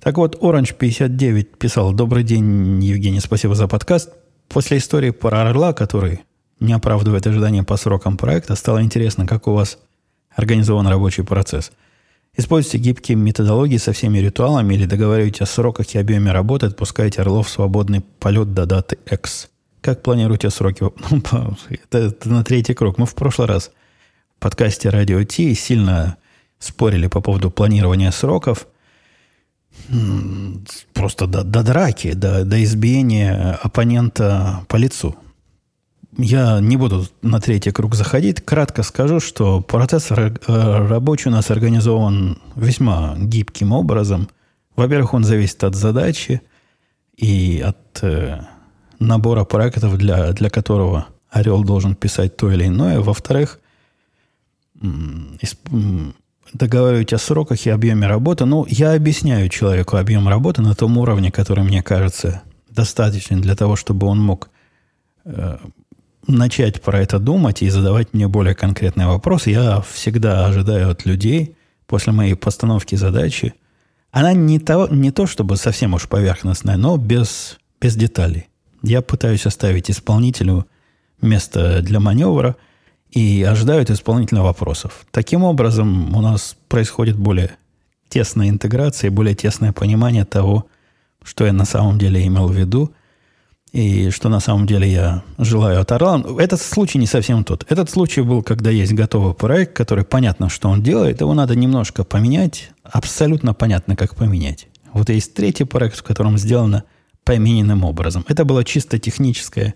Так 0.00 0.18
вот, 0.18 0.40
Orange59 0.42 1.58
писал 1.58 1.92
«Добрый 1.92 2.24
день, 2.24 2.82
Евгений, 2.82 3.20
спасибо 3.20 3.54
за 3.54 3.68
подкаст. 3.68 4.10
После 4.48 4.78
истории 4.78 5.10
про 5.10 5.48
Орла, 5.48 5.72
который 5.72 6.22
не 6.60 6.72
оправдывает 6.72 7.26
ожидания 7.26 7.62
по 7.62 7.76
срокам 7.76 8.16
проекта, 8.16 8.54
стало 8.54 8.82
интересно, 8.82 9.26
как 9.26 9.46
у 9.46 9.52
вас 9.52 9.78
организован 10.34 10.86
рабочий 10.88 11.24
процесс. 11.24 11.72
Используйте 12.36 12.78
гибкие 12.78 13.16
методологии 13.16 13.76
со 13.76 13.92
всеми 13.92 14.18
ритуалами 14.18 14.74
или 14.74 14.86
договариваетесь 14.86 15.42
о 15.42 15.46
сроках 15.46 15.94
и 15.94 15.98
объеме 15.98 16.32
работы, 16.32 16.66
отпускаете 16.66 17.20
Орлов 17.20 17.46
в 17.46 17.50
свободный 17.50 18.00
полет 18.00 18.54
до 18.54 18.66
даты 18.66 18.98
X. 19.10 19.51
Как 19.82 20.02
планируете 20.02 20.48
сроки? 20.50 20.84
Это, 21.70 21.98
это 21.98 22.30
на 22.30 22.44
третий 22.44 22.72
круг. 22.72 22.98
Мы 22.98 23.06
в 23.06 23.14
прошлый 23.14 23.48
раз 23.48 23.72
в 24.36 24.40
подкасте 24.40 24.90
Радио 24.90 25.24
Ти 25.24 25.54
сильно 25.54 26.16
спорили 26.60 27.08
по 27.08 27.20
поводу 27.20 27.50
планирования 27.50 28.12
сроков 28.12 28.68
просто 30.92 31.26
до, 31.26 31.42
до 31.42 31.62
драки, 31.62 32.12
до, 32.12 32.44
до 32.44 32.62
избиения 32.62 33.58
оппонента 33.62 34.64
по 34.68 34.76
лицу. 34.76 35.16
Я 36.16 36.60
не 36.60 36.76
буду 36.76 37.06
на 37.22 37.40
третий 37.40 37.72
круг 37.72 37.94
заходить. 37.94 38.44
Кратко 38.44 38.82
скажу, 38.84 39.18
что 39.18 39.60
процесс 39.60 40.12
э, 40.12 40.36
рабочий 40.46 41.30
у 41.30 41.32
нас 41.32 41.50
организован 41.50 42.38
весьма 42.54 43.16
гибким 43.18 43.72
образом. 43.72 44.28
Во-первых, 44.76 45.14
он 45.14 45.24
зависит 45.24 45.64
от 45.64 45.74
задачи 45.74 46.42
и 47.16 47.64
от 47.64 48.02
э, 48.02 48.42
набора 49.06 49.44
проектов, 49.44 49.96
для, 49.98 50.32
для 50.32 50.50
которого 50.50 51.06
Орел 51.30 51.64
должен 51.64 51.94
писать 51.94 52.36
то 52.36 52.50
или 52.50 52.66
иное. 52.66 53.00
Во-вторых, 53.00 53.58
договаривать 56.52 57.12
о 57.12 57.18
сроках 57.18 57.66
и 57.66 57.70
объеме 57.70 58.06
работы. 58.06 58.44
Ну, 58.44 58.66
я 58.68 58.94
объясняю 58.94 59.48
человеку 59.48 59.96
объем 59.96 60.28
работы 60.28 60.62
на 60.62 60.74
том 60.74 60.98
уровне, 60.98 61.30
который 61.30 61.64
мне 61.64 61.82
кажется 61.82 62.42
достаточным 62.68 63.40
для 63.40 63.56
того, 63.56 63.76
чтобы 63.76 64.06
он 64.06 64.20
мог 64.20 64.50
э, 65.24 65.58
начать 66.26 66.82
про 66.82 67.00
это 67.00 67.18
думать 67.18 67.62
и 67.62 67.70
задавать 67.70 68.12
мне 68.12 68.28
более 68.28 68.54
конкретные 68.54 69.06
вопросы. 69.06 69.50
Я 69.50 69.80
всегда 69.80 70.46
ожидаю 70.46 70.90
от 70.90 71.06
людей 71.06 71.56
после 71.86 72.12
моей 72.12 72.34
постановки 72.34 72.94
задачи. 72.94 73.54
Она 74.10 74.34
не 74.34 74.58
то, 74.58 74.88
не 74.88 75.10
то 75.10 75.26
чтобы 75.26 75.56
совсем 75.56 75.94
уж 75.94 76.08
поверхностная, 76.08 76.76
но 76.76 76.96
без, 76.96 77.58
без 77.80 77.96
деталей. 77.96 78.48
Я 78.82 79.02
пытаюсь 79.02 79.46
оставить 79.46 79.90
исполнителю 79.90 80.66
место 81.20 81.82
для 81.82 82.00
маневра– 82.00 82.56
и 83.12 83.42
ожидают 83.42 83.90
исполнительных 83.90 84.44
вопросов. 84.44 85.06
Таким 85.10 85.44
образом, 85.44 86.16
у 86.16 86.20
нас 86.20 86.56
происходит 86.68 87.16
более 87.16 87.52
тесная 88.08 88.48
интеграция 88.48 89.08
и 89.08 89.12
более 89.12 89.34
тесное 89.34 89.72
понимание 89.72 90.24
того, 90.24 90.66
что 91.22 91.46
я 91.46 91.52
на 91.52 91.66
самом 91.66 91.98
деле 91.98 92.26
имел 92.26 92.48
в 92.48 92.54
виду, 92.54 92.92
и 93.70 94.10
что 94.10 94.28
на 94.28 94.40
самом 94.40 94.66
деле 94.66 94.90
я 94.90 95.22
желаю 95.38 95.80
от 95.80 95.92
Орла. 95.92 96.22
Этот 96.38 96.60
случай 96.60 96.98
не 96.98 97.06
совсем 97.06 97.44
тот. 97.44 97.64
Этот 97.70 97.88
случай 97.88 98.20
был, 98.22 98.42
когда 98.42 98.70
есть 98.70 98.92
готовый 98.92 99.34
проект, 99.34 99.74
который 99.74 100.04
понятно, 100.04 100.48
что 100.48 100.68
он 100.68 100.82
делает, 100.82 101.20
его 101.20 101.32
надо 101.32 101.54
немножко 101.54 102.04
поменять, 102.04 102.70
абсолютно 102.82 103.54
понятно, 103.54 103.96
как 103.96 104.14
поменять. 104.14 104.68
Вот 104.92 105.08
есть 105.08 105.34
третий 105.34 105.64
проект, 105.64 105.96
в 105.96 106.02
котором 106.02 106.36
сделано 106.36 106.84
помененным 107.24 107.84
образом. 107.84 108.24
Это 108.28 108.44
было 108.44 108.64
чисто 108.64 108.98
техническое 108.98 109.74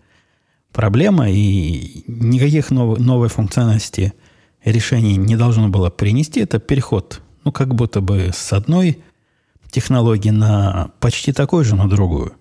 проблема, 0.72 1.30
и 1.30 2.04
никаких 2.06 2.70
новой, 2.70 3.00
новой 3.00 3.28
функциональности 3.28 4.12
решений 4.64 5.16
не 5.16 5.36
должно 5.36 5.68
было 5.68 5.90
принести. 5.90 6.40
Это 6.40 6.58
переход, 6.58 7.22
ну, 7.44 7.52
как 7.52 7.74
будто 7.74 8.00
бы 8.00 8.30
с 8.34 8.52
одной 8.52 9.02
технологии 9.70 10.30
на 10.30 10.90
почти 11.00 11.32
такой 11.32 11.64
же, 11.64 11.76
но 11.76 11.86
другую. 11.88 12.34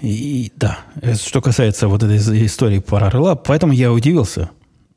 И 0.00 0.52
да, 0.56 0.78
что 1.16 1.40
касается 1.40 1.88
вот 1.88 2.02
этой 2.02 2.46
истории 2.46 2.78
про 2.78 3.08
Орла, 3.08 3.34
поэтому 3.34 3.72
я 3.72 3.92
удивился. 3.92 4.50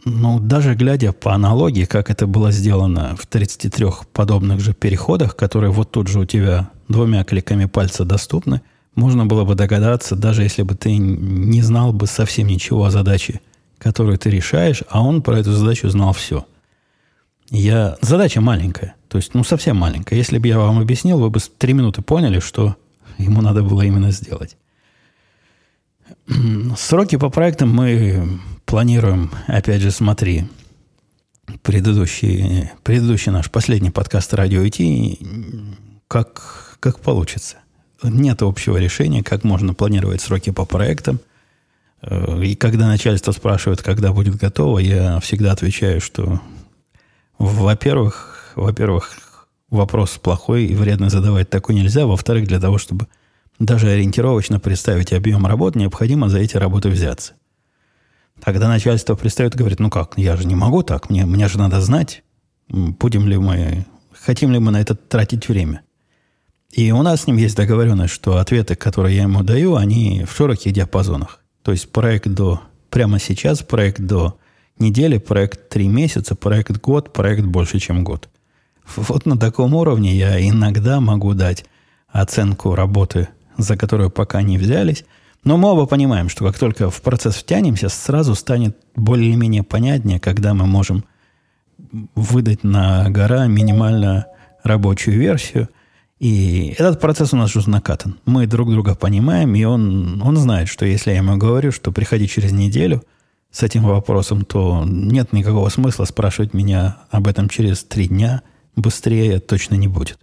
Ну, 0.03 0.39
даже 0.39 0.73
глядя 0.75 1.11
по 1.11 1.33
аналогии, 1.33 1.85
как 1.85 2.09
это 2.09 2.25
было 2.25 2.51
сделано 2.51 3.15
в 3.15 3.27
33 3.27 3.85
подобных 4.13 4.59
же 4.59 4.73
переходах, 4.73 5.35
которые 5.35 5.71
вот 5.71 5.91
тут 5.91 6.07
же 6.07 6.19
у 6.19 6.25
тебя 6.25 6.71
двумя 6.91 7.23
кликами 7.23 7.65
пальца 7.65 8.05
доступны, 8.05 8.61
можно 8.95 9.25
было 9.25 9.45
бы 9.45 9.55
догадаться, 9.55 10.15
даже 10.15 10.43
если 10.43 10.63
бы 10.63 10.75
ты 10.75 10.97
не 10.97 11.61
знал 11.61 11.93
бы 11.93 12.07
совсем 12.07 12.47
ничего 12.47 12.85
о 12.85 12.91
задаче, 12.91 13.41
которую 13.77 14.17
ты 14.17 14.29
решаешь, 14.29 14.83
а 14.89 15.01
он 15.01 15.21
про 15.21 15.39
эту 15.39 15.53
задачу 15.53 15.89
знал 15.89 16.13
все. 16.13 16.45
Я... 17.49 17.97
Задача 18.01 18.41
маленькая, 18.41 18.95
то 19.07 19.17
есть, 19.17 19.33
ну, 19.33 19.43
совсем 19.43 19.77
маленькая. 19.77 20.15
Если 20.15 20.37
бы 20.37 20.47
я 20.47 20.59
вам 20.59 20.79
объяснил, 20.79 21.19
вы 21.19 21.29
бы 21.29 21.39
три 21.57 21.73
минуты 21.73 22.01
поняли, 22.01 22.39
что 22.39 22.75
ему 23.17 23.41
надо 23.41 23.63
было 23.63 23.81
именно 23.81 24.11
сделать. 24.11 24.57
Сроки 26.77 27.17
по 27.17 27.29
проектам 27.29 27.69
мы 27.69 28.39
планируем, 28.65 29.31
опять 29.47 29.81
же, 29.81 29.91
смотри, 29.91 30.47
предыдущий, 31.61 32.69
предыдущий 32.83 33.31
наш 33.31 33.49
последний 33.51 33.89
подкаст 33.89 34.33
«Радио 34.33 34.63
IT», 34.63 35.77
как, 36.07 36.60
как 36.81 36.99
получится– 36.99 37.59
нет 38.03 38.41
общего 38.41 38.77
решения, 38.77 39.23
как 39.23 39.43
можно 39.43 39.73
планировать 39.73 40.21
сроки 40.21 40.51
по 40.51 40.65
проектам. 40.65 41.19
Э, 42.01 42.41
и 42.43 42.55
когда 42.55 42.87
начальство 42.87 43.31
спрашивает, 43.31 43.81
когда 43.81 44.11
будет 44.11 44.35
готово, 44.35 44.79
я 44.79 45.19
всегда 45.19 45.51
отвечаю, 45.51 46.01
что, 46.01 46.41
во-первых, 47.37 48.53
во-первых, 48.55 49.47
вопрос 49.69 50.17
плохой 50.17 50.65
и 50.65 50.75
вредно 50.75 51.09
задавать 51.09 51.49
такой 51.49 51.75
нельзя. 51.75 52.05
Во-вторых, 52.05 52.47
для 52.47 52.59
того, 52.59 52.77
чтобы 52.77 53.07
даже 53.59 53.89
ориентировочно 53.89 54.59
представить 54.59 55.13
объем 55.13 55.45
работ, 55.45 55.75
необходимо 55.75 56.29
за 56.29 56.39
эти 56.39 56.57
работы 56.57 56.89
взяться. 56.89 57.33
Тогда 58.43 58.67
начальство 58.67 59.15
пристает 59.15 59.53
и 59.53 59.57
говорит, 59.57 59.79
ну 59.79 59.91
как, 59.91 60.17
я 60.17 60.35
же 60.35 60.47
не 60.47 60.55
могу 60.55 60.81
так, 60.81 61.11
мне, 61.11 61.25
мне 61.25 61.47
же 61.47 61.59
надо 61.59 61.79
знать, 61.79 62.23
будем 62.67 63.27
ли 63.27 63.37
мы, 63.37 63.85
хотим 64.13 64.51
ли 64.51 64.57
мы 64.57 64.71
на 64.71 64.81
это 64.81 64.95
тратить 64.95 65.47
время. 65.47 65.83
И 66.71 66.91
у 66.91 67.01
нас 67.01 67.21
с 67.21 67.27
ним 67.27 67.35
есть 67.35 67.57
договоренность, 67.57 68.13
что 68.13 68.37
ответы, 68.37 68.75
которые 68.75 69.17
я 69.17 69.23
ему 69.23 69.43
даю, 69.43 69.75
они 69.75 70.23
в 70.23 70.33
широких 70.33 70.71
диапазонах. 70.71 71.39
То 71.63 71.71
есть 71.73 71.91
проект 71.91 72.27
до 72.27 72.61
прямо 72.89 73.19
сейчас, 73.19 73.61
проект 73.61 73.99
до 73.99 74.37
недели, 74.79 75.17
проект 75.17 75.69
три 75.69 75.87
месяца, 75.87 76.33
проект 76.33 76.77
год, 76.77 77.11
проект 77.11 77.43
больше, 77.43 77.79
чем 77.79 78.03
год. 78.03 78.29
Вот 78.95 79.25
на 79.25 79.37
таком 79.37 79.73
уровне 79.75 80.15
я 80.15 80.39
иногда 80.47 81.01
могу 81.01 81.33
дать 81.33 81.65
оценку 82.07 82.73
работы, 82.73 83.27
за 83.57 83.77
которую 83.77 84.09
пока 84.09 84.41
не 84.41 84.57
взялись. 84.57 85.05
Но 85.43 85.57
мы 85.57 85.69
оба 85.69 85.85
понимаем, 85.87 86.29
что 86.29 86.45
как 86.45 86.57
только 86.57 86.89
в 86.89 87.01
процесс 87.01 87.35
втянемся, 87.35 87.89
сразу 87.89 88.33
станет 88.33 88.77
более-менее 88.95 89.63
понятнее, 89.63 90.19
когда 90.19 90.53
мы 90.53 90.67
можем 90.67 91.03
выдать 92.15 92.63
на 92.63 93.09
гора 93.09 93.47
минимально 93.47 94.27
рабочую 94.63 95.19
версию– 95.19 95.67
и 96.21 96.75
этот 96.77 97.01
процесс 97.01 97.33
у 97.33 97.35
нас 97.35 97.55
уже 97.55 97.67
накатан. 97.67 98.19
Мы 98.25 98.45
друг 98.45 98.69
друга 98.69 98.93
понимаем, 98.93 99.55
и 99.55 99.63
он, 99.63 100.21
он 100.21 100.37
знает, 100.37 100.67
что 100.67 100.85
если 100.85 101.09
я 101.09 101.17
ему 101.17 101.35
говорю, 101.35 101.71
что 101.71 101.91
приходи 101.91 102.27
через 102.27 102.51
неделю 102.51 103.03
с 103.49 103.63
этим 103.63 103.85
вопросом, 103.85 104.45
то 104.45 104.83
нет 104.85 105.33
никакого 105.33 105.67
смысла 105.69 106.05
спрашивать 106.05 106.53
меня 106.53 106.99
об 107.09 107.27
этом 107.27 107.49
через 107.49 107.83
три 107.83 108.07
дня. 108.07 108.43
Быстрее 108.75 109.39
точно 109.39 109.73
не 109.73 109.87
будет. 109.87 110.19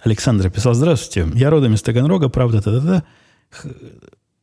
Александр 0.00 0.48
писал, 0.48 0.74
здравствуйте, 0.74 1.28
я 1.36 1.50
родом 1.50 1.74
из 1.74 1.82
Таганрога, 1.82 2.28
правда, 2.28 2.62
та-та-та. 2.62 3.02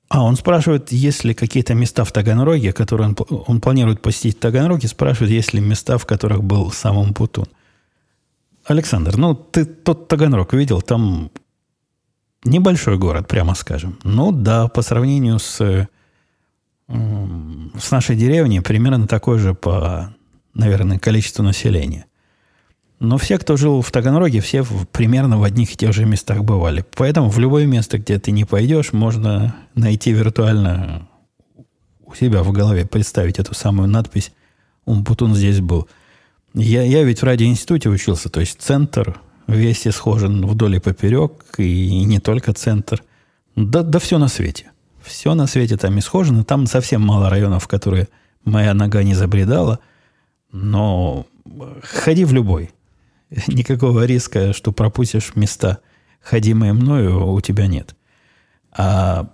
А, 0.09 0.21
он 0.21 0.35
спрашивает, 0.35 0.91
есть 0.91 1.23
ли 1.23 1.33
какие-то 1.33 1.75
места 1.75 2.03
в 2.03 2.11
Таганроге, 2.11 2.73
которые 2.73 3.07
он, 3.07 3.43
он 3.47 3.61
планирует 3.61 4.01
посетить 4.01 4.35
в 4.35 4.41
Таганроге, 4.41 4.89
спрашивает, 4.89 5.31
есть 5.31 5.53
ли 5.53 5.61
места, 5.61 5.97
в 5.97 6.05
которых 6.05 6.43
был 6.43 6.71
сам 6.71 6.97
Умпутун. 6.97 7.47
Александр, 8.65 9.17
ну 9.17 9.35
ты 9.35 9.65
тот 9.65 10.07
Таганрог 10.07 10.53
видел, 10.53 10.81
там 10.81 11.31
небольшой 12.45 12.97
город, 12.97 13.27
прямо 13.27 13.55
скажем. 13.55 13.99
Ну 14.03 14.31
да, 14.31 14.67
по 14.67 14.81
сравнению 14.81 15.39
с, 15.39 15.87
с 16.87 17.91
нашей 17.91 18.15
деревней, 18.15 18.61
примерно 18.61 19.07
такой 19.07 19.39
же 19.39 19.53
по, 19.53 20.13
наверное, 20.53 20.99
количеству 20.99 21.43
населения. 21.43 22.05
Но 22.99 23.17
все, 23.17 23.37
кто 23.37 23.57
жил 23.57 23.81
в 23.81 23.91
Таганроге, 23.91 24.39
все 24.39 24.63
примерно 24.93 25.37
в 25.37 25.43
одних 25.43 25.73
и 25.73 25.75
тех 25.75 25.91
же 25.91 26.05
местах 26.05 26.43
бывали. 26.45 26.85
Поэтому 26.95 27.29
в 27.29 27.37
любое 27.37 27.65
место, 27.65 27.97
где 27.97 28.17
ты 28.17 28.31
не 28.31 28.45
пойдешь, 28.45 28.93
можно 28.93 29.55
найти 29.75 30.13
виртуально 30.13 31.09
у 32.05 32.15
себя 32.15 32.43
в 32.43 32.51
голове, 32.53 32.85
представить 32.85 33.39
эту 33.39 33.53
самую 33.53 33.89
надпись 33.89 34.31
«Умпутун 34.85 35.35
здесь 35.35 35.59
был». 35.59 35.89
Я, 36.53 36.83
я 36.83 37.03
ведь 37.03 37.21
в 37.21 37.25
радиоинституте 37.25 37.89
учился, 37.89 38.29
то 38.29 38.39
есть 38.39 38.61
центр 38.61 39.19
весь 39.47 39.87
исхожен 39.87 40.45
вдоль 40.45 40.75
и 40.75 40.79
поперек, 40.79 41.31
и 41.57 42.03
не 42.05 42.19
только 42.19 42.53
центр. 42.53 43.03
Да, 43.55 43.83
да 43.83 43.99
все 43.99 44.17
на 44.17 44.27
свете. 44.27 44.71
Все 45.01 45.33
на 45.33 45.47
свете 45.47 45.77
там 45.77 45.97
исхожено. 45.99 46.43
Там 46.43 46.65
совсем 46.65 47.01
мало 47.01 47.29
районов, 47.29 47.63
в 47.63 47.67
которые 47.67 48.07
моя 48.45 48.73
нога 48.73 49.03
не 49.03 49.15
забредала. 49.15 49.79
Но 50.51 51.25
ходи 51.81 52.25
в 52.25 52.33
любой. 52.33 52.71
Никакого 53.47 54.05
риска, 54.05 54.53
что 54.53 54.71
пропустишь 54.71 55.35
места, 55.35 55.79
ходимые 56.21 56.73
мною, 56.73 57.31
у 57.31 57.41
тебя 57.41 57.67
нет. 57.67 57.95
А 58.71 59.29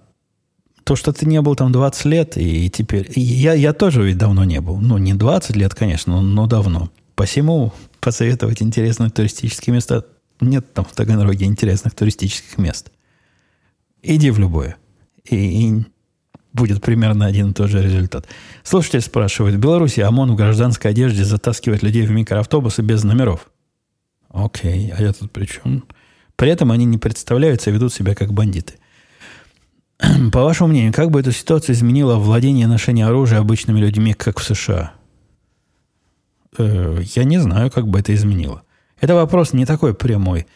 то, 0.84 0.96
что 0.96 1.14
ты 1.14 1.28
не 1.28 1.42
был 1.42 1.56
там 1.56 1.72
20 1.72 2.06
лет, 2.06 2.38
и 2.38 2.70
теперь... 2.70 3.12
Я, 3.16 3.54
я 3.54 3.74
тоже 3.74 4.04
ведь 4.04 4.18
давно 4.18 4.44
не 4.44 4.60
был. 4.60 4.78
Ну, 4.78 4.98
не 4.98 5.14
20 5.14 5.56
лет, 5.56 5.76
конечно, 5.76 6.14
но, 6.16 6.22
но 6.22 6.48
давно. 6.48 6.90
Посему 7.20 7.74
посоветовать 8.00 8.62
интересные 8.62 9.10
туристические 9.10 9.74
места. 9.74 10.06
Нет 10.40 10.74
там 10.74 10.86
в 10.86 10.96
Таганроге 10.96 11.48
интересных 11.48 11.94
туристических 11.94 12.58
мест. 12.58 12.94
Иди 14.02 14.32
в 14.32 14.40
любое. 14.40 14.78
И, 15.26 15.36
и 15.36 15.84
будет 16.54 16.82
примерно 16.82 17.26
один 17.26 17.52
и 17.52 17.54
тот 17.54 17.72
же 17.72 17.84
результат. 17.84 18.26
Слушатель 18.64 19.02
спрашивает, 19.02 19.56
в 19.56 19.60
Беларуси 19.60 20.00
ОМОН 20.00 20.32
в 20.32 20.36
гражданской 20.38 20.92
одежде 20.92 21.26
затаскивает 21.26 21.84
людей 21.84 22.06
в 22.06 22.12
микроавтобусы 22.12 22.84
без 22.84 23.04
номеров. 23.04 23.52
Окей, 24.30 24.90
а 24.98 25.02
я 25.02 25.12
тут 25.12 25.30
при 25.34 25.46
чем? 25.46 25.84
При 26.38 26.50
этом 26.50 26.72
они 26.72 26.86
не 26.86 26.98
представляются 26.98 27.70
и 27.70 27.74
ведут 27.74 27.92
себя 27.92 28.16
как 28.16 28.32
бандиты. 28.32 28.76
По 30.32 30.46
вашему 30.46 30.70
мнению, 30.70 30.94
как 30.94 31.12
бы 31.12 31.20
эта 31.20 31.34
ситуация 31.34 31.74
изменила 31.74 32.16
владение 32.16 32.64
и 32.64 32.70
ношение 32.70 33.08
оружия 33.08 33.40
обычными 33.40 33.82
людьми, 33.82 34.14
как 34.14 34.40
в 34.40 34.44
США? 34.46 34.94
Э, 36.58 37.02
я 37.16 37.24
не 37.24 37.38
знаю, 37.38 37.72
как 37.72 37.88
бы 37.88 38.00
это 38.00 38.14
изменило. 38.14 38.64
Это 39.00 39.16
вопрос 39.16 39.54
не 39.54 39.66
такой 39.66 39.94
прямой. 39.94 40.48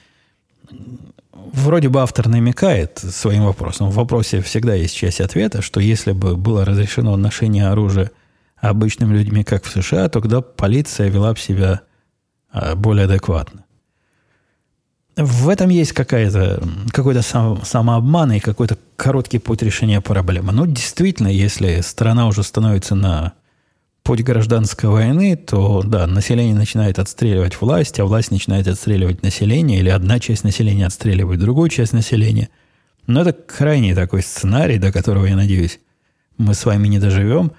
Вроде 1.32 1.90
бы 1.90 2.02
автор 2.02 2.28
намекает 2.28 2.98
своим 2.98 3.46
вопросом. 3.46 3.90
В 3.90 3.96
вопросе 3.96 4.42
всегда 4.42 4.74
есть 4.74 4.96
часть 4.96 5.22
ответа, 5.22 5.62
что 5.62 5.80
если 5.80 6.12
бы 6.12 6.36
было 6.36 6.66
разрешено 6.66 7.16
ношение 7.16 7.68
оружия 7.68 8.12
обычными 8.58 9.14
людьми, 9.14 9.44
как 9.44 9.64
в 9.64 9.72
США, 9.72 10.10
то 10.10 10.20
тогда 10.22 10.42
полиция 10.42 11.10
вела 11.10 11.34
бы 11.34 11.40
себя 11.40 11.82
а, 12.52 12.76
более 12.76 13.06
адекватно. 13.06 13.66
В 15.16 15.50
этом 15.50 15.70
есть 15.70 15.92
какая-то, 15.92 16.64
какой-то 16.92 17.22
сам, 17.22 17.64
самообман 17.64 18.32
и 18.32 18.40
какой-то 18.40 18.80
короткий 18.96 19.38
путь 19.38 19.62
решения 19.62 20.02
проблемы. 20.02 20.54
Но 20.54 20.66
действительно, 20.66 21.28
если 21.28 21.82
страна 21.82 22.26
уже 22.26 22.42
становится 22.42 22.96
на 22.96 23.34
путь 24.04 24.22
гражданской 24.22 24.90
войны, 24.90 25.38
то 25.38 25.82
да, 25.82 26.06
население 26.08 26.54
начинает 26.54 27.00
отстреливать 27.00 27.60
власть, 27.60 28.00
а 28.00 28.06
власть 28.06 28.32
начинает 28.32 28.68
отстреливать 28.68 29.24
население, 29.24 29.80
или 29.80 29.90
одна 29.90 30.20
часть 30.20 30.44
населения 30.44 30.86
отстреливает 30.86 31.40
другую 31.40 31.70
часть 31.70 31.94
населения. 31.94 32.50
Но 33.08 33.22
это 33.22 33.34
крайний 33.34 33.96
такой 33.96 34.22
сценарий, 34.22 34.78
до 34.78 34.92
которого, 34.92 35.26
я 35.26 35.36
надеюсь, 35.36 35.80
мы 36.38 36.54
с 36.54 36.66
вами 36.66 36.88
не 36.88 37.00
доживем. 37.00 37.54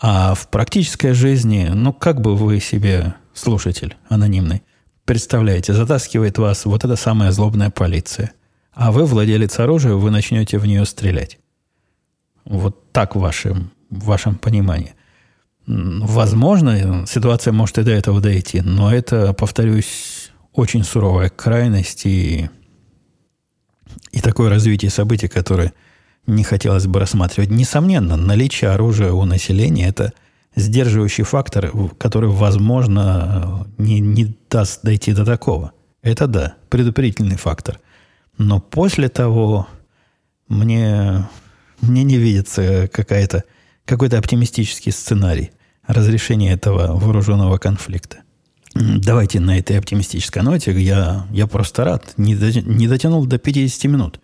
А 0.00 0.34
в 0.34 0.48
практической 0.48 1.12
жизни, 1.12 1.70
ну, 1.72 1.92
как 1.92 2.20
бы 2.20 2.36
вы 2.36 2.60
себе, 2.60 3.14
слушатель 3.32 3.96
анонимный, 4.08 4.62
представляете, 5.04 5.72
затаскивает 5.72 6.38
вас 6.38 6.64
вот 6.64 6.84
эта 6.84 6.96
самая 6.96 7.30
злобная 7.30 7.70
полиция, 7.70 8.32
а 8.72 8.90
вы, 8.90 9.06
владелец 9.06 9.60
оружия, 9.60 9.94
вы 9.94 10.10
начнете 10.10 10.58
в 10.58 10.66
нее 10.66 10.84
стрелять. 10.84 11.38
Вот 12.44 12.92
так 12.92 13.14
в 13.14 13.20
вашем, 13.20 13.70
в 13.90 14.06
вашем 14.06 14.34
понимании– 14.34 14.94
Возможно, 15.66 17.06
ситуация 17.06 17.52
может 17.52 17.78
и 17.78 17.84
до 17.84 17.90
этого 17.90 18.20
дойти, 18.20 18.60
но 18.60 18.92
это, 18.92 19.32
повторюсь, 19.32 20.30
очень 20.52 20.84
суровая 20.84 21.30
крайность 21.30 22.04
и, 22.04 22.50
и 24.12 24.20
такое 24.20 24.50
развитие 24.50 24.90
событий, 24.90 25.28
которое 25.28 25.72
не 26.26 26.44
хотелось 26.44 26.86
бы 26.86 27.00
рассматривать. 27.00 27.50
Несомненно, 27.50 28.16
наличие 28.16 28.70
оружия 28.70 29.12
у 29.12 29.24
населения– 29.24 29.88
это 29.88 30.12
сдерживающий 30.54 31.24
фактор, 31.24 31.72
который, 31.98 32.28
возможно, 32.28 33.66
не, 33.78 34.00
не 34.00 34.36
даст 34.50 34.80
дойти 34.82 35.12
до 35.12 35.24
такого. 35.24 35.72
Это 36.02 36.26
да, 36.26 36.54
предупредительный 36.68 37.36
фактор. 37.36 37.80
Но 38.36 38.60
после 38.60 39.08
того 39.08 39.66
мне, 40.48 41.26
мне 41.80 42.04
не 42.04 42.18
видится 42.18 42.88
какая-то 42.92 43.44
какой-то 43.84 44.18
оптимистический 44.18 44.92
сценарий 44.92 45.50
разрешения 45.86 46.52
этого 46.52 46.98
вооруженного 46.98 47.58
конфликта. 47.58 48.18
Давайте 48.74 49.38
на 49.38 49.58
этой 49.58 49.78
оптимистической 49.78 50.42
ноте. 50.42 50.72
Я, 50.72 51.26
я 51.30 51.46
просто 51.46 51.84
рад. 51.84 52.14
Не, 52.16 52.34
не 52.34 52.88
дотянул 52.88 53.24
до 53.26 53.38
50 53.38 53.84
минут. 53.84 54.20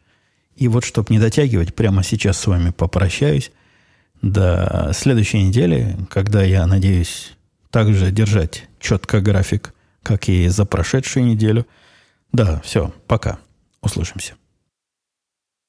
И 0.56 0.66
вот, 0.68 0.84
чтобы 0.84 1.06
не 1.10 1.20
дотягивать, 1.20 1.74
прямо 1.74 2.02
сейчас 2.02 2.38
с 2.38 2.46
вами 2.46 2.70
попрощаюсь. 2.70 3.52
До 4.22 4.90
следующей 4.92 5.42
недели, 5.44 5.96
когда 6.10 6.42
я 6.42 6.66
надеюсь 6.66 7.32
также 7.70 8.10
держать 8.10 8.68
четко 8.78 9.20
график, 9.20 9.72
как 10.02 10.28
и 10.28 10.48
за 10.48 10.66
прошедшую 10.66 11.24
неделю. 11.24 11.66
Да, 12.32 12.60
все, 12.64 12.92
пока. 13.06 13.38
Услышимся. 13.80 14.34